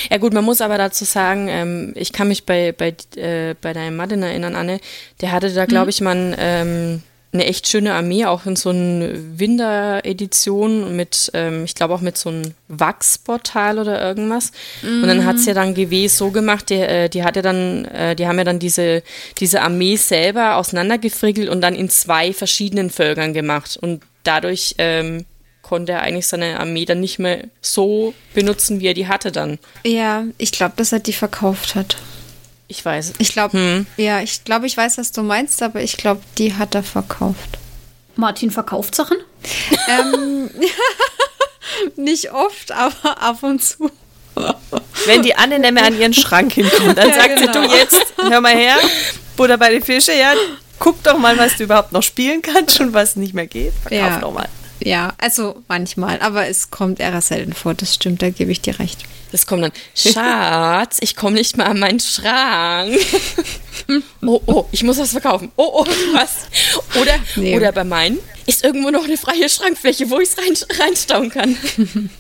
Ja 0.09 0.19
gut, 0.19 0.33
man 0.33 0.45
muss 0.45 0.61
aber 0.61 0.79
dazu 0.79 1.05
sagen, 1.05 1.49
ähm, 1.49 1.93
ich 1.97 2.13
kann 2.13 2.29
mich 2.29 2.47
bei, 2.47 2.71
bei, 2.71 2.95
äh, 3.17 3.57
bei 3.61 3.73
deinem 3.73 3.97
Martin 3.97 4.23
erinnern, 4.23 4.55
Anne, 4.55 4.79
der 5.21 5.33
hatte 5.33 5.53
da, 5.53 5.67
glaube 5.67 5.91
ich, 5.91 6.01
mal 6.01 6.15
ein, 6.15 6.37
ähm, 6.39 7.03
eine 7.33 7.45
echt 7.47 7.67
schöne 7.67 7.95
Armee, 7.95 8.25
auch 8.25 8.47
in 8.47 8.55
so 8.55 8.71
einer 8.71 9.09
Winter-Edition 9.37 10.95
mit, 10.95 11.33
ähm, 11.35 11.65
ich 11.65 11.75
glaube 11.75 11.95
auch 11.95 12.01
mit 12.01 12.17
so 12.17 12.29
einem 12.29 12.55
Wachsportal 12.69 13.81
oder 13.81 14.01
irgendwas. 14.01 14.53
Und 14.83 15.09
dann 15.09 15.25
hat's 15.25 15.45
ja 15.45 15.55
dann 15.55 15.75
GW 15.75 16.07
so 16.07 16.31
gemacht, 16.31 16.71
die, 16.71 16.75
äh, 16.75 17.09
die 17.09 17.25
hatte 17.25 17.43
dann, 17.43 17.85
äh, 17.87 18.15
die 18.15 18.29
haben 18.29 18.39
ja 18.39 18.45
dann 18.45 18.61
diese, 18.61 19.03
diese 19.39 19.63
Armee 19.63 19.97
selber 19.97 20.55
auseinandergefrickelt 20.55 21.49
und 21.49 21.63
dann 21.63 21.75
in 21.75 21.89
zwei 21.89 22.33
verschiedenen 22.33 22.91
Völkern 22.91 23.33
gemacht. 23.33 23.77
Und 23.81 24.03
dadurch 24.25 24.75
ähm, 24.79 25.25
konnte 25.63 25.93
er 25.93 26.03
eigentlich 26.03 26.27
seine 26.27 26.59
Armee 26.61 26.85
dann 26.85 27.01
nicht 27.01 27.19
mehr 27.19 27.45
so 27.61 28.15
benutzen, 28.35 28.81
wie 28.81 28.87
er 28.89 28.95
die 28.95 29.09
hatte 29.09 29.31
dann. 29.33 29.59
Ja, 29.85 30.25
ich 30.39 30.53
glaube, 30.53 30.75
dass 30.77 30.93
er 30.93 30.99
die 31.01 31.13
verkauft 31.13 31.75
hat. 31.75 31.97
Ich 32.69 32.85
weiß. 32.85 33.15
Ich 33.19 33.33
glaube, 33.33 33.57
Hm. 33.59 33.87
ja, 33.97 34.21
ich 34.21 34.45
glaube, 34.45 34.67
ich 34.67 34.77
weiß, 34.77 34.99
was 34.99 35.13
du 35.13 35.23
meinst, 35.23 35.63
aber 35.63 35.83
ich 35.83 35.97
glaube, 35.97 36.23
die 36.39 36.55
hat 36.55 36.75
er 36.75 36.83
verkauft. 36.83 37.59
Martin 38.17 38.51
verkauft 38.51 38.95
Sachen? 38.95 39.17
ähm, 39.89 40.51
nicht 41.97 42.33
oft, 42.33 42.73
aber 42.73 43.21
ab 43.23 43.43
und 43.43 43.63
zu. 43.63 43.91
Wenn 45.07 45.23
die 45.23 45.35
Anne 45.35 45.59
mehr 45.73 45.85
an 45.85 45.99
ihren 45.99 46.15
Schrank 46.15 46.53
hinkommt, 46.53 46.97
dann 46.97 47.09
Ja, 47.11 47.15
sagt 47.15 47.39
sie, 47.39 47.47
genau. 47.47 47.67
du 47.67 47.75
jetzt, 47.75 48.07
hör 48.19 48.41
mal 48.41 48.55
her, 48.55 48.77
Butter 49.37 49.59
bei 49.59 49.71
den 49.71 49.83
Fische, 49.83 50.13
ja, 50.13 50.35
guck 50.81 51.01
doch 51.05 51.17
mal, 51.19 51.39
was 51.39 51.57
du 51.57 51.63
überhaupt 51.65 51.93
noch 51.93 52.03
spielen 52.03 52.43
kannst 52.43 52.81
und 52.81 52.93
was 52.93 53.15
nicht 53.15 53.33
mehr 53.35 53.47
geht. 53.47 53.73
Verkauf 53.83 53.99
Ja. 53.99 54.19
doch 54.19 54.33
mal. 54.33 54.49
Ja, 54.83 55.13
also 55.19 55.63
manchmal, 55.69 56.21
aber 56.23 56.49
es 56.49 56.71
kommt 56.71 57.01
eher 57.01 57.21
selten 57.21 57.53
vor, 57.53 57.75
das 57.75 57.95
stimmt, 57.95 58.23
da 58.23 58.31
gebe 58.31 58.51
ich 58.51 58.63
dir 58.63 58.79
recht. 58.79 58.99
Das 59.31 59.47
kommt 59.47 59.63
dann, 59.63 59.73
Schatz, 59.95 60.97
ich 61.01 61.15
komme 61.17 61.37
nicht 61.37 61.57
mal 61.57 61.67
an 61.67 61.79
meinen 61.79 62.01
Schrank. 62.01 62.99
Oh, 64.25 64.41
oh, 64.47 64.67
ich 64.71 64.85
muss 64.85 64.99
was 64.99 65.11
verkaufen. 65.11 65.51
Oh, 65.57 65.69
oh, 65.83 65.87
was? 66.13 66.47
Oder, 67.01 67.15
Nee. 67.35 67.57
oder 67.57 67.73
bei 67.73 67.83
meinen 67.83 68.19
ist 68.47 68.63
irgendwo 68.63 68.91
noch 68.91 69.03
eine 69.05 69.17
freie 69.17 69.49
Schrankfläche, 69.49 70.09
wo 70.11 70.21
ich 70.21 70.29
es 70.29 70.39
rein, 70.39 70.55
reinstauen 70.79 71.29
kann. 71.31 71.57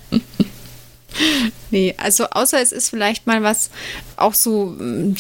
Nee, 1.71 1.95
also 1.99 2.25
außer 2.31 2.61
es 2.61 2.73
ist 2.73 2.89
vielleicht 2.91 3.27
mal 3.27 3.43
was, 3.43 3.71
auch 4.17 4.35
so, 4.35 4.75
mm, 4.79 5.17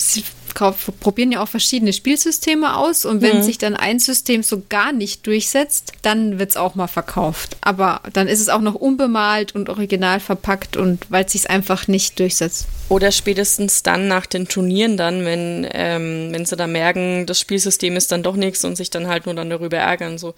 probieren 0.54 1.32
ja 1.32 1.42
auch 1.42 1.48
verschiedene 1.48 1.92
Spielsysteme 1.92 2.76
aus 2.76 3.04
und 3.04 3.22
wenn 3.22 3.42
sich 3.42 3.58
dann 3.58 3.76
ein 3.76 3.98
System 3.98 4.42
so 4.42 4.62
gar 4.68 4.92
nicht 4.92 5.26
durchsetzt, 5.26 5.92
dann 6.02 6.38
wird 6.38 6.50
es 6.50 6.56
auch 6.56 6.74
mal 6.74 6.86
verkauft. 6.86 7.56
Aber 7.60 8.00
dann 8.12 8.28
ist 8.28 8.40
es 8.40 8.48
auch 8.48 8.60
noch 8.60 8.74
unbemalt 8.74 9.54
und 9.54 9.68
original 9.68 10.20
verpackt 10.20 10.76
und 10.76 11.10
weil 11.10 11.24
es 11.24 11.32
sich 11.32 11.50
einfach 11.50 11.88
nicht 11.88 12.18
durchsetzt. 12.18 12.66
Oder 12.88 13.12
spätestens 13.12 13.82
dann 13.82 14.08
nach 14.08 14.26
den 14.26 14.48
Turnieren 14.48 14.96
dann, 14.96 15.24
wenn, 15.24 15.66
ähm, 15.72 16.28
wenn 16.32 16.44
sie 16.44 16.56
da 16.56 16.66
merken, 16.66 17.26
das 17.26 17.38
Spielsystem 17.38 17.96
ist 17.96 18.10
dann 18.10 18.22
doch 18.22 18.36
nichts 18.36 18.64
und 18.64 18.76
sich 18.76 18.90
dann 18.90 19.06
halt 19.06 19.26
nur 19.26 19.34
dann 19.34 19.50
darüber 19.50 19.78
ärgern, 19.78 20.18
so, 20.18 20.34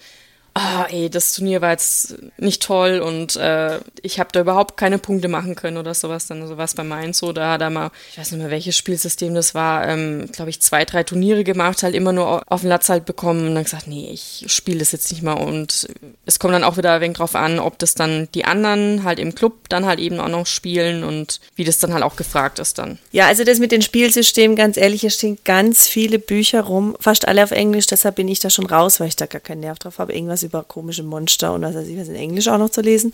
ah, 0.55 0.85
ey, 0.91 1.09
das 1.09 1.33
Turnier 1.33 1.61
war 1.61 1.71
jetzt 1.71 2.15
nicht 2.37 2.61
toll 2.61 2.99
und 2.99 3.35
äh, 3.37 3.79
ich 4.03 4.19
habe 4.19 4.29
da 4.31 4.41
überhaupt 4.41 4.77
keine 4.77 4.99
Punkte 4.99 5.27
machen 5.27 5.55
können 5.55 5.77
oder 5.77 5.93
sowas. 5.95 6.27
Dann 6.27 6.47
sowas 6.47 6.75
bei 6.75 6.83
Mainz 6.83 7.17
so, 7.17 7.33
da 7.33 7.53
hat 7.53 7.61
er 7.61 7.69
mal, 7.71 7.89
ich 8.11 8.17
weiß 8.19 8.31
nicht 8.31 8.41
mehr, 8.41 8.51
welches 8.51 8.77
Spielsystem 8.77 9.33
das 9.33 9.55
war, 9.55 9.87
ähm, 9.87 10.29
glaube 10.31 10.51
ich, 10.51 10.61
zwei, 10.61 10.85
drei 10.85 11.03
Turniere 11.03 11.43
gemacht, 11.43 11.81
halt 11.81 11.95
immer 11.95 12.13
nur 12.13 12.27
au- 12.27 12.41
auf 12.47 12.61
den 12.61 12.69
Latz 12.69 12.89
halt 12.89 13.05
bekommen 13.05 13.47
und 13.47 13.55
dann 13.55 13.63
gesagt, 13.63 13.87
nee, 13.87 14.09
ich 14.11 14.45
spiele 14.47 14.79
das 14.79 14.91
jetzt 14.91 15.11
nicht 15.11 15.23
mal 15.23 15.33
und 15.33 15.87
es 16.25 16.37
kommt 16.37 16.53
dann 16.53 16.63
auch 16.63 16.77
wieder 16.77 16.93
ein 16.93 17.01
wenig 17.01 17.17
drauf 17.17 17.35
an, 17.35 17.57
ob 17.57 17.79
das 17.79 17.95
dann 17.95 18.27
die 18.35 18.45
anderen 18.45 19.03
halt 19.03 19.17
im 19.19 19.33
Club 19.33 19.69
dann 19.69 19.85
halt 19.87 19.99
eben 19.99 20.19
auch 20.19 20.27
noch 20.29 20.45
spielen 20.45 21.03
und 21.03 21.39
wie 21.55 21.63
das 21.63 21.79
dann 21.79 21.93
halt 21.93 22.03
auch 22.03 22.15
gefragt 22.15 22.59
ist 22.59 22.77
dann. 22.77 22.99
Ja, 23.11 23.25
also 23.27 23.43
das 23.43 23.57
mit 23.59 23.71
den 23.71 23.81
Spielsystemen, 23.81 24.55
ganz 24.55 24.77
ehrlich, 24.77 25.01
hier 25.01 25.09
stehen 25.09 25.39
ganz 25.45 25.87
viele 25.87 26.19
Bücher 26.19 26.61
rum, 26.61 26.95
fast 26.99 27.27
alle 27.27 27.43
auf 27.43 27.51
Englisch, 27.51 27.87
deshalb 27.87 28.15
bin 28.17 28.27
ich 28.27 28.39
da 28.39 28.51
schon 28.51 28.67
raus, 28.67 28.99
weil 28.99 29.07
ich 29.07 29.15
da 29.15 29.25
gar 29.25 29.41
keinen 29.41 29.61
Nerv 29.61 29.79
drauf 29.79 29.97
habe, 29.97 30.13
irgendwas 30.13 30.42
über 30.43 30.63
komische 30.63 31.03
Monster 31.03 31.53
und 31.53 31.61
was 31.61 31.75
weiß 31.75 31.87
ich, 31.87 31.97
was 31.97 32.07
in 32.07 32.15
Englisch 32.15 32.47
auch 32.47 32.57
noch 32.57 32.69
zu 32.69 32.81
lesen. 32.81 33.13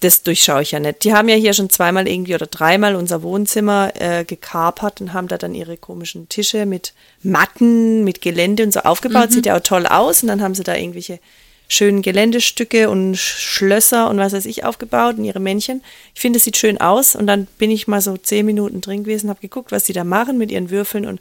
Das 0.00 0.22
durchschaue 0.22 0.62
ich 0.62 0.72
ja 0.72 0.80
nicht. 0.80 1.04
Die 1.04 1.14
haben 1.14 1.28
ja 1.28 1.36
hier 1.36 1.54
schon 1.54 1.70
zweimal 1.70 2.06
irgendwie 2.08 2.34
oder 2.34 2.46
dreimal 2.46 2.96
unser 2.96 3.22
Wohnzimmer 3.22 3.92
äh, 3.94 4.24
gekapert 4.24 5.00
und 5.00 5.12
haben 5.12 5.28
da 5.28 5.38
dann 5.38 5.54
ihre 5.54 5.76
komischen 5.76 6.28
Tische 6.28 6.66
mit 6.66 6.92
Matten, 7.22 8.04
mit 8.04 8.20
Gelände 8.20 8.64
und 8.64 8.72
so 8.72 8.80
aufgebaut. 8.80 9.32
Sieht 9.32 9.46
ja 9.46 9.56
auch 9.56 9.60
toll 9.62 9.86
aus 9.86 10.22
und 10.22 10.28
dann 10.28 10.42
haben 10.42 10.54
sie 10.54 10.64
da 10.64 10.74
irgendwelche 10.74 11.20
schönen 11.66 12.02
Geländestücke 12.02 12.90
und 12.90 13.14
Sch- 13.16 13.38
Schlösser 13.38 14.10
und 14.10 14.18
was 14.18 14.34
weiß 14.34 14.44
ich 14.44 14.64
aufgebaut 14.64 15.16
und 15.16 15.24
ihre 15.24 15.40
Männchen. 15.40 15.82
Ich 16.14 16.20
finde, 16.20 16.36
es 16.36 16.44
sieht 16.44 16.58
schön 16.58 16.78
aus 16.78 17.16
und 17.16 17.26
dann 17.26 17.46
bin 17.58 17.70
ich 17.70 17.88
mal 17.88 18.02
so 18.02 18.18
zehn 18.18 18.44
Minuten 18.44 18.82
drin 18.82 19.04
gewesen, 19.04 19.30
habe 19.30 19.40
geguckt, 19.40 19.72
was 19.72 19.86
sie 19.86 19.94
da 19.94 20.04
machen 20.04 20.36
mit 20.36 20.50
ihren 20.50 20.68
Würfeln 20.70 21.06
und 21.06 21.20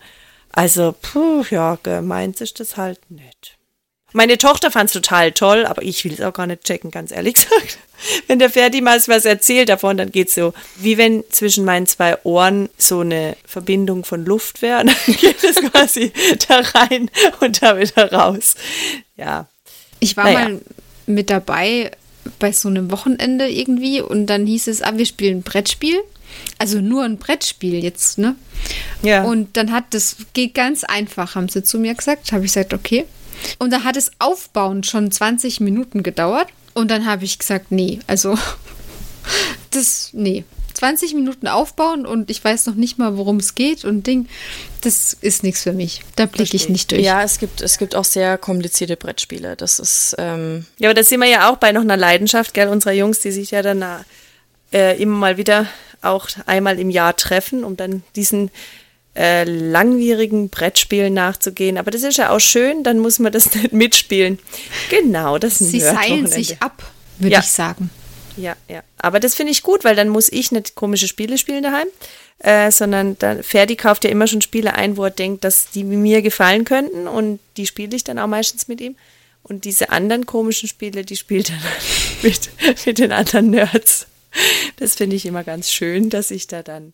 also, 0.56 0.94
puh, 1.02 1.44
ja, 1.50 1.80
gemeint 1.82 2.40
ist 2.40 2.60
das 2.60 2.78
halt 2.78 3.00
nicht. 3.10 3.58
Meine 4.14 4.38
Tochter 4.38 4.72
fand 4.72 4.90
es 4.90 4.94
total 4.94 5.32
toll, 5.32 5.66
aber 5.66 5.82
ich 5.84 6.04
will 6.06 6.14
es 6.14 6.22
auch 6.22 6.34
gar 6.34 6.48
nicht 6.48 6.64
checken, 6.64 6.92
ganz 6.92 7.12
ehrlich 7.12 7.34
gesagt. 7.34 7.78
Wenn 8.28 8.40
der 8.40 8.50
Ferdi 8.50 8.82
mal 8.82 9.02
was 9.08 9.26
erzählt 9.26 9.70
davon, 9.70 9.98
dann 9.98 10.12
geht's 10.12 10.36
so, 10.36 10.54
wie 10.78 10.98
wenn 10.98 11.24
zwischen 11.30 11.66
meinen 11.66 11.88
zwei 11.88 12.18
Ohren 12.24 12.70
so 12.78 13.00
eine 13.00 13.36
Verbindung 13.46 14.04
von 14.06 14.26
Luft 14.26 14.62
wäre. 14.62 14.84
Dann 14.86 15.16
geht 15.18 15.44
es 15.44 15.56
quasi 15.72 16.12
da 16.48 16.60
rein 16.60 17.10
und 17.40 17.62
da 17.62 17.78
wieder 17.80 18.12
raus. 18.12 18.56
Ja, 19.16 19.48
Ich 20.00 20.18
war 20.18 20.26
Naja. 20.26 20.40
mal 20.50 20.62
mit 21.06 21.30
dabei 21.30 21.92
bei 22.40 22.52
so 22.52 22.68
einem 22.70 22.92
Wochenende 22.92 23.50
irgendwie 23.50 24.02
und 24.02 24.28
dann 24.28 24.46
hieß 24.46 24.68
es, 24.68 24.82
ah, 24.82 24.94
wir 24.96 25.06
spielen 25.06 25.40
ein 25.40 25.44
Brettspiel. 25.44 26.00
Also 26.58 26.80
nur 26.82 27.04
ein 27.04 27.18
Brettspiel 27.18 27.84
jetzt, 27.84 28.18
ne? 28.18 28.36
ja. 29.02 29.24
Und 29.24 29.56
dann 29.56 29.72
hat 29.72 29.86
das, 29.92 30.16
geht 30.34 30.54
ganz 30.56 30.84
einfach, 30.84 31.36
haben 31.36 31.48
sie 31.50 31.64
zu 31.64 31.78
mir 31.80 31.94
gesagt. 31.94 32.32
Habe 32.32 32.46
ich 32.46 32.54
gesagt, 32.54 32.74
okay. 32.74 33.06
Und 33.60 33.72
da 33.72 33.84
hat 33.84 33.98
es 33.98 34.12
Aufbauen 34.20 34.84
schon 34.84 35.12
20 35.12 35.60
Minuten 35.60 36.04
gedauert. 36.04 36.48
Und 36.74 36.90
dann 36.90 37.06
habe 37.06 37.26
ich 37.26 37.40
gesagt, 37.40 37.72
nee, 37.72 38.00
also 38.08 38.38
das, 39.72 40.10
nee. 40.14 40.44
20 40.74 41.14
Minuten 41.14 41.48
aufbauen 41.48 42.06
und 42.06 42.32
ich 42.32 42.44
weiß 42.44 42.66
noch 42.66 42.74
nicht 42.74 42.98
mal, 42.98 43.16
worum 43.16 43.38
es 43.38 43.54
geht 43.54 43.86
und 43.86 44.08
Ding, 44.08 44.28
das 44.82 45.14
ist 45.14 45.44
nichts 45.44 45.62
für 45.62 45.72
mich. 45.72 46.02
Da 46.16 46.26
blicke 46.26 46.56
ich 46.56 46.68
nicht 46.68 46.92
durch. 46.92 47.04
Ja, 47.04 47.24
es 47.24 47.38
gibt, 47.38 47.62
es 47.62 47.78
gibt 47.78 47.96
auch 47.96 48.04
sehr 48.04 48.38
komplizierte 48.38 48.98
Brettspiele. 48.98 49.56
Das 49.56 49.80
ist, 49.80 50.16
ähm, 50.18 50.66
Ja, 50.80 50.90
aber 50.90 50.96
da 50.96 51.04
sind 51.04 51.20
wir 51.20 51.30
ja 51.30 51.50
auch 51.50 51.58
bei 51.58 51.72
noch 51.72 51.82
einer 51.82 51.96
Leidenschaft, 51.96 52.54
gell, 52.54 52.68
unserer 52.68 52.94
Jungs, 52.94 53.20
die 53.20 53.32
sich 53.32 53.52
ja 53.52 53.62
dann 53.62 53.86
äh, 54.74 55.02
immer 55.02 55.18
mal 55.18 55.38
wieder 55.38 55.68
auch 56.02 56.28
einmal 56.48 56.80
im 56.80 56.90
Jahr 56.90 57.16
treffen, 57.16 57.64
um 57.64 57.78
dann 57.78 58.04
diesen 58.16 58.52
äh, 59.16 59.44
langwierigen 59.44 60.50
Brettspielen 60.50 61.14
nachzugehen. 61.14 61.78
Aber 61.78 61.92
das 61.92 62.04
ist 62.04 62.18
ja 62.18 62.30
auch 62.32 62.40
schön, 62.40 62.84
dann 62.84 63.00
muss 63.00 63.20
man 63.20 63.32
das 63.32 63.54
nicht 63.56 63.74
mitspielen. 63.74 64.40
Genau, 64.90 65.38
das 65.38 65.62
ist 65.62 65.70
Sie 65.72 65.80
seilen 65.80 66.28
sich 66.28 66.62
ab, 66.62 66.84
würde 67.20 67.34
Ja. 67.34 67.40
ich 67.40 67.48
sagen. 67.48 67.90
Ja, 68.36 68.56
ja. 68.68 68.82
Aber 68.98 69.20
das 69.20 69.36
finde 69.36 69.52
ich 69.52 69.62
gut, 69.62 69.84
weil 69.84 69.96
dann 69.96 70.10
muss 70.10 70.30
ich 70.32 70.52
nicht 70.52 70.74
komische 70.74 71.08
Spiele 71.08 71.38
spielen 71.38 71.62
daheim, 71.62 71.88
äh, 72.40 72.72
sondern 72.72 73.16
dann 73.20 73.44
Ferdi 73.44 73.76
kauft 73.76 74.04
ja 74.04 74.10
immer 74.10 74.26
schon 74.26 74.42
Spiele 74.42 74.74
ein, 74.74 74.98
wo 74.98 75.04
er 75.04 75.12
denkt, 75.12 75.44
dass 75.44 75.70
die 75.70 75.84
mir 75.84 76.24
gefallen 76.24 76.66
könnten 76.66 77.08
und 77.08 77.40
die 77.58 77.68
spiele 77.68 77.96
ich 77.96 78.04
dann 78.04 78.18
auch 78.18 78.28
meistens 78.28 78.68
mit 78.68 78.82
ihm. 78.82 78.96
Und 79.44 79.66
diese 79.66 79.90
anderen 79.92 80.26
komischen 80.26 80.68
Spiele, 80.70 81.04
die 81.04 81.18
spielt 81.18 81.50
er 81.52 81.58
dann 81.58 81.72
mit, 82.24 82.50
mit 82.86 82.98
den 82.98 83.12
anderen 83.12 83.52
Nerds. 83.52 84.08
Das 84.78 84.96
finde 84.96 85.16
ich 85.16 85.28
immer 85.28 85.44
ganz 85.44 85.70
schön, 85.72 86.10
dass 86.10 86.32
ich 86.32 86.48
da 86.48 86.64
dann 86.64 86.94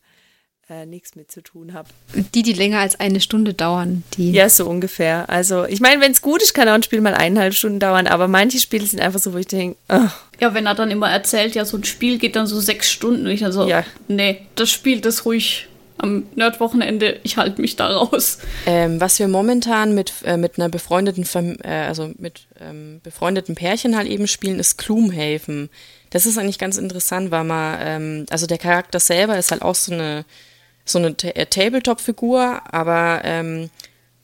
äh, 0.70 0.86
nichts 0.86 1.15
mit 1.15 1.32
zu 1.32 1.41
tun 1.41 1.74
habe. 1.74 1.89
Die, 2.36 2.43
die 2.43 2.53
länger 2.53 2.80
als 2.80 2.99
eine 2.99 3.20
Stunde 3.22 3.53
dauern, 3.53 4.03
die. 4.15 4.32
Ja, 4.32 4.49
so 4.49 4.67
ungefähr. 4.67 5.30
Also, 5.30 5.65
ich 5.65 5.80
meine, 5.82 6.01
wenn 6.01 6.11
es 6.11 6.22
gut 6.22 6.41
ist, 6.41 6.53
kann 6.53 6.70
auch 6.70 6.74
ein 6.74 6.84
Spiel 6.84 7.01
mal 7.01 7.15
eineinhalb 7.15 7.53
Stunden 7.53 7.80
dauern, 7.80 8.07
aber 8.07 8.28
manche 8.28 8.59
Spiele 8.59 8.86
sind 8.86 8.99
einfach 9.01 9.20
so, 9.20 9.34
wo 9.34 9.38
ich 9.38 9.47
denke, 9.47 9.78
oh, 9.89 10.07
Ja, 10.39 10.53
wenn 10.53 10.65
er 10.67 10.76
dann 10.76 10.91
immer 10.91 11.09
erzählt, 11.09 11.55
ja, 11.55 11.65
so 11.65 11.78
ein 11.78 11.84
Spiel 11.84 12.17
geht 12.20 12.36
dann 12.36 12.47
so 12.47 12.59
sechs 12.59 12.91
Stunden. 12.91 13.26
Und 13.26 13.32
ich 13.32 13.39
dann 13.41 13.51
so, 13.51 13.67
Ja. 13.67 13.84
nee, 14.07 14.41
das 14.55 14.70
spielt 14.70 15.05
das 15.05 15.26
ruhig 15.26 15.67
am 15.97 16.28
Nerdwochenende. 16.36 17.20
Ich 17.24 17.36
halte 17.38 17.59
mich 17.59 17.76
da 17.76 17.88
raus. 17.88 18.38
ähm, 18.65 19.01
was 19.01 19.20
wir 19.20 19.28
momentan 19.28 19.93
mit, 19.95 20.13
äh, 20.24 20.38
mit 20.38 20.57
einer 20.57 20.70
befreundeten, 20.70 21.26
Fam 21.26 21.57
äh, 21.63 21.86
also 21.88 22.11
mit 22.17 22.47
ähm, 22.61 23.01
befreundeten 23.03 23.55
Pärchen 23.55 23.97
halt 23.97 24.07
eben 24.07 24.28
spielen, 24.28 24.59
ist 24.59 24.78
Gloomhaven. 24.78 25.70
Das 26.11 26.26
ist 26.26 26.38
eigentlich 26.38 26.57
ganz 26.57 26.78
interessant, 26.78 27.32
weil 27.32 27.43
man, 27.43 27.78
ähm, 27.82 28.26
also 28.30 28.47
der 28.47 28.57
Charakter 28.57 28.99
selber 28.99 29.38
ist 29.38 29.51
halt 29.51 29.61
auch 29.61 29.76
so 29.76 29.91
eine, 29.93 30.26
so 30.90 31.00
eine 31.00 31.16
äh, 31.24 31.46
Tabletop-Figur, 31.46 32.62
aber 32.72 33.22
ähm, 33.24 33.70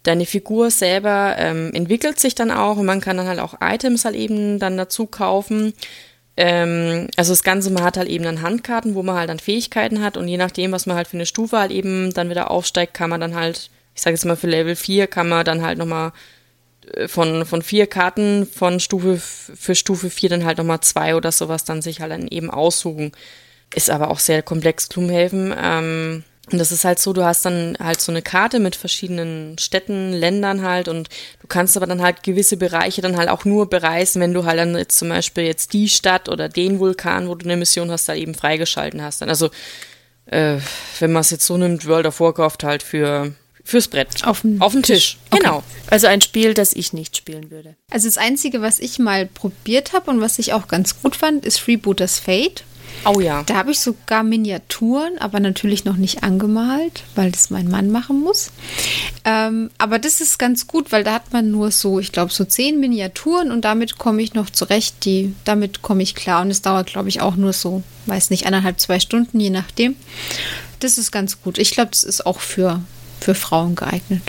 deine 0.03 0.26
Figur 0.26 0.72
selber 0.72 1.36
ähm, 1.38 1.72
entwickelt 1.74 2.20
sich 2.20 2.36
dann 2.36 2.51
auch 2.51 2.78
und 2.78 2.86
man 2.86 3.01
kann 3.01 3.18
dann 3.18 3.28
halt 3.28 3.39
auch 3.39 3.55
Items 3.61 4.05
halt 4.05 4.16
eben 4.16 4.59
dann 4.59 4.78
dazu 4.78 5.05
kaufen. 5.07 5.74
ähm, 6.38 7.07
also 7.18 7.32
das 7.32 7.43
Ganze, 7.43 7.72
man 7.72 7.84
hat 7.84 7.97
halt 7.97 8.09
eben 8.09 8.24
dann 8.24 8.41
Handkarten, 8.41 8.95
wo 8.95 9.03
man 9.03 9.16
halt 9.16 9.30
dann 9.30 9.39
Fähigkeiten 9.39 10.03
hat 10.03 10.18
und 10.18 10.28
je 10.28 10.38
nachdem, 10.38 10.72
was 10.72 10.86
man 10.86 10.95
halt 10.97 11.07
für 11.07 11.18
eine 11.18 11.26
Stufe 11.26 11.57
halt 11.57 11.72
eben 11.72 12.13
dann 12.13 12.30
wieder 12.30 12.51
aufsteigt, 12.51 12.93
kann 12.93 13.09
man 13.09 13.22
dann 13.22 13.36
halt, 13.36 13.70
ich 13.95 14.01
sage 14.01 14.16
jetzt 14.16 14.26
mal 14.26 14.36
für 14.36 14.47
Level 14.47 14.76
4, 14.76 15.07
kann 15.07 15.30
man 15.30 15.45
dann 15.45 15.61
halt 15.63 15.78
nochmal 15.78 16.11
äh, 16.93 17.07
von, 17.07 17.45
von 17.45 17.61
vier 17.61 17.88
Karten 17.88 18.45
von 18.45 18.80
Stufe 18.80 19.18
für 19.18 19.76
Stufe 19.76 20.09
4 20.09 20.30
dann 20.30 20.45
halt 20.45 20.57
nochmal 20.57 20.82
zwei 20.82 21.16
oder 21.16 21.32
sowas 21.32 21.63
dann 21.63 21.82
sich 21.82 22.01
halt 22.01 22.11
dann 22.11 22.28
eben 22.28 22.49
aussuchen. 22.51 23.11
Ist 23.74 23.89
aber 23.89 24.11
auch 24.11 24.20
sehr 24.20 24.43
komplex, 24.43 24.89
Gloomhaven. 24.89 25.53
Ähm, 25.57 26.24
und 26.51 26.59
das 26.59 26.71
ist 26.71 26.85
halt 26.85 26.99
so, 26.99 27.11
du 27.11 27.23
hast 27.23 27.45
dann 27.45 27.75
halt 27.79 27.99
so 28.01 28.11
eine 28.11 28.21
Karte 28.21 28.59
mit 28.59 28.75
verschiedenen 28.75 29.57
Städten, 29.57 30.13
Ländern 30.13 30.61
halt 30.61 30.87
und 30.87 31.09
du 31.41 31.47
kannst 31.47 31.75
aber 31.75 31.87
dann 31.87 32.01
halt 32.01 32.21
gewisse 32.23 32.57
Bereiche 32.57 33.01
dann 33.01 33.17
halt 33.17 33.29
auch 33.29 33.45
nur 33.45 33.69
bereisen, 33.69 34.21
wenn 34.21 34.33
du 34.33 34.45
halt 34.45 34.59
dann 34.59 34.77
jetzt 34.77 34.97
zum 34.97 35.09
Beispiel 35.09 35.45
jetzt 35.45 35.73
die 35.73 35.89
Stadt 35.89 36.29
oder 36.29 36.47
den 36.47 36.79
Vulkan, 36.79 37.27
wo 37.27 37.35
du 37.35 37.45
eine 37.45 37.57
Mission 37.57 37.89
hast, 37.89 38.07
da 38.07 38.13
eben 38.13 38.35
freigeschalten 38.35 39.01
hast. 39.01 39.21
Dann 39.21 39.29
also, 39.29 39.49
äh, 40.27 40.57
wenn 40.99 41.11
man 41.11 41.21
es 41.21 41.31
jetzt 41.31 41.45
so 41.45 41.57
nimmt, 41.57 41.87
World 41.87 42.05
of 42.05 42.19
Warcraft 42.19 42.63
halt 42.63 42.83
für 42.83 43.33
fürs 43.63 43.87
Brett. 43.87 44.23
Auf 44.25 44.41
den 44.41 44.59
Tisch. 44.83 44.83
Tisch. 44.83 45.17
Genau. 45.31 45.63
Also 45.89 46.05
ein 46.05 46.21
Spiel, 46.21 46.53
das 46.53 46.73
ich 46.73 46.93
nicht 46.93 47.17
spielen 47.17 47.49
würde. 47.49 47.75
Also 47.89 48.07
das 48.07 48.19
Einzige, 48.19 48.61
was 48.61 48.77
ich 48.77 48.99
mal 48.99 49.25
probiert 49.25 49.91
habe 49.91 50.11
und 50.11 50.21
was 50.21 50.37
ich 50.37 50.53
auch 50.53 50.67
ganz 50.67 51.01
gut 51.01 51.15
fand, 51.15 51.45
ist 51.45 51.59
Freebooters 51.59 52.19
Fate. 52.19 52.63
Oh 53.03 53.19
ja. 53.19 53.43
Da 53.43 53.55
habe 53.55 53.71
ich 53.71 53.79
sogar 53.79 54.23
Miniaturen, 54.23 55.17
aber 55.19 55.39
natürlich 55.39 55.85
noch 55.85 55.97
nicht 55.97 56.23
angemalt, 56.23 57.03
weil 57.15 57.31
das 57.31 57.49
mein 57.49 57.69
Mann 57.69 57.89
machen 57.91 58.21
muss. 58.21 58.51
Ähm, 59.23 59.69
aber 59.77 59.99
das 59.99 60.21
ist 60.21 60.39
ganz 60.39 60.67
gut, 60.67 60.91
weil 60.91 61.03
da 61.03 61.13
hat 61.13 61.33
man 61.33 61.51
nur 61.51 61.71
so, 61.71 61.99
ich 61.99 62.11
glaube, 62.11 62.31
so 62.31 62.45
zehn 62.45 62.79
Miniaturen 62.79 63.51
und 63.51 63.65
damit 63.65 63.97
komme 63.97 64.21
ich 64.21 64.33
noch 64.33 64.49
zurecht. 64.49 65.05
Die, 65.05 65.35
damit 65.43 65.81
komme 65.81 66.03
ich 66.03 66.15
klar. 66.15 66.41
Und 66.41 66.51
es 66.51 66.61
dauert, 66.61 66.87
glaube 66.87 67.09
ich, 67.09 67.21
auch 67.21 67.35
nur 67.35 67.53
so, 67.53 67.83
weiß 68.05 68.29
nicht, 68.29 68.45
eineinhalb, 68.45 68.79
zwei 68.79 68.99
Stunden, 68.99 69.39
je 69.39 69.49
nachdem. 69.49 69.95
Das 70.79 70.97
ist 70.97 71.11
ganz 71.11 71.41
gut. 71.41 71.57
Ich 71.57 71.71
glaube, 71.71 71.91
das 71.91 72.03
ist 72.03 72.25
auch 72.25 72.39
für, 72.39 72.81
für 73.19 73.35
Frauen 73.35 73.75
geeignet. 73.75 74.23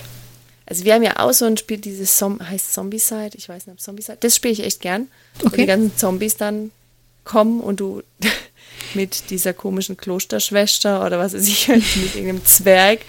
Also 0.66 0.84
wir 0.84 0.94
haben 0.94 1.02
ja 1.02 1.18
auch 1.20 1.32
so 1.32 1.44
ein 1.44 1.56
Spiel, 1.56 1.78
dieses 1.78 2.18
Som 2.18 2.40
heißt 2.40 2.72
Zombicide, 2.72 3.30
ich 3.34 3.48
weiß 3.48 3.66
nicht, 3.66 3.74
ob 3.74 3.80
Zombicide. 3.80 4.18
Das 4.20 4.34
spiele 4.34 4.52
ich 4.52 4.64
echt 4.64 4.80
gern. 4.80 5.08
Okay. 5.38 5.52
Wo 5.52 5.56
die 5.56 5.66
ganzen 5.66 5.96
Zombies 5.96 6.36
dann 6.36 6.72
kommen 7.24 7.60
und 7.60 7.80
du 7.80 8.02
mit 8.96 9.30
dieser 9.30 9.52
komischen 9.52 9.96
Klosterschwester 9.96 11.04
oder 11.04 11.18
was 11.18 11.34
weiß 11.34 11.46
ich, 11.46 11.68
mit 11.68 12.14
irgendeinem 12.14 12.44
Zwerg, 12.44 13.00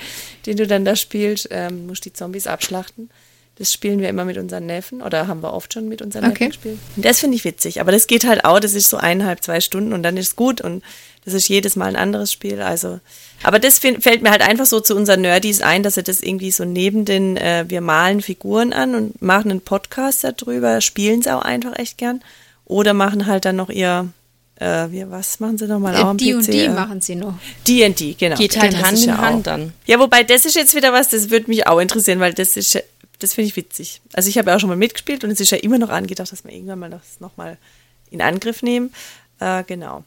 den 0.45 0.57
du 0.57 0.67
dann 0.67 0.85
da 0.85 0.95
spielst, 0.95 1.47
ähm, 1.51 1.87
musst 1.87 2.05
die 2.05 2.13
Zombies 2.13 2.45
abschlachten. 2.47 3.09
Das 3.57 3.73
spielen 3.73 3.99
wir 3.99 4.09
immer 4.09 4.23
mit 4.23 4.37
unseren 4.37 4.67
Neffen 4.67 5.01
oder 5.01 5.27
haben 5.27 5.41
wir 5.41 5.51
oft 5.51 5.73
schon 5.73 5.89
mit 5.89 6.03
unseren 6.03 6.25
okay. 6.25 6.45
Neffen 6.45 6.47
gespielt. 6.49 6.79
Und 6.95 7.05
das 7.05 7.19
finde 7.19 7.37
ich 7.37 7.43
witzig, 7.43 7.81
aber 7.81 7.91
das 7.91 8.05
geht 8.05 8.27
halt 8.27 8.45
auch, 8.45 8.59
das 8.59 8.75
ist 8.75 8.89
so 8.89 8.97
eineinhalb, 8.97 9.43
zwei 9.43 9.61
Stunden 9.61 9.93
und 9.93 10.03
dann 10.03 10.15
ist 10.15 10.27
es 10.27 10.35
gut 10.35 10.61
und 10.61 10.83
das 11.25 11.33
ist 11.33 11.49
jedes 11.49 11.75
Mal 11.75 11.87
ein 11.87 11.95
anderes 11.97 12.31
Spiel. 12.31 12.61
Also, 12.61 13.01
aber 13.43 13.59
das 13.59 13.79
find, 13.79 14.01
fällt 14.01 14.21
mir 14.21 14.31
halt 14.31 14.47
einfach 14.47 14.65
so 14.65 14.79
zu 14.79 14.95
unseren 14.95 15.21
Nerdys 15.21 15.61
ein, 15.61 15.83
dass 15.83 15.95
sie 15.95 16.03
das 16.03 16.21
irgendwie 16.21 16.51
so 16.51 16.63
neben 16.63 17.03
den, 17.03 17.35
äh, 17.35 17.65
wir 17.67 17.81
malen 17.81 18.21
Figuren 18.21 18.71
an 18.71 18.95
und 18.95 19.21
machen 19.21 19.51
einen 19.51 19.59
Podcast 19.61 20.23
darüber, 20.23 20.79
spielen 20.79 21.19
es 21.19 21.27
auch 21.27 21.41
einfach 21.41 21.77
echt 21.77 21.97
gern. 21.97 22.21
Oder 22.63 22.93
machen 22.93 23.25
halt 23.25 23.43
dann 23.43 23.57
noch 23.57 23.69
ihr 23.69 24.07
äh, 24.59 24.91
wie, 24.91 25.09
was 25.09 25.39
machen 25.39 25.57
sie 25.57 25.67
nochmal? 25.67 25.95
Äh, 25.95 26.17
die 26.17 26.33
und 26.33 26.51
die 26.51 26.67
machen 26.69 26.99
sie 27.01 27.15
noch. 27.15 27.35
Die 27.67 27.83
und 27.83 27.99
die, 27.99 28.15
genau. 28.15 28.35
Geht 28.37 28.59
halt 28.59 28.83
Hand 28.83 29.03
in 29.03 29.17
Hand 29.17 29.47
dann. 29.47 29.73
Ja, 29.85 29.99
wobei 29.99 30.23
das 30.23 30.45
ist 30.45 30.55
jetzt 30.55 30.75
wieder 30.75 30.91
was, 30.93 31.09
das 31.09 31.29
würde 31.29 31.47
mich 31.47 31.67
auch 31.67 31.79
interessieren, 31.79 32.19
weil 32.19 32.33
das 32.33 32.57
ist, 32.57 32.81
das 33.19 33.33
finde 33.35 33.49
ich 33.49 33.55
witzig. 33.55 34.01
Also 34.13 34.29
ich 34.29 34.37
habe 34.37 34.49
ja 34.49 34.55
auch 34.55 34.59
schon 34.59 34.69
mal 34.69 34.75
mitgespielt 34.75 35.23
und 35.23 35.29
es 35.29 35.39
ist 35.39 35.51
ja 35.51 35.57
immer 35.57 35.77
noch 35.77 35.89
angedacht, 35.89 36.31
dass 36.31 36.43
wir 36.43 36.51
irgendwann 36.51 36.79
mal 36.79 36.89
das 36.89 37.19
nochmal 37.19 37.57
in 38.09 38.21
Angriff 38.21 38.63
nehmen. 38.63 38.93
Äh, 39.39 39.63
genau. 39.63 40.03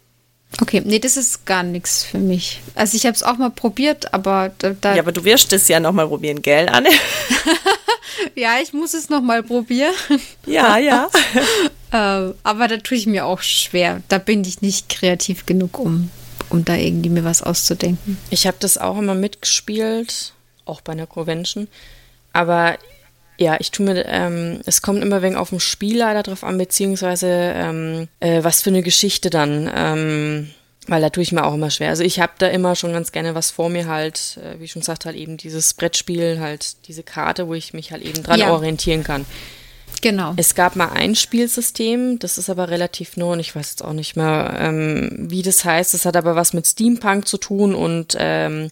Okay, 0.61 0.83
nee, 0.85 0.99
das 0.99 1.17
ist 1.17 1.47
gar 1.47 1.63
nichts 1.63 2.03
für 2.03 2.19
mich. 2.19 2.61
Also 2.75 2.97
ich 2.97 3.07
habe 3.07 3.15
es 3.15 3.23
auch 3.23 3.39
mal 3.39 3.51
probiert, 3.51 4.13
aber 4.13 4.51
da, 4.59 4.71
da 4.71 4.97
Ja, 4.97 5.03
aber 5.03 5.13
du 5.13 5.23
wirst 5.23 5.53
es 5.53 5.69
ja 5.69 5.79
nochmal 5.79 6.09
probieren, 6.09 6.43
gell, 6.43 6.69
Anne? 6.69 6.89
ja, 8.35 8.59
ich 8.61 8.73
muss 8.73 8.95
es 8.95 9.09
nochmal 9.09 9.45
probieren. 9.45 9.95
Ja, 10.45 10.77
ja. 10.77 11.09
äh, 11.93 12.33
aber 12.43 12.69
da 12.69 12.77
tue 12.79 12.97
ich 12.97 13.07
mir 13.07 13.27
auch 13.27 13.43
schwer. 13.43 14.03
Da 14.09 14.19
bin 14.19 14.45
ich 14.45 14.63
nicht 14.63 14.89
kreativ 14.89 15.47
genug, 15.47 15.79
um, 15.79 16.11
um 16.49 16.65
da 16.65 16.77
irgendwie 16.77 17.11
mir 17.11 17.25
was 17.25 17.43
auszudenken. 17.43 18.17
Ich 18.31 18.47
habe 18.47 18.57
das 18.61 18.79
auch 18.79 18.99
immer 18.99 19.15
mitgespielt, 19.15 20.33
auch 20.65 20.81
bei 20.81 20.93
einer 20.93 21.07
Convention. 21.07 21.69
Aber 22.33 22.77
ja, 23.39 23.57
ich 23.59 23.71
tue 23.71 23.87
mir, 23.87 24.05
ähm, 24.07 24.61
es 24.67 24.83
kommt 24.83 25.03
immer 25.03 25.23
wegen 25.23 25.37
auf 25.37 25.49
dem 25.49 25.61
Spiel 25.61 25.99
leider 25.99 26.23
drauf 26.23 26.45
an, 26.45 26.59
beziehungsweise 26.59 27.27
ähm, 27.29 28.09
äh, 28.21 28.45
was 28.45 28.63
für 28.63 28.71
eine 28.71 28.83
Geschichte 28.83 29.31
dann. 29.31 29.71
Ähm, 29.75 30.51
weil 30.87 31.01
da 31.01 31.11
tue 31.11 31.23
ich 31.23 31.33
mir 31.33 31.45
auch 31.45 31.55
immer 31.55 31.71
schwer. 31.71 31.91
Also 31.91 32.03
ich 32.03 32.21
habe 32.21 32.33
da 32.39 32.49
immer 32.49 32.75
schon 32.75 32.93
ganz 32.93 33.13
gerne 33.13 33.35
was 33.35 33.51
vor 33.51 33.69
mir 33.69 33.87
halt, 33.87 34.39
äh, 34.43 34.61
wie 34.61 34.69
schon 34.69 34.81
gesagt, 34.81 35.05
halt 35.05 35.17
eben 35.17 35.37
dieses 35.37 35.75
Brettspiel, 35.75 36.41
halt 36.41 36.89
diese 36.89 37.03
Karte, 37.03 37.49
wo 37.49 37.55
ich 37.55 37.73
mich 37.73 37.93
halt 37.93 38.03
eben 38.03 38.23
dran 38.23 38.41
ja. 38.41 38.53
orientieren 38.53 39.05
kann. 39.05 39.25
Genau. 40.01 40.33
Es 40.37 40.55
gab 40.55 40.77
mal 40.77 40.91
ein 40.91 41.15
Spielsystem, 41.15 42.19
das 42.19 42.39
ist 42.39 42.49
aber 42.49 42.71
relativ 42.71 43.17
neu 43.17 43.33
und 43.33 43.41
ich 43.41 43.55
weiß 43.55 43.71
jetzt 43.71 43.85
auch 43.85 43.93
nicht 43.93 44.17
mehr, 44.17 44.57
ähm, 44.59 45.11
wie 45.31 45.43
das 45.43 45.65
heißt. 45.65 45.95
Das 45.95 46.07
hat 46.07 46.17
aber 46.17 46.37
was 46.37 46.53
mit 46.53 46.67
Steampunk 46.67 47.29
zu 47.29 47.39
tun 47.39 47.75
und 47.75 48.17
ähm, 48.19 48.71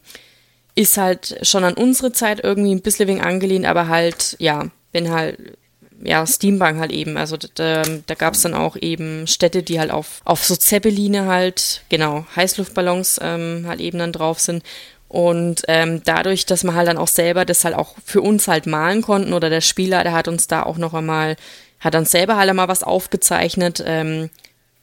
ist 0.75 0.97
halt 0.97 1.39
schon 1.43 1.65
an 1.65 1.75
unsere 1.75 2.13
Zeit 2.13 2.43
irgendwie 2.43 2.75
ein 2.75 2.83
bisschen 2.83 3.09
wegen 3.09 3.21
angelehnt, 3.21 3.67
aber 3.67 3.89
halt, 3.89 4.37
ja, 4.39 4.69
wenn 4.93 5.11
halt, 5.11 5.59
ja, 6.03 6.25
Steampunk 6.27 6.79
halt 6.79 6.93
eben. 6.93 7.17
Also 7.17 7.37
da, 7.37 7.83
da 7.83 8.15
gab 8.15 8.35
es 8.35 8.43
dann 8.43 8.55
auch 8.55 8.77
eben 8.77 9.27
Städte, 9.27 9.63
die 9.63 9.81
halt 9.81 9.91
auf, 9.91 10.21
auf 10.25 10.45
so 10.45 10.55
Zeppeline 10.55 11.27
halt, 11.27 11.83
genau, 11.89 12.27
Heißluftballons 12.37 13.19
ähm, 13.23 13.65
halt 13.67 13.81
eben 13.81 13.99
dann 13.99 14.13
drauf 14.13 14.39
sind. 14.39 14.63
Und 15.09 15.63
ähm, 15.69 16.03
dadurch, 16.05 16.45
dass 16.45 16.65
man 16.65 16.75
halt 16.75 16.89
dann 16.89 16.99
auch 16.99 17.09
selber 17.09 17.45
das 17.45 17.65
halt 17.65 17.75
auch 17.75 17.95
für 18.05 18.21
uns 18.21 18.47
halt 18.47 18.67
malen 18.67 19.01
konnten 19.01 19.33
oder 19.33 19.49
der 19.49 19.63
Spieler, 19.63 20.03
der 20.03 20.13
hat 20.13 20.29
uns 20.29 20.49
da 20.49 20.63
auch 20.63 20.77
noch 20.77 20.93
einmal, 20.93 21.37
hat 21.81 21.95
dann 21.95 22.05
selber 22.05 22.37
halt 22.37 22.51
einmal 22.51 22.69
was 22.69 22.83
aufgezeichnet, 22.83 23.83
ähm, 23.87 24.29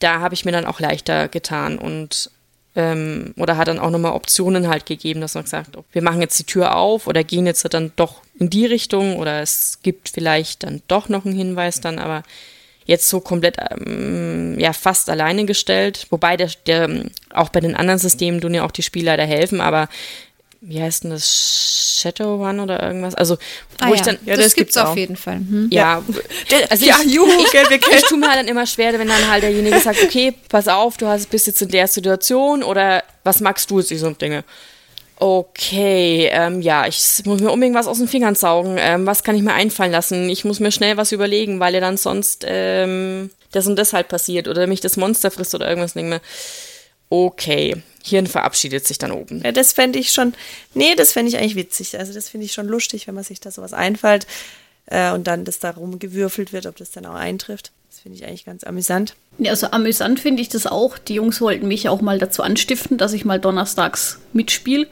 da 0.00 0.20
habe 0.20 0.34
ich 0.34 0.44
mir 0.44 0.52
dann 0.52 0.66
auch 0.66 0.80
leichter 0.80 1.28
getan 1.28 1.78
und 1.78 2.30
ähm, 2.74 3.32
oder 3.38 3.56
hat 3.56 3.68
dann 3.68 3.78
auch 3.78 3.90
nochmal 3.90 4.12
Optionen 4.12 4.68
halt 4.68 4.84
gegeben, 4.84 5.20
dass 5.20 5.34
man 5.34 5.44
gesagt, 5.44 5.70
wir 5.92 6.02
machen 6.02 6.20
jetzt 6.20 6.38
die 6.38 6.44
Tür 6.44 6.76
auf 6.76 7.06
oder 7.06 7.24
gehen 7.24 7.46
jetzt 7.46 7.66
dann 7.72 7.92
doch 7.96 8.20
in 8.38 8.50
die 8.50 8.66
Richtung 8.66 9.16
oder 9.16 9.40
es 9.40 9.78
gibt 9.82 10.10
vielleicht 10.10 10.64
dann 10.64 10.82
doch 10.86 11.08
noch 11.08 11.24
einen 11.24 11.34
Hinweis 11.34 11.80
dann, 11.80 11.98
aber 11.98 12.22
jetzt 12.86 13.08
so 13.08 13.20
komplett 13.20 13.56
ähm, 13.70 14.58
ja 14.58 14.72
fast 14.72 15.10
alleine 15.10 15.44
gestellt, 15.44 16.06
wobei 16.10 16.36
der, 16.36 16.50
der 16.66 16.88
auch 17.32 17.50
bei 17.50 17.60
den 17.60 17.76
anderen 17.76 17.98
Systemen 17.98 18.40
tun 18.40 18.54
ja 18.54 18.64
auch 18.64 18.70
die 18.70 18.82
Spieler 18.82 19.16
da 19.16 19.24
helfen, 19.24 19.60
aber 19.60 19.88
wie 20.60 20.82
heißt 20.82 21.04
denn 21.04 21.10
das 21.10 22.00
Shadowrun 22.00 22.60
oder 22.60 22.82
irgendwas? 22.82 23.14
Also, 23.14 23.36
wo 23.78 23.84
ah, 23.84 23.94
ich 23.94 24.00
dann. 24.00 24.18
Ja, 24.24 24.34
das, 24.34 24.46
das 24.46 24.54
gibt's, 24.54 24.74
gibt's 24.74 24.88
auf 24.88 24.96
jeden 24.96 25.16
Fall. 25.16 25.36
Hm. 25.36 25.68
Ja, 25.70 26.02
also 26.70 26.84
ja, 26.84 26.96
ich, 27.04 27.12
juhu, 27.12 27.28
ich, 27.28 27.54
ich, 27.54 27.86
ich 27.94 28.02
tue 28.02 28.18
mir 28.18 28.28
halt 28.28 28.40
dann 28.40 28.48
immer 28.48 28.66
schwer, 28.66 28.92
wenn 28.98 29.06
dann 29.06 29.30
halt 29.30 29.42
derjenige 29.42 29.78
sagt, 29.78 30.02
okay, 30.02 30.34
pass 30.48 30.66
auf, 30.66 30.96
du 30.96 31.06
hast, 31.06 31.30
bist 31.30 31.46
jetzt 31.46 31.62
in 31.62 31.68
der 31.68 31.86
Situation 31.86 32.62
oder 32.62 33.04
was 33.22 33.40
magst 33.40 33.70
du 33.70 33.78
jetzt, 33.78 33.90
diese 33.90 34.10
Dinge? 34.14 34.44
Okay, 35.18 36.28
ähm, 36.30 36.60
ja, 36.60 36.86
ich 36.86 37.22
muss 37.24 37.40
mir 37.40 37.50
unbedingt 37.50 37.74
was 37.74 37.86
aus 37.86 37.98
den 37.98 38.08
Fingern 38.08 38.34
saugen. 38.34 38.76
Ähm, 38.78 39.06
was 39.06 39.22
kann 39.22 39.34
ich 39.34 39.42
mir 39.42 39.54
einfallen 39.54 39.92
lassen? 39.92 40.28
Ich 40.28 40.44
muss 40.44 40.60
mir 40.60 40.70
schnell 40.70 40.98
was 40.98 41.12
überlegen, 41.12 41.58
weil 41.58 41.72
ja 41.74 41.80
dann 41.80 41.96
sonst 41.96 42.44
ähm, 42.46 43.30
das 43.52 43.66
und 43.66 43.76
das 43.76 43.94
halt 43.94 44.08
passiert 44.08 44.46
oder 44.46 44.66
mich 44.66 44.80
das 44.80 44.98
Monster 44.98 45.30
frisst 45.30 45.54
oder 45.54 45.68
irgendwas. 45.68 45.94
Denke 45.94 46.10
mir, 46.10 46.20
okay, 47.08 47.82
Hirn 48.04 48.26
verabschiedet 48.26 48.86
sich 48.86 48.98
dann 48.98 49.10
oben. 49.10 49.42
Ja, 49.42 49.52
das 49.52 49.72
fände 49.72 49.98
ich 49.98 50.12
schon, 50.12 50.34
nee, 50.74 50.94
das 50.94 51.12
fände 51.12 51.30
ich 51.30 51.38
eigentlich 51.38 51.56
witzig. 51.56 51.98
Also 51.98 52.12
das 52.12 52.28
finde 52.28 52.44
ich 52.44 52.52
schon 52.52 52.68
lustig, 52.68 53.06
wenn 53.06 53.14
man 53.14 53.24
sich 53.24 53.40
da 53.40 53.50
sowas 53.50 53.72
einfällt 53.72 54.26
äh, 54.86 55.12
und 55.12 55.26
dann 55.26 55.44
das 55.44 55.58
da 55.58 55.70
rumgewürfelt 55.70 56.52
wird, 56.52 56.66
ob 56.66 56.76
das 56.76 56.90
dann 56.90 57.06
auch 57.06 57.14
eintrifft. 57.14 57.72
Das 57.88 58.00
finde 58.00 58.18
ich 58.18 58.24
eigentlich 58.26 58.44
ganz 58.44 58.64
amüsant. 58.64 59.16
Ja, 59.38 59.50
also 59.50 59.68
amüsant 59.70 60.20
finde 60.20 60.42
ich 60.42 60.48
das 60.48 60.66
auch. 60.66 60.98
Die 60.98 61.14
Jungs 61.14 61.40
wollten 61.40 61.68
mich 61.68 61.88
auch 61.88 62.00
mal 62.00 62.18
dazu 62.18 62.42
anstiften, 62.42 62.96
dass 62.96 63.12
ich 63.12 63.24
mal 63.24 63.38
donnerstags 63.38 64.18
mitspiele. 64.32 64.86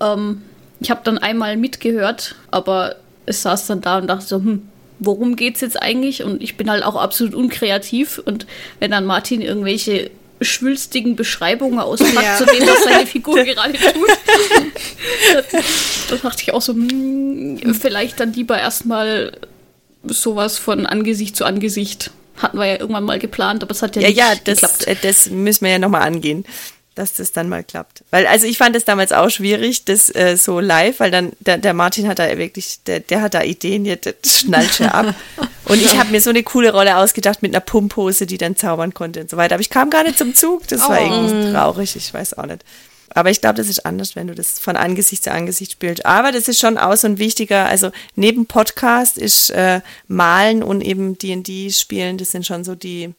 Ähm, 0.00 0.42
ich 0.80 0.90
habe 0.90 1.00
dann 1.04 1.18
einmal 1.18 1.56
mitgehört, 1.56 2.34
aber 2.50 2.96
es 3.26 3.42
saß 3.42 3.66
dann 3.66 3.80
da 3.80 3.98
und 3.98 4.06
dachte 4.06 4.26
so, 4.26 4.36
hm, 4.36 4.68
worum 5.00 5.36
geht's 5.36 5.60
jetzt 5.60 5.80
eigentlich? 5.80 6.22
Und 6.22 6.42
ich 6.42 6.56
bin 6.56 6.70
halt 6.70 6.82
auch 6.82 6.96
absolut 6.96 7.34
unkreativ. 7.34 8.18
Und 8.24 8.46
wenn 8.80 8.90
dann 8.90 9.04
Martin 9.04 9.42
irgendwelche 9.42 10.10
schwülstigen 10.40 11.16
Beschreibungen 11.16 11.78
auspackt 11.78 12.22
ja. 12.22 12.36
zu 12.36 12.46
dem, 12.46 12.66
was 12.66 12.84
seine 12.84 13.06
Figur 13.06 13.42
gerade 13.44 13.72
tut. 13.72 14.08
da 16.10 16.16
dachte 16.16 16.42
ich 16.42 16.54
auch 16.54 16.62
so, 16.62 16.72
hm, 16.74 17.76
vielleicht 17.78 18.20
dann 18.20 18.32
lieber 18.32 18.58
erstmal 18.58 19.32
sowas 20.04 20.58
von 20.58 20.86
Angesicht 20.86 21.36
zu 21.36 21.44
Angesicht. 21.44 22.12
Hatten 22.38 22.58
wir 22.58 22.66
ja 22.66 22.78
irgendwann 22.80 23.04
mal 23.04 23.18
geplant, 23.18 23.62
aber 23.62 23.72
es 23.72 23.82
hat 23.82 23.96
ja, 23.96 24.02
ja 24.02 24.08
nicht 24.08 24.18
ja, 24.18 24.34
das, 24.44 24.60
geklappt. 24.60 24.86
Ja, 24.86 24.94
das 25.08 25.30
müssen 25.30 25.64
wir 25.64 25.72
ja 25.72 25.78
nochmal 25.78 26.02
angehen, 26.02 26.44
dass 26.94 27.14
das 27.14 27.32
dann 27.32 27.48
mal 27.48 27.62
klappt. 27.62 28.02
Weil, 28.10 28.26
also 28.26 28.46
ich 28.46 28.58
fand 28.58 28.74
es 28.76 28.84
damals 28.84 29.12
auch 29.12 29.30
schwierig, 29.30 29.84
das 29.84 30.12
äh, 30.14 30.36
so 30.36 30.58
live, 30.60 31.00
weil 31.00 31.10
dann, 31.10 31.32
der, 31.40 31.58
der 31.58 31.74
Martin 31.74 32.08
hat 32.08 32.18
da 32.18 32.36
wirklich, 32.38 32.78
der, 32.86 33.00
der 33.00 33.22
hat 33.22 33.34
da 33.34 33.42
Ideen, 33.42 33.84
der 33.84 33.98
schnallt 34.26 34.78
ja 34.78 34.88
ab. 34.88 35.14
Und 35.64 35.82
ich 35.82 35.98
habe 35.98 36.10
mir 36.10 36.20
so 36.20 36.30
eine 36.30 36.42
coole 36.42 36.72
Rolle 36.72 36.96
ausgedacht 36.96 37.42
mit 37.42 37.54
einer 37.54 37.60
Pumphose, 37.60 38.26
die 38.26 38.38
dann 38.38 38.56
zaubern 38.56 38.94
konnte 38.94 39.20
und 39.20 39.28
so 39.28 39.36
weiter. 39.36 39.54
Aber 39.54 39.60
ich 39.60 39.68
kam 39.68 39.90
gar 39.90 40.02
nicht 40.02 40.16
zum 40.16 40.34
Zug. 40.34 40.66
Das 40.68 40.80
war 40.88 40.98
Oh. 40.98 41.04
irgendwie 41.04 41.52
traurig, 41.52 41.94
ich 41.94 42.14
weiß 42.14 42.38
auch 42.38 42.46
nicht. 42.46 42.64
Aber 43.14 43.30
ich 43.30 43.40
glaube, 43.40 43.56
das 43.56 43.68
ist 43.68 43.84
anders, 43.86 44.16
wenn 44.16 44.26
du 44.26 44.34
das 44.34 44.58
von 44.58 44.76
Angesicht 44.76 45.24
zu 45.24 45.32
Angesicht 45.32 45.72
spielst. 45.72 46.06
Aber 46.06 46.32
das 46.32 46.48
ist 46.48 46.60
schon 46.60 46.78
auch 46.78 46.96
so 46.96 47.06
ein 47.06 47.18
wichtiger, 47.18 47.66
also 47.66 47.90
neben 48.14 48.46
Podcast 48.46 49.18
ist 49.18 49.50
äh, 49.50 49.80
Malen 50.06 50.62
und 50.62 50.80
eben 50.82 51.18
D&D 51.18 51.70
spielen, 51.70 52.18
das 52.18 52.30
sind 52.30 52.46
schon 52.46 52.64
so 52.64 52.74
die 52.74 53.14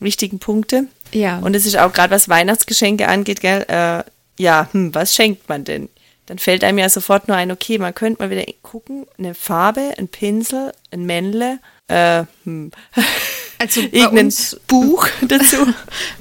wichtigen 0.00 0.38
Punkte. 0.38 0.86
Ja. 1.12 1.38
Und 1.38 1.54
es 1.54 1.66
ist 1.66 1.78
auch 1.78 1.92
gerade, 1.92 2.12
was 2.12 2.28
Weihnachtsgeschenke 2.28 3.08
angeht, 3.08 3.40
gell, 3.40 3.64
äh, 3.68 4.02
ja, 4.38 4.68
hm, 4.72 4.94
was 4.94 5.14
schenkt 5.14 5.48
man 5.48 5.64
denn? 5.64 5.88
Dann 6.26 6.38
fällt 6.38 6.64
einem 6.64 6.78
ja 6.78 6.88
sofort 6.88 7.28
nur 7.28 7.36
ein, 7.36 7.50
okay, 7.50 7.78
man 7.78 7.94
könnte 7.94 8.22
mal 8.22 8.30
wieder 8.30 8.44
gucken, 8.62 9.06
eine 9.18 9.34
Farbe, 9.34 9.92
ein 9.98 10.08
Pinsel, 10.08 10.72
ein 10.90 11.04
Männle, 11.04 11.58
äh, 11.88 12.24
hm, 12.44 12.70
Also 13.62 13.82
bei 13.82 13.98
irgendein 13.98 14.26
uns, 14.26 14.56
Buch 14.66 15.06
dazu. 15.28 15.56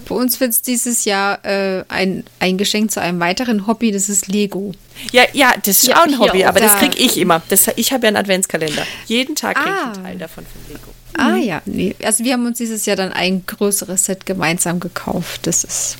bei 0.07 0.15
uns 0.15 0.39
wird 0.39 0.51
es 0.51 0.61
dieses 0.61 1.05
Jahr 1.05 1.43
äh, 1.45 1.83
ein, 1.89 2.23
ein 2.39 2.57
Geschenk 2.57 2.91
zu 2.91 3.01
einem 3.01 3.19
weiteren 3.19 3.67
Hobby, 3.67 3.91
das 3.91 4.09
ist 4.09 4.27
Lego. 4.27 4.73
Ja, 5.11 5.23
ja, 5.33 5.53
das 5.63 5.77
ist 5.83 5.87
Ja, 5.87 5.99
auch 6.01 6.03
ein 6.07 6.19
Hobby, 6.19 6.43
aber 6.45 6.59
das 6.59 6.73
Da- 6.73 6.79
krieg 6.79 6.99
ich 6.99 7.17
immer. 7.17 7.41
Das, 7.49 7.67
ich 7.75 7.91
habe 7.93 8.03
ja 8.03 8.07
einen 8.09 8.17
Adventskalender. 8.17 8.85
Jeden 9.07 9.35
Tag 9.35 9.55
kriege 9.57 9.69
ich 9.69 9.75
Ah. 9.81 9.91
einen 9.93 10.03
Teil 10.03 10.17
davon 10.17 10.45
von 10.45 10.61
Lego. 10.73 10.91
Ah 11.17 11.35
ja, 11.35 11.61
nee. 11.65 11.95
Also 12.03 12.23
wir 12.23 12.33
haben 12.33 12.45
uns 12.45 12.57
dieses 12.57 12.85
Jahr 12.85 12.95
dann 12.95 13.11
ein 13.11 13.45
größeres 13.45 14.05
Set 14.05 14.25
gemeinsam 14.25 14.79
gekauft. 14.79 15.45
Das 15.47 15.63
ist 15.63 15.97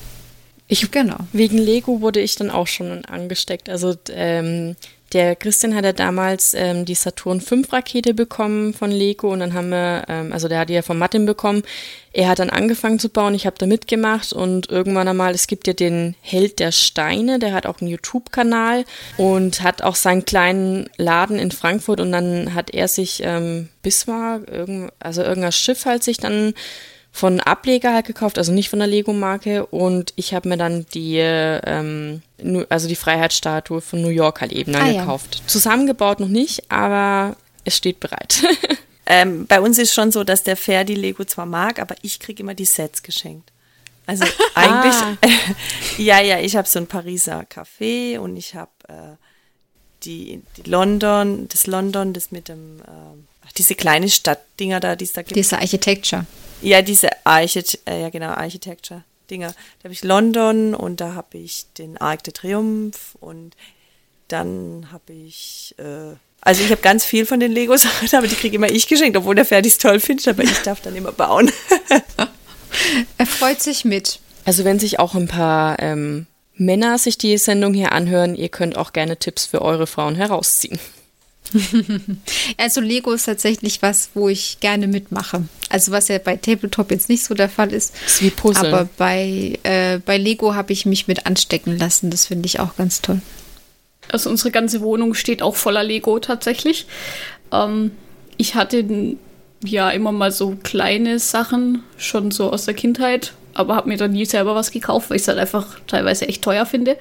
Ich, 0.67 0.89
genau. 0.89 1.17
Wegen 1.33 1.57
Lego 1.57 1.99
wurde 2.01 2.21
ich 2.21 2.35
dann 2.35 2.49
auch 2.49 2.67
schon 2.67 3.03
angesteckt. 3.05 3.67
Also 3.69 3.95
ähm, 4.09 4.75
der 5.13 5.35
Christian 5.35 5.75
hat 5.75 5.83
ja 5.83 5.93
damals 5.93 6.53
ähm, 6.53 6.85
die 6.85 6.95
Saturn 6.95 7.41
5 7.41 7.71
Rakete 7.71 8.13
bekommen 8.13 8.73
von 8.73 8.91
Lego 8.91 9.31
und 9.31 9.39
dann 9.39 9.53
haben 9.53 9.69
wir, 9.69 10.03
ähm, 10.07 10.31
also 10.31 10.47
der 10.47 10.59
hat 10.59 10.69
die 10.69 10.73
ja 10.73 10.81
von 10.81 10.97
Martin 10.97 11.25
bekommen. 11.25 11.63
Er 12.13 12.29
hat 12.29 12.39
dann 12.39 12.49
angefangen 12.49 12.99
zu 12.99 13.09
bauen, 13.09 13.33
ich 13.33 13.45
habe 13.45 13.57
da 13.57 13.65
mitgemacht 13.65 14.33
und 14.33 14.69
irgendwann 14.69 15.07
einmal, 15.07 15.33
es 15.33 15.47
gibt 15.47 15.67
ja 15.67 15.73
den 15.73 16.15
Held 16.21 16.59
der 16.59 16.71
Steine, 16.71 17.39
der 17.39 17.53
hat 17.53 17.65
auch 17.65 17.81
einen 17.81 17.89
YouTube-Kanal 17.89 18.85
und 19.17 19.61
hat 19.61 19.81
auch 19.81 19.95
seinen 19.95 20.25
kleinen 20.25 20.89
Laden 20.97 21.39
in 21.39 21.51
Frankfurt 21.51 21.99
und 22.01 22.11
dann 22.11 22.53
hat 22.53 22.71
er 22.71 22.87
sich 22.87 23.21
ähm, 23.23 23.69
Bismarck, 23.81 24.43
also 24.99 25.23
irgendein 25.23 25.51
Schiff 25.51 25.85
halt 25.85 26.03
sich 26.03 26.17
dann 26.17 26.53
von 27.11 27.39
Ableger 27.39 27.93
halt 27.93 28.05
gekauft, 28.05 28.37
also 28.37 28.51
nicht 28.51 28.69
von 28.69 28.79
der 28.79 28.87
Lego-Marke. 28.87 29.65
Und 29.65 30.13
ich 30.15 30.33
habe 30.33 30.49
mir 30.49 30.57
dann 30.57 30.85
die, 30.93 31.17
ähm, 31.17 32.21
also 32.69 32.87
die 32.87 32.95
Freiheitsstatue 32.95 33.81
von 33.81 34.01
New 34.01 34.09
York 34.09 34.41
halt 34.41 34.51
eben 34.53 34.71
dann 34.73 34.83
Ah, 34.83 34.89
ja. 34.89 35.01
gekauft. 35.01 35.43
Zusammengebaut 35.47 36.19
noch 36.19 36.29
nicht, 36.29 36.71
aber 36.71 37.35
es 37.65 37.77
steht 37.77 37.99
bereit. 37.99 38.43
Ähm, 39.07 39.45
bei 39.47 39.59
uns 39.59 39.77
ist 39.77 39.93
schon 39.93 40.11
so, 40.11 40.23
dass 40.23 40.43
der 40.43 40.55
Ferdi 40.55 40.93
Lego 40.93 41.25
zwar 41.25 41.45
mag, 41.45 41.79
aber 41.79 41.95
ich 42.01 42.19
kriege 42.19 42.43
immer 42.43 42.53
die 42.53 42.65
Sets 42.65 43.03
geschenkt. 43.03 43.51
Also 44.05 44.23
eigentlich, 44.55 44.95
ja, 45.97 46.21
ja, 46.21 46.39
ich 46.39 46.55
habe 46.55 46.67
so 46.67 46.79
ein 46.79 46.87
Pariser 46.87 47.41
Café 47.41 48.19
und 48.19 48.37
ich 48.37 48.55
habe 48.55 48.71
äh, 48.87 48.93
die, 50.03 50.41
die 50.55 50.69
London, 50.69 51.47
das 51.49 51.67
London, 51.67 52.13
das 52.13 52.31
mit 52.31 52.47
dem, 52.47 52.81
ach, 53.45 53.51
diese 53.57 53.75
kleine 53.75 54.07
Stadtdinger 54.07 54.79
da, 54.79 54.95
die 54.95 55.05
es 55.05 55.13
da 55.13 55.23
gibt. 55.23 55.35
Diese 55.35 55.57
Architecture. 55.57 56.25
Ja, 56.61 56.81
diese 56.81 57.09
Archit 57.25 57.79
äh, 57.85 58.01
ja 58.01 58.09
genau, 58.09 58.27
Architecture-Dinger. 58.27 59.47
Da 59.47 59.83
habe 59.83 59.93
ich 59.93 60.03
London 60.03 60.75
und 60.75 61.01
da 61.01 61.15
habe 61.15 61.37
ich 61.37 61.65
den 61.77 61.97
Arc 61.97 62.23
de 62.23 62.33
Triomphe 62.33 63.17
und 63.19 63.55
dann 64.27 64.87
habe 64.91 65.13
ich, 65.13 65.75
äh, 65.77 66.15
also 66.41 66.63
ich 66.63 66.71
habe 66.71 66.81
ganz 66.81 67.03
viel 67.03 67.25
von 67.25 67.39
den 67.39 67.51
Lego-Sachen, 67.51 68.07
aber 68.17 68.27
die 68.27 68.35
kriege 68.35 68.55
immer 68.55 68.69
ich 68.69 68.87
geschenkt, 68.87 69.17
obwohl 69.17 69.35
der 69.35 69.45
Fertig 69.45 69.77
toll 69.77 69.99
findet, 69.99 70.27
aber 70.27 70.43
ich 70.43 70.61
darf 70.61 70.81
dann 70.81 70.95
immer 70.95 71.11
bauen. 71.11 71.51
Er 73.17 73.25
freut 73.25 73.61
sich 73.61 73.83
mit. 73.83 74.19
Also 74.45 74.63
wenn 74.63 74.79
sich 74.79 74.97
auch 74.97 75.13
ein 75.13 75.27
paar 75.27 75.77
ähm, 75.79 76.25
Männer 76.55 76.97
sich 76.97 77.17
die 77.17 77.37
Sendung 77.37 77.73
hier 77.73 77.91
anhören, 77.91 78.35
ihr 78.35 78.49
könnt 78.49 78.77
auch 78.77 78.93
gerne 78.93 79.17
Tipps 79.17 79.45
für 79.45 79.61
eure 79.61 79.87
Frauen 79.87 80.15
herausziehen. 80.15 80.79
Also 82.57 82.81
Lego 82.81 83.11
ist 83.11 83.25
tatsächlich 83.25 83.81
was, 83.81 84.09
wo 84.13 84.29
ich 84.29 84.59
gerne 84.59 84.87
mitmache. 84.87 85.43
Also 85.69 85.91
was 85.91 86.07
ja 86.07 86.17
bei 86.17 86.35
Tabletop 86.35 86.91
jetzt 86.91 87.09
nicht 87.09 87.23
so 87.23 87.33
der 87.33 87.49
Fall 87.49 87.73
ist. 87.73 87.93
Das 88.03 88.15
ist 88.15 88.21
wie 88.21 88.29
Puzzle. 88.29 88.67
Aber 88.73 88.89
bei, 88.97 89.59
äh, 89.63 89.99
bei 89.99 90.17
Lego 90.17 90.53
habe 90.53 90.73
ich 90.73 90.85
mich 90.85 91.07
mit 91.07 91.25
anstecken 91.25 91.77
lassen. 91.77 92.09
Das 92.09 92.27
finde 92.27 92.45
ich 92.45 92.59
auch 92.59 92.75
ganz 92.75 93.01
toll. 93.01 93.21
Also 94.09 94.29
unsere 94.29 94.51
ganze 94.51 94.81
Wohnung 94.81 95.13
steht 95.13 95.41
auch 95.41 95.55
voller 95.55 95.83
Lego 95.83 96.19
tatsächlich. 96.19 96.85
Ähm, 97.51 97.91
ich 98.37 98.55
hatte 98.55 98.85
ja 99.63 99.89
immer 99.91 100.11
mal 100.11 100.31
so 100.31 100.57
kleine 100.63 101.19
Sachen, 101.19 101.83
schon 101.97 102.31
so 102.31 102.51
aus 102.51 102.65
der 102.65 102.73
Kindheit, 102.73 103.33
aber 103.53 103.75
habe 103.75 103.89
mir 103.89 103.97
dann 103.97 104.11
nie 104.11 104.25
selber 104.25 104.55
was 104.55 104.71
gekauft, 104.71 105.09
weil 105.09 105.17
ich 105.17 105.23
es 105.23 105.27
halt 105.27 105.37
einfach 105.37 105.79
teilweise 105.87 106.27
echt 106.27 106.43
teuer 106.43 106.65
finde. 106.65 106.97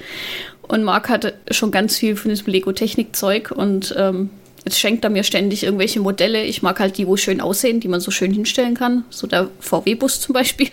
Und 0.63 0.85
Marc 0.85 1.09
hatte 1.09 1.35
schon 1.51 1.71
ganz 1.71 1.97
viel 1.97 2.17
von 2.17 2.29
diesem 2.29 2.47
Lego-Technik-Zeug 2.47 3.51
und 3.51 3.95
ähm, 3.99 4.31
jetzt 4.65 4.79
schenkt 4.79 5.05
er 5.05 5.11
mir 5.11 5.25
ständig 5.25 5.63
irgendwelche 5.63 6.01
Modelle. 6.01 6.43
Ich 6.45 6.63
mag 6.63 6.81
halt 6.81 6.99
die, 6.99 7.07
wo 7.07 7.17
schön 7.17 7.41
aussehen, 7.41 7.81
die 7.81 7.89
man 7.89 8.01
so 8.01 8.11
schön 8.11 8.33
hinstellen 8.33 8.75
kann. 8.75 9.05
So 9.11 9.27
der 9.27 9.49
VW-Bus 9.61 10.21
zum 10.21 10.33
Beispiel. 10.33 10.69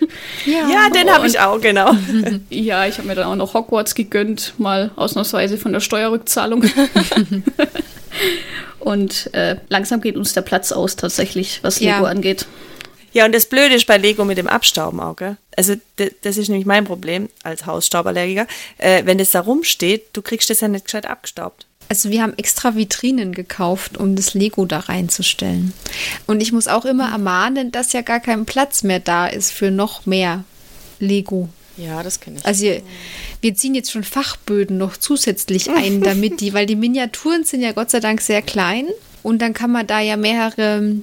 Ja, 0.46 0.88
den 0.90 1.10
habe 1.10 1.26
ich 1.26 1.38
auch, 1.40 1.60
genau. 1.60 1.92
Ja, 2.50 2.86
ich 2.86 2.98
habe 2.98 3.08
mir 3.08 3.14
dann 3.14 3.26
auch 3.26 3.36
noch 3.36 3.54
Hogwarts 3.54 3.94
gegönnt, 3.94 4.54
mal 4.58 4.90
ausnahmsweise 4.96 5.58
von 5.58 5.72
der 5.72 5.80
Steuerrückzahlung. 5.80 6.64
Und 8.80 9.32
äh, 9.34 9.56
langsam 9.68 10.00
geht 10.00 10.16
uns 10.16 10.32
der 10.32 10.42
Platz 10.42 10.72
aus, 10.72 10.96
tatsächlich, 10.96 11.60
was 11.62 11.80
Ja. 11.80 11.96
Lego 11.96 12.06
angeht. 12.06 12.46
Ja, 13.12 13.24
und 13.24 13.34
das 13.34 13.46
Blöde 13.46 13.74
ist 13.74 13.86
bei 13.86 13.96
Lego 13.96 14.24
mit 14.24 14.38
dem 14.38 14.46
Abstauben 14.46 15.00
auch, 15.00 15.16
gell? 15.16 15.36
Also 15.56 15.74
das 16.22 16.36
ist 16.36 16.48
nämlich 16.48 16.66
mein 16.66 16.84
Problem 16.84 17.28
als 17.42 17.66
Hausstauballergiker. 17.66 18.46
Äh, 18.76 19.04
wenn 19.06 19.18
das 19.18 19.30
da 19.30 19.40
rumsteht, 19.40 20.04
du 20.12 20.22
kriegst 20.22 20.50
das 20.50 20.60
ja 20.60 20.68
nicht 20.68 20.84
gescheit 20.84 21.06
abgestaubt. 21.06 21.66
Also 21.88 22.10
wir 22.10 22.22
haben 22.22 22.34
extra 22.36 22.76
Vitrinen 22.76 23.32
gekauft, 23.32 23.96
um 23.96 24.14
das 24.16 24.34
Lego 24.34 24.66
da 24.66 24.78
reinzustellen. 24.80 25.72
Und 26.26 26.40
ich 26.42 26.52
muss 26.52 26.68
auch 26.68 26.84
immer 26.84 27.10
ermahnen, 27.10 27.72
dass 27.72 27.92
ja 27.92 28.02
gar 28.02 28.20
kein 28.20 28.44
Platz 28.44 28.82
mehr 28.82 29.00
da 29.00 29.26
ist 29.26 29.52
für 29.52 29.70
noch 29.70 30.04
mehr 30.06 30.44
Lego. 31.00 31.48
ja, 31.76 32.02
das 32.02 32.18
kenne 32.20 32.38
ich. 32.38 32.44
Also 32.46 32.64
wir- 32.64 32.82
wir 33.40 33.54
ziehen 33.54 33.74
jetzt 33.76 33.92
schon 33.92 34.02
Fachböden 34.04 34.78
noch 34.78 34.96
zusätzlich 34.96 35.70
ein, 35.70 36.02
damit 36.02 36.40
die, 36.40 36.52
weil 36.52 36.66
die 36.66 36.74
Miniaturen 36.76 37.44
sind 37.44 37.62
ja 37.62 37.70
Gott 37.72 37.90
sei 37.90 38.00
Dank 38.00 38.20
sehr 38.20 38.42
klein 38.42 38.86
und 39.22 39.40
dann 39.40 39.54
kann 39.54 39.70
man 39.70 39.86
da 39.86 40.00
ja 40.00 40.16
mehrere 40.16 40.96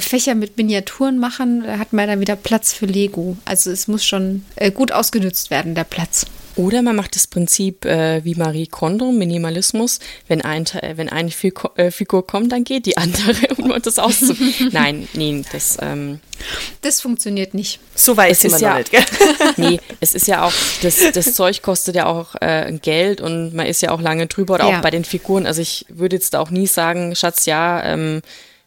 Fächer 0.00 0.34
mit 0.34 0.56
Miniaturen 0.56 1.18
machen, 1.18 1.64
da 1.66 1.78
hat 1.78 1.92
man 1.92 2.08
dann 2.08 2.20
wieder 2.20 2.34
Platz 2.34 2.72
für 2.72 2.86
Lego. 2.86 3.36
Also 3.44 3.70
es 3.70 3.88
muss 3.88 4.06
schon 4.06 4.42
äh, 4.56 4.70
gut 4.70 4.90
ausgenutzt 4.90 5.50
werden, 5.50 5.74
der 5.74 5.84
Platz. 5.84 6.24
Oder 6.56 6.82
man 6.82 6.96
macht 6.96 7.14
das 7.16 7.26
Prinzip 7.26 7.84
äh, 7.84 8.24
wie 8.24 8.34
Marie 8.34 8.66
Kondo, 8.66 9.10
Minimalismus. 9.10 10.00
Wenn, 10.28 10.42
ein, 10.42 10.64
wenn 10.96 11.08
eine 11.08 11.30
Figur, 11.30 11.72
äh, 11.76 11.90
Figur 11.90 12.26
kommt, 12.26 12.52
dann 12.52 12.64
geht 12.64 12.86
die 12.86 12.96
andere, 12.96 13.34
um 13.56 13.72
das 13.82 13.98
auszu... 13.98 14.34
Nein, 14.70 15.08
nee, 15.14 15.42
das... 15.52 15.78
Ähm, 15.80 16.20
Das 16.80 17.00
funktioniert 17.00 17.54
nicht. 17.54 17.80
So 17.94 18.16
weit 18.16 18.32
ist 18.32 18.50
noch 18.50 18.60
ja, 18.60 18.78
nicht, 18.78 18.90
gell? 18.90 19.04
nee, 19.56 19.80
es 20.00 20.14
ist 20.14 20.26
ja 20.26 20.44
auch, 20.44 20.52
das, 20.82 20.96
das 21.12 21.34
Zeug 21.34 21.62
kostet 21.62 21.94
ja 21.94 22.06
auch 22.06 22.34
äh, 22.40 22.72
Geld 22.82 23.20
und 23.20 23.54
man 23.54 23.66
ist 23.66 23.80
ja 23.80 23.90
auch 23.90 24.00
lange 24.00 24.26
drüber 24.26 24.54
oder 24.54 24.68
Ja. 24.68 24.78
auch 24.78 24.82
bei 24.82 24.90
den 24.90 25.04
Figuren. 25.04 25.46
Also 25.46 25.62
ich 25.62 25.86
würde 25.88 26.16
jetzt 26.16 26.34
da 26.34 26.40
auch 26.40 26.50
nie 26.50 26.66
sagen, 26.66 27.14
Schatz, 27.14 27.46
ja, 27.46 27.82
ähm, 27.84 28.22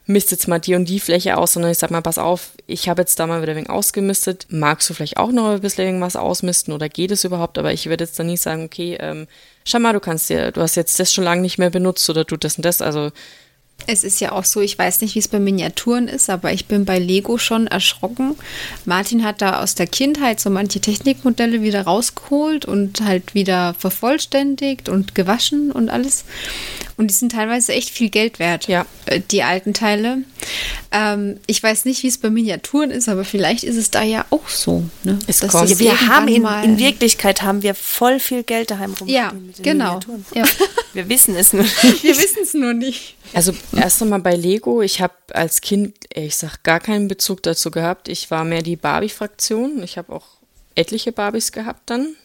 misst 0.08 0.32
jetzt 0.32 0.48
mal 0.48 0.60
die 0.60 0.76
und 0.76 0.88
die 0.88 1.00
Fläche 1.00 1.38
aus, 1.38 1.54
sondern 1.54 1.72
ich 1.72 1.78
sag 1.78 1.92
mal, 1.92 2.02
pass 2.02 2.18
auf, 2.18 2.52
ich 2.68 2.90
habe 2.90 3.02
jetzt 3.02 3.20
da 3.20 3.28
mal 3.28 3.42
wieder 3.42 3.54
ein 3.54 3.58
wenig 3.58 3.70
ausgemistet. 3.70 4.48
Magst 4.50 4.90
du 4.90 4.94
vielleicht 4.94 5.18
auch 5.18 5.32
noch 5.32 5.50
ein 5.50 5.62
bisschen 5.62 5.86
irgendwas 5.86 6.16
ausmisten 6.16 6.74
oder 6.74 6.90
geht 6.90 7.12
es 7.12 7.24
überhaupt? 7.24 7.58
Aber 7.58 7.74
ich 7.74 7.88
würde 7.88 8.04
jetzt 8.04 8.20
da 8.20 8.24
nie 8.24 8.38
sagen, 8.38 8.66
okay, 8.66 8.98
ähm, 9.00 9.28
schau 9.66 9.80
mal, 9.80 9.94
du 9.94 10.00
kannst 10.00 10.30
dir, 10.30 10.52
du 10.52 10.62
hast 10.62 10.76
jetzt 10.76 11.00
das 11.00 11.14
schon 11.14 11.24
lange 11.24 11.42
nicht 11.42 11.58
mehr 11.58 11.72
benutzt 11.72 12.10
oder 12.10 12.24
du 12.24 12.38
das 12.38 12.58
und 12.58 12.66
das. 12.66 12.82
Also 12.82 13.12
Es 13.88 14.04
ist 14.04 14.20
ja 14.20 14.32
auch 14.32 14.46
so, 14.46 14.62
ich 14.62 14.80
weiß 14.80 15.02
nicht, 15.02 15.14
wie 15.14 15.20
es 15.20 15.28
bei 15.28 15.40
Miniaturen 15.40 16.08
ist, 16.08 16.32
aber 16.32 16.52
ich 16.52 16.66
bin 16.66 16.86
bei 16.86 16.98
Lego 16.98 17.38
schon 17.38 17.68
erschrocken. 17.68 18.36
Martin 18.86 19.24
hat 19.24 19.44
da 19.44 19.62
aus 19.62 19.76
der 19.76 19.86
Kindheit 19.86 20.40
so 20.40 20.50
manche 20.50 20.80
Technikmodelle 20.80 21.62
wieder 21.62 21.84
rausgeholt 21.84 22.66
und 22.66 23.02
halt 23.02 23.36
wieder 23.36 23.76
vervollständigt 23.78 24.90
und 24.90 25.14
gewaschen 25.14 25.72
und 25.72 25.90
alles. 25.90 26.26
Und 26.98 27.12
die 27.12 27.14
sind 27.14 27.34
teilweise 27.34 27.74
echt 27.74 27.90
viel 27.92 28.10
Geld 28.10 28.40
wert, 28.40 28.68
Ja. 28.68 28.88
äh, 29.06 29.20
die 29.30 29.44
alten 29.44 29.74
Teile. 29.76 30.20
Ähm, 30.92 31.38
ich 31.46 31.62
weiß 31.62 31.86
nicht, 31.86 32.02
wie 32.02 32.08
es 32.08 32.18
bei 32.18 32.30
Miniaturen 32.32 32.90
ist, 32.90 33.08
aber 33.08 33.24
vielleicht 33.26 33.64
ist 33.66 33.76
es 33.76 33.92
da 33.92 34.02
ja 34.02 34.26
auch 34.32 34.48
so. 34.48 34.84
Ne? 35.04 35.20
Es 35.28 35.42
Dass 35.42 35.52
kommt- 35.52 35.78
Wir 35.78 36.08
haben 36.08 36.28
in, 36.30 36.44
in 36.64 36.80
Wirklichkeit 36.80 37.44
haben 37.44 37.62
wir 37.62 37.76
voll 37.76 38.20
viel 38.20 38.42
Geld 38.44 38.72
daheim 38.72 38.92
rumstehen 39.00 39.14
Ja, 39.14 39.34
genau. 39.62 40.00
Ja. 40.34 40.46
Wir 40.94 41.08
wissen 41.10 41.36
es 41.36 41.54
nur 41.54 41.64
nicht. 41.64 42.04
Wir 42.04 42.18
wissen 42.18 42.40
es 42.42 42.54
nur 42.56 42.74
nicht. 42.74 43.16
Also 43.36 43.52
erst 43.76 44.02
einmal 44.02 44.22
bei 44.22 44.34
Lego, 44.34 44.82
ich 44.82 45.02
habe 45.02 45.14
als 45.34 45.60
Kind, 45.60 45.94
ich 46.14 46.38
sag, 46.38 46.64
gar 46.64 46.80
keinen 46.80 47.10
Bezug 47.10 47.44
dazu 47.44 47.70
gehabt. 47.70 48.08
Ich 48.08 48.32
war 48.32 48.46
mehr 48.46 48.62
die 48.62 48.78
Barbie-Fraktion. 48.78 49.84
Ich 49.84 49.98
habe 49.98 50.14
auch 50.14 50.26
etliche 50.74 51.12
Barbies 51.12 51.52
gehabt 51.52 51.90
dann. 51.90 52.16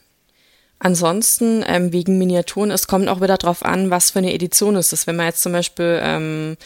Ansonsten 0.79 1.65
ähm, 1.67 1.93
wegen 1.93 2.17
Miniaturen, 2.17 2.71
es 2.71 2.87
kommt 2.87 3.09
auch 3.09 3.21
wieder 3.21 3.39
drauf 3.39 3.65
an, 3.65 3.91
was 3.91 4.13
für 4.13 4.21
eine 4.21 4.33
Edition 4.33 4.77
ist 4.77 4.93
es. 4.93 5.09
Wenn 5.09 5.17
man 5.17 5.27
jetzt 5.27 5.43
zum 5.43 5.51
Beispiel 5.51 6.01
ähm, 6.01 6.57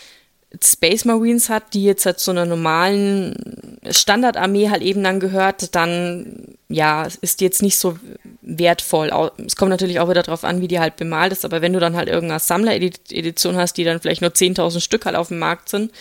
Space 0.63 1.05
Marines 1.05 1.49
hat, 1.49 1.75
die 1.75 1.85
jetzt 1.85 2.07
halt 2.07 2.19
zu 2.19 2.31
einer 2.31 2.45
normalen 2.47 3.79
Standardarmee 3.91 4.71
halt 4.71 4.83
eben 4.83 5.03
dann 5.03 5.21
gehört, 5.21 5.75
dann 5.75 6.57
ja, 6.69 7.07
ist 7.21 7.41
die 7.41 7.45
jetzt 7.45 7.63
nicht 7.63 7.79
so 7.79 7.99
wertvoll. 8.43 9.11
Es 9.45 9.57
kommt 9.57 9.71
natürlich 9.71 10.01
auch 10.01 10.09
wieder 10.09 10.23
darauf 10.23 10.45
an, 10.45 10.61
wie 10.61 10.69
die 10.69 10.81
halt 10.81 10.97
bemalt 10.97 11.33
ist, 11.33 11.45
aber 11.45 11.63
wenn 11.63 11.73
du 11.73 11.81
dann 11.81 11.97
halt 11.97 12.09
irgendeine 12.09 12.41
Sammler-Edition 12.41 13.57
hast, 13.57 13.75
die 13.75 13.85
dann 13.85 14.01
vielleicht 14.01 14.23
nur 14.23 14.31
10.000 14.31 14.81
Stück 14.81 15.07
halt 15.07 15.17
auf 15.17 15.29
dem 15.29 15.39
Markt 15.39 15.69
sind, 15.69 15.93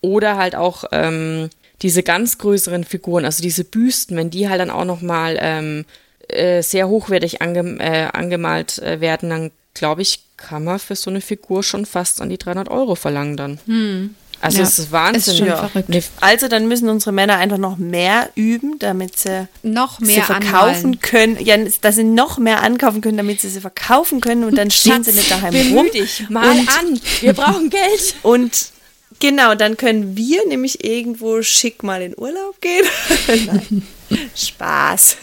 oder 0.00 0.36
halt 0.36 0.56
auch 0.56 0.84
ähm, 0.92 1.48
diese 1.80 2.02
ganz 2.02 2.38
größeren 2.38 2.84
Figuren, 2.84 3.24
also 3.24 3.42
diese 3.42 3.64
Büsten, 3.64 4.16
wenn 4.16 4.30
die 4.30 4.48
halt 4.48 4.60
dann 4.60 4.70
auch 4.70 4.84
nochmal 4.84 5.38
ähm, 5.40 5.84
äh, 6.28 6.62
sehr 6.62 6.88
hochwertig 6.88 7.40
ange 7.40 7.78
äh, 7.78 8.08
angemalt 8.12 8.78
äh, 8.78 9.00
werden, 9.00 9.30
dann 9.30 9.50
glaube 9.74 10.02
ich, 10.02 10.20
kann 10.36 10.64
man 10.64 10.78
für 10.78 10.96
so 10.96 11.10
eine 11.10 11.20
Figur 11.20 11.62
schon 11.62 11.86
fast 11.86 12.20
an 12.20 12.28
die 12.28 12.38
300 12.38 12.68
Euro 12.68 12.94
verlangen 12.94 13.36
dann. 13.36 13.60
Hm. 13.66 14.14
Also 14.42 14.58
ja, 14.58 14.64
es 14.64 14.78
ist 14.80 14.90
Wahnsinn. 14.90 15.34
Ist 15.34 15.38
schon 15.38 15.46
ja. 15.46 15.68
verrückt. 15.68 16.10
Also 16.20 16.48
dann 16.48 16.66
müssen 16.66 16.88
unsere 16.88 17.12
Männer 17.12 17.36
einfach 17.36 17.58
noch 17.58 17.76
mehr 17.76 18.28
üben, 18.34 18.76
damit 18.80 19.16
sie 19.16 19.46
noch 19.62 20.00
mehr 20.00 20.16
sie 20.16 20.20
verkaufen 20.22 20.76
anmalen. 20.76 21.00
können. 21.00 21.38
Ja, 21.40 21.56
dass 21.80 21.94
sie 21.94 22.02
noch 22.02 22.38
mehr 22.38 22.60
ankaufen 22.60 23.00
können, 23.00 23.16
damit 23.16 23.40
sie 23.40 23.48
sie 23.48 23.60
verkaufen 23.60 24.20
können 24.20 24.42
und 24.42 24.56
dann 24.56 24.72
stehen 24.72 25.04
sie 25.04 25.12
nicht 25.12 25.30
daheim 25.30 25.54
rum. 25.76 25.88
Dich 25.92 26.28
mal 26.28 26.50
und, 26.50 26.68
an. 26.76 27.00
Wir 27.20 27.34
brauchen 27.34 27.70
Geld. 27.70 28.14
Und 28.22 28.72
genau, 29.20 29.54
dann 29.54 29.76
können 29.76 30.16
wir 30.16 30.44
nämlich 30.48 30.82
irgendwo 30.84 31.42
schick 31.42 31.84
mal 31.84 32.02
in 32.02 32.18
Urlaub 32.18 32.60
gehen. 32.60 32.84
Nein, 33.46 33.86
Spaß. 34.34 35.18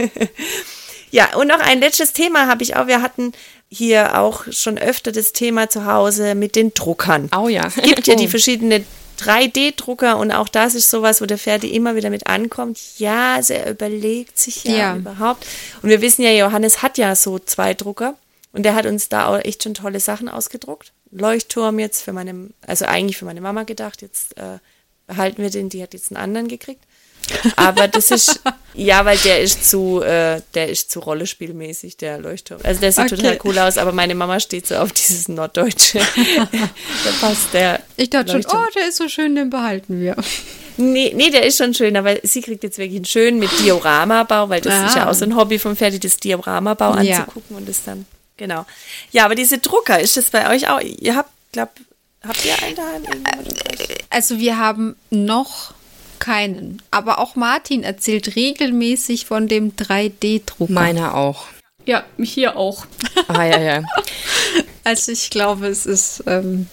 ja, 1.11 1.35
und 1.35 1.47
noch 1.47 1.59
ein 1.59 1.79
letztes 1.81 2.13
Thema 2.13 2.47
habe 2.47 2.63
ich 2.63 2.77
auch. 2.77 2.87
Wir 2.87 3.01
hatten 3.01 3.33
hier 3.69 4.19
auch 4.19 4.45
schon 4.51 4.77
öfter 4.77 5.11
das 5.11 5.31
Thema 5.31 5.69
zu 5.69 5.85
Hause 5.85 6.35
mit 6.35 6.55
den 6.55 6.73
Druckern. 6.73 7.29
Oh 7.37 7.47
ja. 7.47 7.67
Es 7.67 7.75
gibt 7.75 8.07
ja 8.07 8.15
die 8.15 8.27
verschiedenen 8.29 8.85
3D-Drucker 9.19 10.17
und 10.17 10.31
auch 10.31 10.47
das 10.47 10.75
ist 10.75 10.89
sowas, 10.89 11.21
wo 11.21 11.25
der 11.25 11.37
Ferdi 11.37 11.69
immer 11.75 11.95
wieder 11.95 12.09
mit 12.09 12.27
ankommt. 12.27 12.79
Ja, 12.97 13.35
also 13.35 13.53
er 13.53 13.71
überlegt 13.71 14.39
sich 14.39 14.63
ja, 14.63 14.73
ja, 14.73 14.95
überhaupt. 14.95 15.45
Und 15.81 15.89
wir 15.89 16.01
wissen 16.01 16.23
ja, 16.23 16.31
Johannes 16.31 16.81
hat 16.81 16.97
ja 16.97 17.15
so 17.15 17.37
zwei 17.37 17.73
Drucker 17.73 18.15
und 18.53 18.63
der 18.63 18.75
hat 18.75 18.85
uns 18.85 19.09
da 19.09 19.27
auch 19.27 19.39
echt 19.39 19.63
schon 19.63 19.73
tolle 19.73 19.99
Sachen 19.99 20.29
ausgedruckt. 20.29 20.93
Leuchtturm 21.11 21.79
jetzt 21.79 22.01
für 22.01 22.13
meine, 22.13 22.49
also 22.65 22.85
eigentlich 22.85 23.17
für 23.17 23.25
meine 23.25 23.41
Mama 23.41 23.63
gedacht, 23.63 24.01
jetzt 24.01 24.37
äh, 24.37 24.59
behalten 25.07 25.41
wir 25.41 25.49
den, 25.49 25.69
die 25.69 25.83
hat 25.83 25.93
jetzt 25.93 26.11
einen 26.11 26.23
anderen 26.23 26.47
gekriegt. 26.47 26.83
Aber 27.55 27.87
das 27.87 28.11
ist, 28.11 28.41
ja, 28.73 29.05
weil 29.05 29.17
der 29.17 29.41
ist 29.41 29.69
zu, 29.69 30.01
äh, 30.01 30.41
der 30.53 30.69
ist 30.69 30.91
zu 30.91 30.99
rollespielmäßig, 30.99 31.97
der 31.97 32.19
Leuchtturm. 32.19 32.59
Also 32.63 32.81
der 32.81 32.91
sieht 32.91 33.05
okay. 33.05 33.15
total 33.15 33.39
cool 33.43 33.59
aus, 33.59 33.77
aber 33.77 33.91
meine 33.91 34.15
Mama 34.15 34.39
steht 34.39 34.67
so 34.67 34.75
auf 34.75 34.91
dieses 34.91 35.27
Norddeutsche. 35.27 35.99
da 36.53 37.11
passt 37.21 37.53
der. 37.53 37.81
Ich 37.97 38.09
dachte 38.09 38.31
schon, 38.31 38.45
oh, 38.47 38.65
der 38.75 38.87
ist 38.87 38.97
so 38.97 39.07
schön, 39.07 39.35
den 39.35 39.49
behalten 39.49 39.99
wir. 39.99 40.15
Nee, 40.77 41.11
nee, 41.15 41.29
der 41.29 41.45
ist 41.45 41.57
schon 41.57 41.73
schön, 41.73 41.97
aber 41.97 42.17
sie 42.23 42.41
kriegt 42.41 42.63
jetzt 42.63 42.77
wirklich 42.77 42.97
einen 42.97 43.05
schönen 43.05 43.39
mit 43.39 43.49
Dioramabau, 43.59 44.47
weil 44.47 44.61
das 44.61 44.73
ah. 44.73 44.85
ist 44.87 44.95
ja 44.95 45.09
auch 45.09 45.13
so 45.13 45.25
ein 45.25 45.35
Hobby 45.35 45.59
vom 45.59 45.75
Ferdi, 45.75 45.99
das 45.99 46.17
Dioramabau 46.17 46.97
ja. 47.01 47.17
anzugucken 47.17 47.57
und 47.57 47.67
das 47.67 47.83
dann, 47.83 48.05
genau. 48.37 48.65
Ja, 49.11 49.25
aber 49.25 49.35
diese 49.35 49.57
Drucker, 49.57 49.99
ist 49.99 50.15
das 50.15 50.29
bei 50.29 50.49
euch 50.49 50.69
auch, 50.69 50.79
ihr 50.79 51.17
habt, 51.17 51.31
glaub, 51.51 51.69
habt 52.25 52.45
ihr 52.45 52.63
einen 52.63 52.75
daheim? 52.75 53.03
Also 54.09 54.39
wir 54.39 54.57
haben 54.57 54.95
noch 55.09 55.73
keinen. 56.19 56.81
Aber 56.91 57.19
auch 57.19 57.35
Martin 57.35 57.83
erzählt 57.83 58.35
regelmäßig 58.35 59.25
von 59.25 59.47
dem 59.47 59.75
3D-Drucker. 59.75 60.71
Meiner 60.71 61.15
auch. 61.15 61.45
Ja, 61.85 62.03
hier 62.21 62.55
auch. 62.55 62.85
Ah, 63.27 63.43
ja, 63.43 63.59
ja. 63.59 63.83
Also 64.85 65.11
ich 65.11 65.29
glaube, 65.29 65.67
es 65.67 65.85
ist. 65.85 66.23
Ähm 66.25 66.67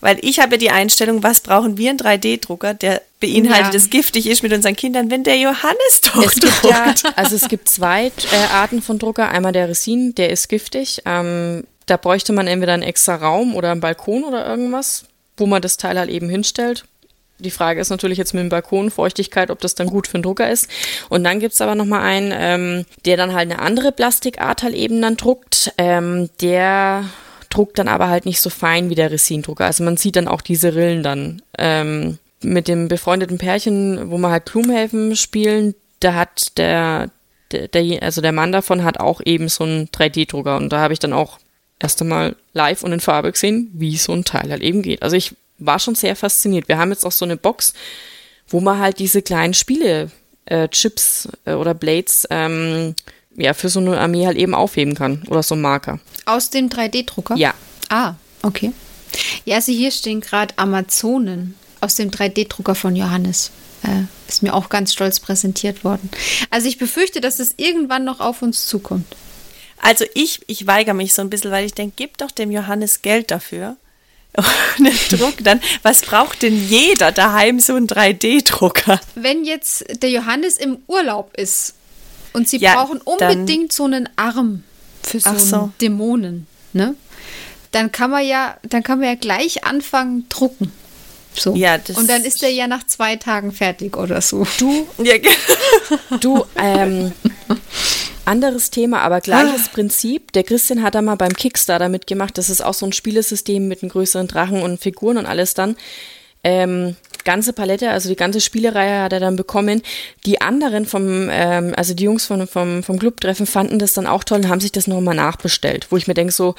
weil 0.00 0.18
ich 0.22 0.38
habe 0.38 0.58
die 0.58 0.70
Einstellung, 0.70 1.24
was 1.24 1.40
brauchen 1.40 1.76
wir 1.76 1.90
einen 1.90 1.98
3D-Drucker, 1.98 2.74
der 2.74 3.02
beinhaltet, 3.18 3.66
ja. 3.66 3.70
das 3.72 3.90
giftig 3.90 4.28
ist 4.28 4.44
mit 4.44 4.52
unseren 4.52 4.76
Kindern, 4.76 5.10
wenn 5.10 5.24
der 5.24 5.36
Johannes 5.38 6.00
doch 6.02 6.24
es 6.24 6.34
druckt. 6.36 6.64
Ja, 6.64 6.94
also 7.16 7.34
es 7.34 7.48
gibt 7.48 7.68
zwei 7.68 8.06
äh, 8.06 8.52
Arten 8.52 8.80
von 8.80 9.00
Drucker. 9.00 9.28
Einmal 9.28 9.52
der 9.52 9.68
Resin, 9.68 10.14
der 10.14 10.30
ist 10.30 10.48
giftig. 10.48 11.02
Ähm, 11.04 11.64
da 11.86 11.96
bräuchte 11.96 12.32
man 12.32 12.46
entweder 12.46 12.74
einen 12.74 12.84
extra 12.84 13.16
Raum 13.16 13.56
oder 13.56 13.72
einen 13.72 13.80
Balkon 13.80 14.22
oder 14.22 14.46
irgendwas, 14.46 15.06
wo 15.36 15.46
man 15.46 15.62
das 15.62 15.78
Teil 15.78 15.98
halt 15.98 16.10
eben 16.10 16.28
hinstellt. 16.28 16.84
Die 17.40 17.50
Frage 17.50 17.80
ist 17.80 17.90
natürlich 17.90 18.18
jetzt 18.18 18.34
mit 18.34 18.42
dem 18.42 18.48
Balkon, 18.48 18.90
Feuchtigkeit, 18.90 19.50
ob 19.50 19.60
das 19.60 19.74
dann 19.74 19.86
gut 19.86 20.06
für 20.06 20.18
den 20.18 20.22
Drucker 20.22 20.50
ist. 20.50 20.68
Und 21.08 21.22
dann 21.24 21.38
gibt's 21.38 21.60
aber 21.60 21.74
nochmal 21.74 22.02
einen, 22.02 22.32
ähm, 22.34 22.86
der 23.04 23.16
dann 23.16 23.32
halt 23.32 23.50
eine 23.50 23.60
andere 23.60 23.92
Plastikart 23.92 24.62
halt 24.62 24.74
eben 24.74 25.00
dann 25.00 25.16
druckt. 25.16 25.72
Ähm, 25.78 26.30
der 26.40 27.04
druckt 27.50 27.78
dann 27.78 27.88
aber 27.88 28.08
halt 28.08 28.26
nicht 28.26 28.40
so 28.40 28.50
fein 28.50 28.90
wie 28.90 28.94
der 28.94 29.10
Resin-Drucker. 29.10 29.66
Also 29.66 29.84
man 29.84 29.96
sieht 29.96 30.16
dann 30.16 30.28
auch 30.28 30.40
diese 30.40 30.74
Rillen 30.74 31.02
dann. 31.02 31.42
Ähm, 31.56 32.18
mit 32.42 32.68
dem 32.68 32.88
befreundeten 32.88 33.38
Pärchen, 33.38 34.10
wo 34.10 34.18
wir 34.18 34.30
halt 34.30 34.44
Blumenhelfen 34.44 35.16
spielen, 35.16 35.74
da 36.00 36.14
hat 36.14 36.56
der, 36.56 37.10
der, 37.50 37.68
der, 37.68 38.02
also 38.02 38.20
der 38.20 38.32
Mann 38.32 38.52
davon 38.52 38.84
hat 38.84 39.00
auch 39.00 39.20
eben 39.24 39.48
so 39.48 39.64
einen 39.64 39.88
3D-Drucker. 39.88 40.56
Und 40.56 40.72
da 40.72 40.78
habe 40.78 40.92
ich 40.92 41.00
dann 41.00 41.12
auch 41.12 41.38
erst 41.80 42.00
einmal 42.00 42.36
live 42.52 42.82
und 42.82 42.92
in 42.92 43.00
Farbe 43.00 43.32
gesehen, 43.32 43.70
wie 43.72 43.96
so 43.96 44.12
ein 44.12 44.24
Teil 44.24 44.50
halt 44.50 44.62
eben 44.62 44.82
geht. 44.82 45.02
Also 45.02 45.16
ich 45.16 45.34
war 45.58 45.78
schon 45.78 45.94
sehr 45.94 46.16
fasziniert. 46.16 46.68
Wir 46.68 46.78
haben 46.78 46.90
jetzt 46.90 47.04
auch 47.04 47.12
so 47.12 47.24
eine 47.24 47.36
Box, 47.36 47.72
wo 48.48 48.60
man 48.60 48.78
halt 48.78 48.98
diese 48.98 49.22
kleinen 49.22 49.54
Spiele, 49.54 50.10
äh, 50.46 50.68
Chips 50.68 51.28
äh, 51.44 51.52
oder 51.52 51.74
Blades, 51.74 52.26
ähm, 52.30 52.94
ja, 53.36 53.54
für 53.54 53.68
so 53.68 53.80
eine 53.80 53.98
Armee 53.98 54.26
halt 54.26 54.36
eben 54.36 54.54
aufheben 54.54 54.94
kann. 54.94 55.22
Oder 55.28 55.42
so 55.42 55.54
ein 55.54 55.60
Marker. 55.60 56.00
Aus 56.26 56.50
dem 56.50 56.68
3D-Drucker? 56.68 57.36
Ja. 57.36 57.54
Ah, 57.88 58.14
okay. 58.42 58.72
Ja, 59.44 59.56
also 59.56 59.72
hier 59.72 59.90
stehen 59.90 60.20
gerade 60.20 60.54
Amazonen 60.58 61.54
aus 61.80 61.94
dem 61.94 62.10
3D-Drucker 62.10 62.74
von 62.74 62.96
Johannes. 62.96 63.50
Äh, 63.82 64.04
ist 64.28 64.42
mir 64.42 64.54
auch 64.54 64.68
ganz 64.68 64.92
stolz 64.92 65.20
präsentiert 65.20 65.84
worden. 65.84 66.10
Also 66.50 66.68
ich 66.68 66.78
befürchte, 66.78 67.20
dass 67.20 67.38
es 67.38 67.54
irgendwann 67.56 68.04
noch 68.04 68.20
auf 68.20 68.42
uns 68.42 68.66
zukommt. 68.66 69.06
Also 69.80 70.04
ich, 70.14 70.40
ich 70.48 70.66
weigere 70.66 70.94
mich 70.94 71.14
so 71.14 71.22
ein 71.22 71.30
bisschen, 71.30 71.52
weil 71.52 71.64
ich 71.64 71.74
denke, 71.74 71.94
gib 71.96 72.18
doch 72.18 72.32
dem 72.32 72.50
Johannes 72.50 73.02
Geld 73.02 73.30
dafür. 73.30 73.76
ohne 74.78 74.90
Druck 75.10 75.36
dann. 75.42 75.60
Was 75.82 76.02
braucht 76.02 76.42
denn 76.42 76.68
jeder 76.68 77.12
daheim 77.12 77.60
so 77.60 77.74
einen 77.74 77.86
3D-Drucker? 77.86 79.00
Wenn 79.14 79.44
jetzt 79.44 79.84
der 80.02 80.10
Johannes 80.10 80.56
im 80.56 80.78
Urlaub 80.86 81.34
ist 81.36 81.74
und 82.32 82.48
sie 82.48 82.58
ja, 82.58 82.74
brauchen 82.74 83.00
unbedingt 83.00 83.72
so 83.72 83.84
einen 83.84 84.08
Arm 84.16 84.64
für 85.02 85.20
so, 85.20 85.36
so. 85.38 85.56
einen 85.56 85.74
Dämonen, 85.80 86.46
ne? 86.72 86.94
Dann 87.70 87.92
kann 87.92 88.10
man 88.10 88.24
ja, 88.24 88.56
dann 88.62 88.82
kann 88.82 89.00
man 89.00 89.08
ja 89.08 89.14
gleich 89.14 89.64
anfangen 89.64 90.26
drucken. 90.28 90.72
So. 91.34 91.54
Ja, 91.54 91.78
und 91.94 92.08
dann 92.08 92.24
ist 92.24 92.42
er 92.42 92.48
ja 92.48 92.66
nach 92.66 92.86
zwei 92.86 93.16
Tagen 93.16 93.52
fertig 93.52 93.96
oder 93.96 94.20
so. 94.20 94.46
Du, 94.58 94.88
ja, 95.02 95.16
du, 96.20 96.44
ähm, 96.56 97.12
anderes 98.28 98.70
Thema, 98.70 99.00
aber 99.00 99.20
gleiches 99.20 99.66
ah. 99.66 99.70
Prinzip. 99.72 100.32
Der 100.32 100.44
Christian 100.44 100.82
hat 100.82 100.94
da 100.94 101.02
mal 101.02 101.16
beim 101.16 101.32
Kickstarter 101.32 101.88
mitgemacht. 101.88 102.38
Das 102.38 102.50
ist 102.50 102.60
auch 102.60 102.74
so 102.74 102.86
ein 102.86 102.92
Spielesystem 102.92 103.66
mit 103.66 103.82
einem 103.82 103.90
größeren 103.90 104.28
Drachen 104.28 104.62
und 104.62 104.80
Figuren 104.80 105.16
und 105.16 105.26
alles 105.26 105.54
dann. 105.54 105.76
Ähm, 106.44 106.94
ganze 107.24 107.52
Palette, 107.52 107.90
also 107.90 108.08
die 108.08 108.16
ganze 108.16 108.40
Spielereihe 108.40 109.02
hat 109.02 109.12
er 109.12 109.20
dann 109.20 109.36
bekommen. 109.36 109.82
Die 110.24 110.40
anderen 110.40 110.86
vom, 110.86 111.28
ähm, 111.30 111.74
also 111.76 111.94
die 111.94 112.04
Jungs 112.04 112.26
vom, 112.26 112.46
vom, 112.46 112.82
vom 112.82 112.98
Clubtreffen 112.98 113.46
fanden 113.46 113.78
das 113.78 113.94
dann 113.94 114.06
auch 114.06 114.24
toll 114.24 114.38
und 114.38 114.48
haben 114.48 114.60
sich 114.60 114.72
das 114.72 114.86
nochmal 114.86 115.16
nachbestellt, 115.16 115.88
wo 115.90 115.96
ich 115.96 116.06
mir 116.06 116.14
denke 116.14 116.32
so, 116.32 116.54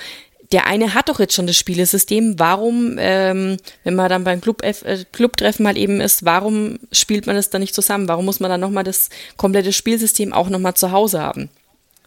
der 0.51 0.65
eine 0.65 0.93
hat 0.95 1.09
doch 1.09 1.19
jetzt 1.19 1.35
schon 1.35 1.47
das 1.47 1.57
Spielesystem. 1.57 2.39
Warum, 2.39 2.95
ähm, 2.97 3.57
wenn 3.83 3.95
man 3.95 4.09
dann 4.09 4.23
beim 4.23 4.41
Club, 4.41 4.63
äh, 4.63 5.05
Clubtreffen 5.11 5.63
mal 5.63 5.77
eben 5.77 6.01
ist, 6.01 6.25
warum 6.25 6.79
spielt 6.91 7.27
man 7.27 7.35
das 7.35 7.51
dann 7.51 7.61
nicht 7.61 7.75
zusammen? 7.75 8.07
Warum 8.07 8.25
muss 8.25 8.39
man 8.39 8.49
dann 8.49 8.59
nochmal 8.59 8.83
das 8.83 9.09
komplette 9.37 9.73
Spielsystem 9.73 10.33
auch 10.33 10.49
nochmal 10.49 10.73
zu 10.73 10.91
Hause 10.91 11.21
haben? 11.21 11.49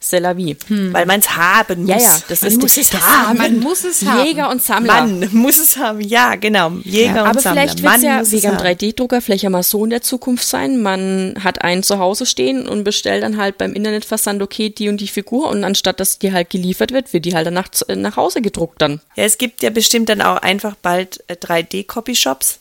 C'est 0.03 0.19
la 0.19 0.37
vie. 0.37 0.57
Hm. 0.67 0.93
Weil 0.93 1.07
man 1.07 1.21
es 1.21 1.37
haben 1.37 1.83
muss. 1.83 1.91
Ja, 1.91 1.99
ja, 1.99 2.19
das 2.29 2.43
man 2.43 2.51
ist 2.51 2.61
muss 2.61 2.77
es 2.77 2.93
haben. 2.93 3.39
Man 3.39 3.61
muss 3.61 3.85
es 3.85 4.05
haben. 4.05 4.27
Jäger 4.27 4.51
und 4.51 4.61
Sammler. 4.61 5.07
Man 5.07 5.29
muss 5.33 5.59
es 5.59 5.77
haben, 5.77 6.01
ja, 6.01 6.35
genau. 6.35 6.73
Jäger 6.83 7.15
ja, 7.15 7.23
und 7.23 7.29
aber 7.29 7.41
Sammler. 7.41 7.63
Aber 7.63 7.71
vielleicht 7.71 7.83
wird 7.85 7.97
es 7.97 8.03
ja 8.03 8.33
wegen 8.33 8.57
dem 8.57 8.67
3D-Drucker 8.67 9.21
vielleicht 9.21 9.45
ja 9.45 9.51
mal 9.51 9.63
so 9.63 9.85
in 9.85 9.91
der 9.91 10.03
Zukunft 10.03 10.45
sein. 10.45 10.83
Man 10.83 11.37
hat 11.45 11.63
einen 11.63 11.85
zu 11.85 12.01
Hause 12.01 12.27
stehen 12.27 12.69
und 12.69 12.83
bestellt 12.83 13.23
dann 13.23 13.37
halt 13.37 13.59
beim 13.59 13.75
Internetversand, 13.75 14.43
okay, 14.43 14.71
die 14.71 14.89
und 14.89 15.01
die 15.01 15.07
Figur 15.07 15.49
und 15.49 15.63
anstatt 15.63 16.01
dass 16.01 16.19
die 16.19 16.33
halt 16.33 16.51
geliefert 16.51 16.93
wird, 16.93 17.13
wird 17.13 17.25
die 17.25 17.35
halt 17.37 17.47
danach 17.47 17.69
nach 17.95 18.17
Hause 18.17 18.43
gedruckt 18.43 18.83
dann. 18.83 19.01
Ja, 19.15 19.25
es 19.25 19.39
gibt 19.39 19.63
ja 19.63 19.71
bestimmt 19.71 20.09
dann 20.09 20.21
auch 20.21 20.39
einfach 20.39 20.75
bald 20.75 21.23
3D-Copyshops. 21.29 22.57
Äh, 22.57 22.59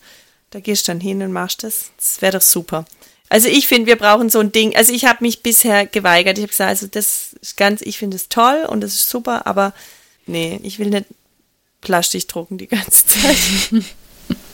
da 0.52 0.60
gehst 0.60 0.88
du 0.88 0.92
dann 0.92 1.00
hin 1.00 1.24
und 1.24 1.32
machst 1.32 1.64
das. 1.64 1.92
Das 1.98 2.22
wäre 2.22 2.34
doch 2.34 2.42
super. 2.42 2.86
Also 3.32 3.48
ich 3.48 3.66
finde, 3.66 3.88
wir 3.88 3.96
brauchen 3.96 4.30
so 4.30 4.40
ein 4.40 4.52
Ding. 4.52 4.76
Also 4.76 4.92
ich 4.92 5.06
habe 5.06 5.20
mich 5.22 5.42
bisher 5.42 5.86
geweigert. 5.86 6.38
Ich 6.38 6.42
habe 6.42 6.50
gesagt, 6.50 6.70
also 6.70 6.88
das 6.88 7.34
ist 7.42 7.56
ganz, 7.56 7.82
ich 7.82 7.98
finde 7.98 8.18
es 8.18 8.28
toll 8.28 8.66
und 8.68 8.82
das 8.82 8.94
ist 8.94 9.10
super, 9.10 9.48
aber 9.48 9.74
nee, 10.26 10.60
ich 10.64 10.80
will 10.80 10.90
nicht 10.90 11.06
Plastik 11.80 12.28
drucken 12.28 12.58
die 12.58 12.68
ganze 12.68 13.08
Zeit. 13.08 13.38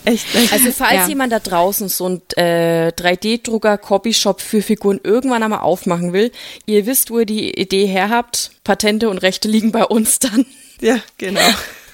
Echt 0.06 0.36
nicht. 0.36 0.54
Also 0.54 0.72
falls 0.72 0.94
ja. 0.94 1.08
jemand 1.08 1.34
da 1.34 1.40
draußen 1.40 1.90
so 1.90 2.08
ein 2.08 2.22
äh, 2.36 2.92
3D-Drucker 2.96 3.80
Copyshop 3.80 4.42
für 4.42 4.62
Figuren 4.62 5.00
irgendwann 5.04 5.42
einmal 5.42 5.62
aufmachen 5.62 6.14
will, 6.14 6.32
ihr 6.68 6.86
wisst, 6.86 7.10
wo 7.10 7.18
ihr 7.18 7.26
die 7.26 7.60
Idee 7.60 7.88
her 7.88 8.12
habt. 8.12 8.52
Patente 8.64 9.10
und 9.10 9.18
Rechte 9.18 9.48
liegen 9.48 9.72
bei 9.72 9.86
uns 9.86 10.20
dann. 10.20 10.46
Ja, 10.82 11.00
genau. 11.18 11.42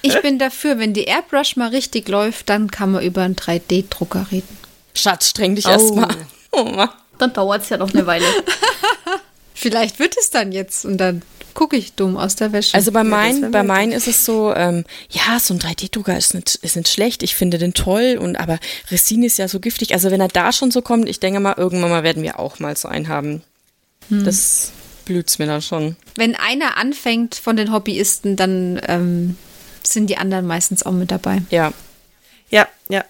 Ich 0.02 0.20
bin 0.20 0.38
dafür, 0.38 0.78
wenn 0.78 0.92
die 0.92 1.04
Airbrush 1.04 1.56
mal 1.56 1.70
richtig 1.70 2.08
läuft, 2.08 2.50
dann 2.50 2.70
kann 2.70 2.92
man 2.92 3.02
über 3.02 3.22
einen 3.22 3.36
3D-Drucker 3.36 4.26
reden. 4.30 4.58
Schatz, 4.92 5.30
streng 5.30 5.54
dich 5.54 5.64
Oh. 5.64 5.70
erstmal. 5.70 6.14
Oh 6.54 6.64
Mann. 6.64 6.90
Dann 7.18 7.32
dauert 7.32 7.62
es 7.62 7.68
ja 7.68 7.76
noch 7.76 7.92
eine 7.92 8.06
Weile. 8.06 8.26
Vielleicht 9.54 9.98
wird 9.98 10.16
es 10.18 10.30
dann 10.30 10.52
jetzt 10.52 10.84
und 10.84 10.98
dann 10.98 11.22
gucke 11.54 11.76
ich 11.76 11.94
dumm 11.94 12.16
aus 12.16 12.34
der 12.34 12.52
Wäsche. 12.52 12.74
Also 12.74 12.90
bei 12.90 13.04
meinen, 13.04 13.42
wär 13.42 13.50
bei 13.50 13.62
meinen 13.62 13.92
ist 13.92 14.08
es 14.08 14.24
so, 14.24 14.52
ähm, 14.54 14.84
ja, 15.08 15.38
so 15.38 15.54
ein 15.54 15.60
3D-Drucker 15.60 16.16
ist 16.16 16.34
nicht, 16.34 16.56
ist 16.56 16.76
nicht 16.76 16.88
schlecht. 16.88 17.22
Ich 17.22 17.34
finde 17.36 17.58
den 17.58 17.72
toll 17.72 18.18
und 18.20 18.36
aber 18.36 18.58
Resin 18.90 19.22
ist 19.22 19.38
ja 19.38 19.46
so 19.46 19.60
giftig. 19.60 19.94
Also 19.94 20.10
wenn 20.10 20.20
er 20.20 20.28
da 20.28 20.52
schon 20.52 20.72
so 20.72 20.82
kommt, 20.82 21.08
ich 21.08 21.20
denke 21.20 21.38
mal, 21.40 21.54
irgendwann 21.56 21.90
mal 21.90 22.02
werden 22.02 22.22
wir 22.22 22.40
auch 22.40 22.58
mal 22.58 22.76
so 22.76 22.88
einen 22.88 23.08
haben. 23.08 23.42
Das 24.10 24.72
blüht's 25.06 25.38
mir 25.38 25.46
dann 25.46 25.62
schon. 25.62 25.96
wenn 26.16 26.34
einer 26.34 26.76
anfängt 26.76 27.36
von 27.36 27.56
den 27.56 27.72
Hobbyisten, 27.72 28.36
dann 28.36 28.80
ähm, 28.86 29.36
sind 29.82 30.10
die 30.10 30.18
anderen 30.18 30.46
meistens 30.46 30.84
auch 30.84 30.92
mit 30.92 31.10
dabei. 31.10 31.42
Ja. 31.50 31.72
Ja, 32.50 32.68
ja. 32.88 33.04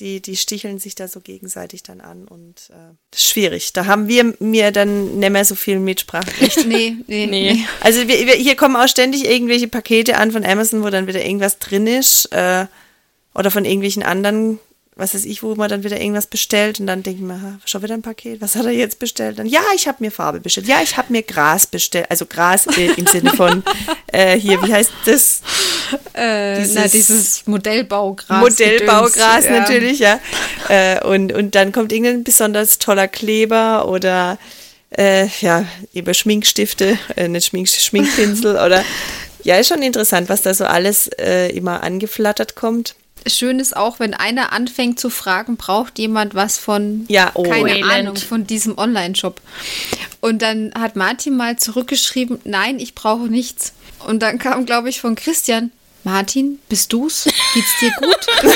Die, 0.00 0.22
die 0.22 0.36
sticheln 0.36 0.78
sich 0.78 0.94
da 0.94 1.08
so 1.08 1.20
gegenseitig 1.20 1.82
dann 1.82 2.00
an 2.00 2.26
und 2.26 2.70
äh, 2.70 2.94
das 3.10 3.20
ist 3.20 3.28
schwierig. 3.28 3.72
Da 3.74 3.84
haben 3.86 4.08
wir 4.08 4.34
mir 4.40 4.72
dann 4.72 5.18
nicht 5.18 5.30
mehr 5.30 5.44
so 5.44 5.54
viel 5.54 5.78
Mitspracherecht. 5.78 6.66
Nee, 6.66 6.96
nee, 7.06 7.26
Nee. 7.26 7.52
nee. 7.52 7.64
Also 7.80 8.08
wir, 8.08 8.26
wir, 8.26 8.34
hier 8.34 8.56
kommen 8.56 8.76
auch 8.76 8.88
ständig 8.88 9.26
irgendwelche 9.26 9.68
Pakete 9.68 10.16
an 10.16 10.32
von 10.32 10.44
Amazon, 10.44 10.82
wo 10.82 10.88
dann 10.90 11.06
wieder 11.06 11.22
irgendwas 11.24 11.58
drin 11.58 11.86
ist. 11.86 12.26
Äh, 12.32 12.66
oder 13.34 13.50
von 13.50 13.64
irgendwelchen 13.64 14.02
anderen, 14.02 14.58
was 15.00 15.14
weiß 15.14 15.24
ich, 15.24 15.42
wo 15.42 15.54
man 15.54 15.68
dann 15.68 15.82
wieder 15.82 15.98
irgendwas 15.98 16.26
bestellt 16.26 16.78
und 16.78 16.86
dann 16.86 17.02
denkt 17.02 17.22
man, 17.22 17.42
ha, 17.42 17.58
schon 17.64 17.82
wieder 17.82 17.94
ein 17.94 18.02
Paket, 18.02 18.40
was 18.40 18.54
hat 18.54 18.66
er 18.66 18.72
jetzt 18.72 18.98
bestellt? 18.98 19.38
Dann, 19.38 19.46
ja, 19.46 19.62
ich 19.74 19.88
habe 19.88 19.98
mir 20.00 20.10
Farbe 20.10 20.40
bestellt. 20.40 20.68
Ja, 20.68 20.82
ich 20.82 20.96
habe 20.96 21.12
mir 21.12 21.22
Gras 21.22 21.66
bestellt. 21.66 22.06
Also 22.10 22.26
Gras 22.26 22.66
äh, 22.66 22.92
im 22.96 23.06
Sinne 23.06 23.30
von 23.30 23.62
äh, 24.08 24.38
hier, 24.38 24.62
wie 24.62 24.72
heißt 24.72 24.92
das? 25.06 25.40
Äh, 26.12 26.58
Dieses 26.58 26.74
na, 26.74 26.86
dieses 26.86 27.46
Modellbaugras. 27.46 28.40
Modellbaugras 28.40 29.46
ja. 29.46 29.50
natürlich, 29.50 29.98
ja. 30.00 30.20
Äh, 30.68 31.02
und, 31.04 31.32
und 31.32 31.54
dann 31.54 31.72
kommt 31.72 31.92
irgendein 31.92 32.22
besonders 32.22 32.78
toller 32.78 33.08
Kleber 33.08 33.88
oder 33.88 34.38
äh, 34.96 35.26
ja, 35.40 35.64
über 35.94 36.14
Schminkstifte, 36.14 36.98
äh, 37.16 37.28
nicht 37.28 37.46
Schmink, 37.46 37.68
Schminkpinsel 37.68 38.56
oder 38.56 38.84
ja, 39.42 39.56
ist 39.56 39.68
schon 39.68 39.82
interessant, 39.82 40.28
was 40.28 40.42
da 40.42 40.52
so 40.52 40.66
alles 40.66 41.06
immer 41.06 41.82
angeflattert 41.82 42.56
kommt. 42.56 42.94
Schön 43.26 43.60
ist 43.60 43.76
auch, 43.76 44.00
wenn 44.00 44.14
einer 44.14 44.52
anfängt 44.52 44.98
zu 44.98 45.10
fragen, 45.10 45.56
braucht 45.56 45.98
jemand 45.98 46.34
was 46.34 46.58
von, 46.58 47.04
Ja, 47.08 47.30
oh. 47.34 47.42
keine 47.42 47.76
Elend. 47.76 47.90
Ahnung, 47.92 48.16
von 48.16 48.46
diesem 48.46 48.78
Online-Shop. 48.78 49.40
Und 50.20 50.42
dann 50.42 50.72
hat 50.78 50.96
Martin 50.96 51.36
mal 51.36 51.56
zurückgeschrieben, 51.56 52.40
nein, 52.44 52.78
ich 52.78 52.94
brauche 52.94 53.26
nichts. 53.28 53.72
Und 54.06 54.20
dann 54.20 54.38
kam, 54.38 54.66
glaube 54.66 54.88
ich, 54.88 55.00
von 55.00 55.14
Christian, 55.14 55.70
Martin, 56.04 56.58
bist 56.68 56.92
du's? 56.92 57.24
Geht's 57.54 57.78
dir 57.80 57.92
gut? 58.00 58.26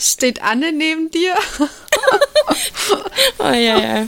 Steht 0.00 0.42
Anne 0.42 0.72
neben 0.72 1.10
dir? 1.10 1.34
Oh, 3.38 3.44
ja, 3.44 3.78
ja. 3.78 4.06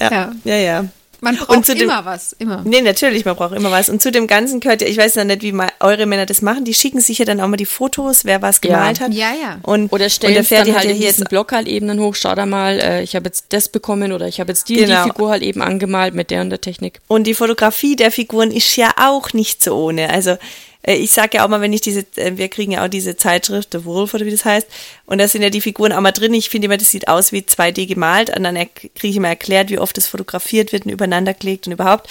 Ja, 0.00 0.10
Ja. 0.10 0.32
ja. 0.44 0.56
ja. 0.56 0.84
Man 1.20 1.36
Und 1.36 1.46
braucht 1.46 1.66
zu 1.66 1.74
dem- 1.74 1.84
immer 1.90 2.04
was, 2.04 2.32
immer. 2.38 2.62
Nee, 2.64 2.80
natürlich, 2.80 3.24
man 3.24 3.34
braucht 3.34 3.52
immer 3.54 3.70
was. 3.72 3.88
Und 3.88 4.00
zu 4.00 4.12
dem 4.12 4.26
Ganzen 4.28 4.60
gehört 4.60 4.82
ja, 4.82 4.86
ich 4.88 4.96
weiß 4.98 5.16
ja 5.16 5.24
nicht, 5.24 5.42
wie 5.42 5.50
mal 5.52 5.68
eure 5.80 6.06
Männer 6.06 6.26
das 6.26 6.42
machen, 6.42 6.64
die 6.64 6.74
schicken 6.74 7.00
sich 7.00 7.18
ja 7.18 7.24
dann 7.24 7.40
auch 7.40 7.48
mal 7.48 7.56
die 7.56 7.66
Fotos, 7.66 8.24
wer 8.24 8.40
was 8.40 8.60
gemalt 8.60 9.00
hat. 9.00 9.12
Ja, 9.12 9.30
ja. 9.32 9.58
Und, 9.62 9.92
Oder 9.92 10.04
und 10.04 10.10
stellen 10.12 10.34
der 10.34 10.42
es 10.42 10.48
dann 10.48 10.56
Ferdi 10.58 10.72
halt 10.72 10.84
ja 10.84 10.90
in 10.92 10.96
hier 10.96 11.06
diesen 11.08 11.22
jetzt 11.22 11.28
Blog 11.30 11.50
halt 11.52 11.66
eben 11.66 11.88
dann 11.88 11.98
hoch, 11.98 12.14
schau 12.14 12.34
da 12.34 12.46
mal, 12.46 12.78
äh, 12.80 13.02
ich 13.02 13.16
habe 13.16 13.26
jetzt 13.26 13.46
das 13.48 13.68
bekommen 13.68 14.12
oder 14.12 14.28
ich 14.28 14.38
habe 14.38 14.52
jetzt 14.52 14.68
die, 14.68 14.80
und 14.80 14.86
Genau. 14.86 15.02
die 15.04 15.10
Figur 15.10 15.30
halt 15.30 15.42
eben 15.42 15.60
angemalt 15.60 16.14
mit 16.14 16.30
der 16.30 16.40
und 16.42 16.50
der 16.50 16.60
Technik. 16.60 17.00
Und 17.08 17.26
die 17.26 17.34
Fotografie 17.34 17.96
der 17.96 18.12
Figuren 18.12 18.50
ist 18.52 18.76
ja 18.76 18.92
auch 18.96 19.32
nicht 19.32 19.62
so 19.62 19.74
ohne. 19.76 20.10
Also 20.10 20.36
ich 20.94 21.12
sage 21.12 21.36
ja 21.38 21.44
auch 21.44 21.48
mal, 21.48 21.60
wenn 21.60 21.72
ich 21.72 21.80
diese, 21.80 22.06
äh, 22.16 22.36
wir 22.36 22.48
kriegen 22.48 22.72
ja 22.72 22.84
auch 22.84 22.88
diese 22.88 23.16
Zeitschrift, 23.16 23.72
The 23.72 23.84
Wolf 23.84 24.14
oder 24.14 24.24
wie 24.24 24.30
das 24.30 24.44
heißt, 24.44 24.66
und 25.06 25.18
da 25.18 25.28
sind 25.28 25.42
ja 25.42 25.50
die 25.50 25.60
Figuren 25.60 25.92
auch 25.92 26.00
mal 26.00 26.12
drin. 26.12 26.34
Ich 26.34 26.48
finde 26.48 26.66
immer, 26.66 26.76
das 26.76 26.90
sieht 26.90 27.08
aus 27.08 27.32
wie 27.32 27.40
2D 27.40 27.86
gemalt. 27.86 28.34
Und 28.36 28.44
dann 28.44 28.56
kriege 28.56 29.08
ich 29.08 29.16
immer 29.16 29.28
erklärt, 29.28 29.70
wie 29.70 29.78
oft 29.78 29.96
das 29.96 30.06
fotografiert 30.06 30.72
wird 30.72 30.86
und 30.86 30.92
übereinander 30.92 31.34
gelegt 31.34 31.66
und 31.66 31.72
überhaupt. 31.72 32.08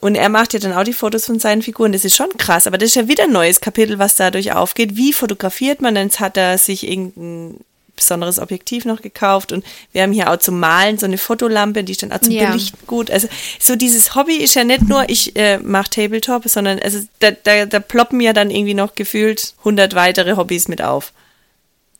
Und 0.00 0.14
er 0.14 0.30
macht 0.30 0.54
ja 0.54 0.60
dann 0.60 0.72
auch 0.72 0.84
die 0.84 0.94
Fotos 0.94 1.26
von 1.26 1.38
seinen 1.38 1.60
Figuren. 1.60 1.92
Das 1.92 2.04
ist 2.04 2.16
schon 2.16 2.30
krass. 2.38 2.66
Aber 2.66 2.78
das 2.78 2.88
ist 2.90 2.94
ja 2.94 3.08
wieder 3.08 3.24
ein 3.24 3.32
neues 3.32 3.60
Kapitel, 3.60 3.98
was 3.98 4.16
dadurch 4.16 4.52
aufgeht. 4.52 4.96
Wie 4.96 5.12
fotografiert 5.12 5.82
man? 5.82 5.94
Dann 5.94 6.10
hat 6.10 6.36
er 6.38 6.56
sich 6.56 6.88
irgendein 6.88 7.60
besonderes 8.00 8.38
Objektiv 8.38 8.84
noch 8.84 9.00
gekauft 9.02 9.52
und 9.52 9.64
wir 9.92 10.02
haben 10.02 10.12
hier 10.12 10.30
auch 10.30 10.38
zum 10.38 10.58
Malen 10.58 10.98
so 10.98 11.06
eine 11.06 11.18
Fotolampe, 11.18 11.84
die 11.84 11.92
ist 11.92 12.02
dann 12.02 12.12
auch 12.12 12.20
zum 12.20 12.32
Ja. 12.32 12.48
Belichten 12.48 12.78
gut. 12.86 13.10
Also 13.10 13.28
so 13.58 13.76
dieses 13.76 14.14
Hobby 14.14 14.36
ist 14.36 14.54
ja 14.54 14.64
nicht 14.64 14.88
nur, 14.88 15.08
ich 15.08 15.36
äh, 15.36 15.58
mache 15.58 15.90
Tabletop, 15.90 16.48
sondern 16.48 16.78
also 16.80 17.00
da, 17.20 17.30
da, 17.30 17.66
da 17.66 17.80
ploppen 17.80 18.20
ja 18.20 18.32
dann 18.32 18.50
irgendwie 18.50 18.74
noch 18.74 18.94
gefühlt 18.94 19.54
100 19.60 19.94
weitere 19.94 20.36
Hobbys 20.36 20.68
mit 20.68 20.82
auf. 20.82 21.12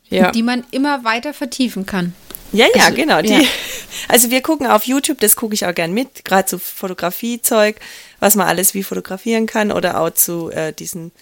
Ja. 0.09 0.32
Die 0.32 0.42
man 0.42 0.64
immer 0.72 1.05
weiter 1.05 1.32
vertiefen 1.32 1.86
kann. 1.86 2.14
Ja, 2.53 2.66
ja, 2.74 2.84
Also, 2.84 2.96
genau. 2.96 3.22
Die, 3.22 3.28
ja. 3.28 3.40
Also 4.09 4.30
wir 4.30 4.40
gucken 4.40 4.66
auf 4.66 4.84
YouTube, 4.84 5.20
das 5.20 5.36
gucke 5.36 5.55
ich 5.55 5.66
auch 5.66 5.74
gern 5.74 5.92
mit, 5.92 6.24
gerade 6.24 6.46
zu 6.46 6.59
Fotografiezeug, 6.59 7.76
was 8.18 8.34
man 8.34 8.46
alles 8.48 8.74
wie 8.74 8.82
fotografieren 8.82 9.46
kann 9.46 9.70
oder 9.70 10.01
auch 10.01 10.11
zu 10.11 10.51
äh, 10.51 10.72
diesen 10.72 11.12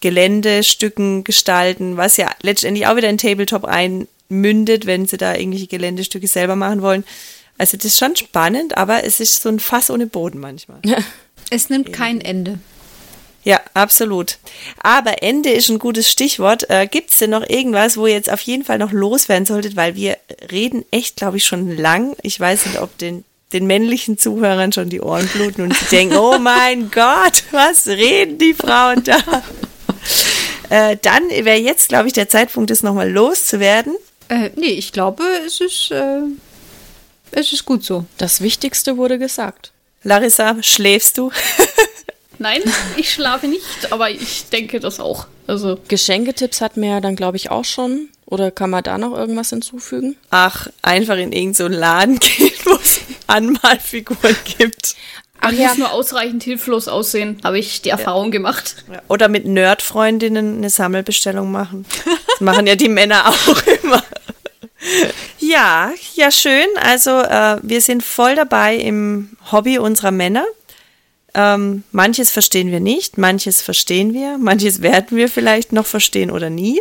Geländestücken 0.00 1.24
gestalten, 1.24 1.96
was 1.96 2.16
ja 2.16 2.28
letztendlich 2.42 2.86
auch 2.86 2.96
wieder 2.96 3.08
in 3.08 3.18
Tabletop 3.18 3.64
einmündet, 4.32 4.86
wenn 4.86 5.06
sie 5.06 5.18
da 5.18 5.34
irgendwelche 5.34 5.66
Geländestücke 5.66 6.26
selber 6.26 6.56
machen 6.56 6.82
wollen. 6.82 7.04
Also 7.58 7.76
das 7.76 7.86
ist 7.86 7.98
schon 7.98 8.16
spannend, 8.16 8.76
aber 8.76 9.04
es 9.04 9.20
ist 9.20 9.42
so 9.42 9.48
ein 9.48 9.60
Fass 9.60 9.90
ohne 9.90 10.06
Boden 10.06 10.40
manchmal. 10.40 10.80
Es 11.50 11.68
nimmt 11.68 11.92
kein 11.92 12.22
Ende. 12.22 12.60
Ja, 13.44 13.60
absolut. 13.74 14.38
Aber 14.82 15.22
Ende 15.22 15.50
ist 15.50 15.68
ein 15.68 15.78
gutes 15.78 16.10
Stichwort. 16.10 16.70
Äh, 16.70 16.86
Gibt 16.86 17.10
es 17.10 17.18
denn 17.18 17.28
noch 17.28 17.46
irgendwas, 17.46 17.98
wo 17.98 18.06
ihr 18.06 18.14
jetzt 18.14 18.30
auf 18.30 18.40
jeden 18.40 18.64
Fall 18.64 18.78
noch 18.78 18.92
loswerden 18.92 19.44
solltet? 19.44 19.76
Weil 19.76 19.94
wir 19.94 20.16
reden 20.50 20.84
echt, 20.90 21.16
glaube 21.16 21.36
ich, 21.36 21.44
schon 21.44 21.76
lang. 21.76 22.16
Ich 22.22 22.40
weiß 22.40 22.66
nicht, 22.66 22.80
ob 22.80 22.96
den, 22.96 23.24
den 23.52 23.66
männlichen 23.66 24.16
Zuhörern 24.16 24.72
schon 24.72 24.88
die 24.88 25.02
Ohren 25.02 25.26
bluten 25.26 25.62
und 25.62 25.76
sie 25.76 25.96
denken, 25.96 26.16
oh 26.16 26.38
mein 26.38 26.90
Gott, 26.90 27.44
was 27.50 27.86
reden 27.86 28.38
die 28.38 28.54
Frauen 28.54 29.02
da? 29.04 29.18
Äh, 30.70 30.96
dann 31.02 31.28
wäre 31.28 31.58
jetzt, 31.58 31.90
glaube 31.90 32.06
ich, 32.06 32.14
der 32.14 32.30
Zeitpunkt, 32.30 32.70
das 32.70 32.82
nochmal 32.82 33.10
loszuwerden. 33.10 33.94
Äh, 34.32 34.50
nee, 34.56 34.68
ich 34.68 34.92
glaube, 34.92 35.24
es 35.46 35.60
ist, 35.60 35.90
äh, 35.90 36.22
es 37.32 37.52
ist 37.52 37.66
gut 37.66 37.84
so. 37.84 38.06
Das 38.16 38.40
Wichtigste 38.40 38.96
wurde 38.96 39.18
gesagt. 39.18 39.72
Larissa, 40.04 40.56
schläfst 40.62 41.18
du? 41.18 41.30
Nein, 42.38 42.62
ich 42.96 43.12
schlafe 43.12 43.46
nicht, 43.46 43.92
aber 43.92 44.08
ich 44.08 44.46
denke 44.48 44.80
das 44.80 45.00
auch. 45.00 45.26
Also, 45.46 45.78
Geschenketipps 45.86 46.62
hatten 46.62 46.80
wir 46.80 46.88
ja 46.88 47.00
dann, 47.02 47.14
glaube 47.14 47.36
ich, 47.36 47.50
auch 47.50 47.66
schon. 47.66 48.08
Oder 48.24 48.50
kann 48.50 48.70
man 48.70 48.82
da 48.82 48.96
noch 48.96 49.14
irgendwas 49.14 49.50
hinzufügen? 49.50 50.16
Ach, 50.30 50.66
einfach 50.80 51.16
in 51.16 51.32
irgendeinen 51.32 51.52
so 51.52 51.68
Laden 51.68 52.18
gehen, 52.18 52.54
wo 52.64 52.76
es 52.76 53.00
Anmalfiguren 53.26 54.36
gibt. 54.56 54.96
man 55.42 55.54
muss 55.54 55.76
nur 55.76 55.92
ausreichend 55.92 56.42
hilflos 56.42 56.88
aussehen, 56.88 57.38
habe 57.44 57.58
ich 57.58 57.82
die 57.82 57.90
Erfahrung 57.90 58.30
gemacht. 58.30 58.76
Oder 59.08 59.28
mit 59.28 59.44
Nerd-Freundinnen 59.44 60.56
eine 60.56 60.70
Sammelbestellung 60.70 61.52
machen. 61.52 61.84
Das 62.26 62.40
machen 62.40 62.66
ja 62.66 62.74
die 62.76 62.88
Männer 62.88 63.28
auch 63.28 63.62
immer. 63.82 64.02
Ja, 65.38 65.92
ja, 66.14 66.30
schön. 66.30 66.66
Also 66.80 67.10
äh, 67.20 67.58
wir 67.62 67.80
sind 67.80 68.02
voll 68.02 68.34
dabei 68.34 68.76
im 68.76 69.36
Hobby 69.50 69.78
unserer 69.78 70.10
Männer. 70.10 70.44
Ähm, 71.34 71.84
manches 71.92 72.30
verstehen 72.30 72.70
wir 72.70 72.80
nicht, 72.80 73.16
manches 73.16 73.62
verstehen 73.62 74.12
wir, 74.12 74.36
manches 74.38 74.82
werden 74.82 75.16
wir 75.16 75.28
vielleicht 75.28 75.72
noch 75.72 75.86
verstehen 75.86 76.30
oder 76.30 76.50
nie. 76.50 76.80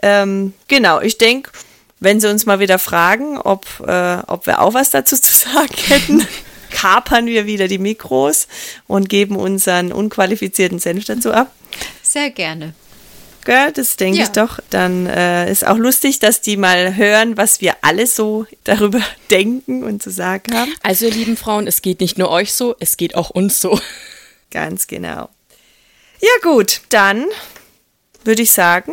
Ähm, 0.00 0.52
genau, 0.68 1.00
ich 1.00 1.18
denke, 1.18 1.50
wenn 1.98 2.20
sie 2.20 2.30
uns 2.30 2.46
mal 2.46 2.60
wieder 2.60 2.78
fragen, 2.78 3.38
ob, 3.38 3.66
äh, 3.86 4.18
ob 4.26 4.46
wir 4.46 4.60
auch 4.60 4.74
was 4.74 4.90
dazu 4.90 5.16
zu 5.16 5.34
sagen 5.34 5.74
hätten, 5.88 6.26
kapern 6.70 7.26
wir 7.26 7.46
wieder 7.46 7.66
die 7.66 7.78
Mikros 7.78 8.46
und 8.86 9.08
geben 9.08 9.36
unseren 9.36 9.92
unqualifizierten 9.92 10.78
Senf 10.78 11.06
dazu 11.06 11.32
ab. 11.32 11.50
Sehr 12.02 12.30
gerne. 12.30 12.74
Gell, 13.44 13.72
das 13.72 13.96
denke 13.96 14.18
Ja. 14.18 14.24
ich 14.24 14.30
doch. 14.30 14.58
Dann 14.70 15.06
äh, 15.06 15.50
ist 15.50 15.66
auch 15.66 15.76
lustig, 15.76 16.18
dass 16.18 16.40
die 16.40 16.56
mal 16.56 16.96
hören, 16.96 17.36
was 17.36 17.60
wir 17.60 17.76
alle 17.82 18.06
so 18.06 18.46
darüber 18.64 19.00
denken 19.30 19.82
und 19.84 20.02
zu 20.02 20.10
sagen 20.10 20.54
haben. 20.56 20.74
Also, 20.82 21.06
ihr 21.06 21.12
lieben 21.12 21.36
Frauen, 21.36 21.66
es 21.66 21.82
geht 21.82 22.00
nicht 22.00 22.18
nur 22.18 22.30
euch 22.30 22.52
so, 22.52 22.74
es 22.80 22.96
geht 22.96 23.14
auch 23.14 23.30
uns 23.30 23.60
so. 23.60 23.78
Ganz 24.50 24.86
genau. 24.86 25.28
Ja 26.20 26.30
gut, 26.42 26.80
dann 26.88 27.26
würde 28.24 28.42
ich 28.42 28.52
sagen, 28.52 28.92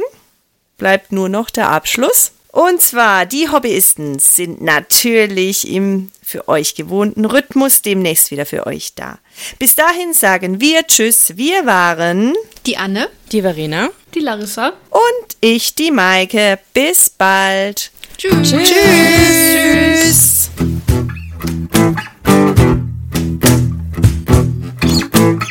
bleibt 0.78 1.12
nur 1.12 1.30
noch 1.30 1.50
der 1.50 1.70
Abschluss. 1.70 2.32
Und 2.52 2.82
zwar, 2.82 3.26
die 3.26 3.48
Hobbyisten 3.50 4.20
sind 4.20 4.62
natürlich 4.62 5.70
im 5.72 6.12
für 6.22 6.48
euch 6.50 6.76
gewohnten 6.76 7.26
Rhythmus 7.26 7.82
demnächst 7.82 8.32
wieder 8.32 8.46
für 8.46 8.66
euch 8.66 8.94
da. 8.96 9.20
Bis 9.60 9.76
dahin 9.76 10.14
sagen 10.14 10.60
wir 10.62 10.86
Tschüss, 10.88 11.38
wir 11.38 11.66
waren 11.66 12.34
Die 12.66 12.78
Anne. 12.78 13.10
Die 13.32 13.42
Verena. 13.42 13.90
Die 14.14 14.20
Larissa. 14.20 14.74
und 14.90 15.38
ich, 15.40 15.74
die 15.74 15.92
Maike. 15.92 16.60
Bis 16.74 17.10
bald. 17.10 17.92
Tschüss. 18.18 18.52
Tschüss. 18.52 20.50
Die 24.84 25.51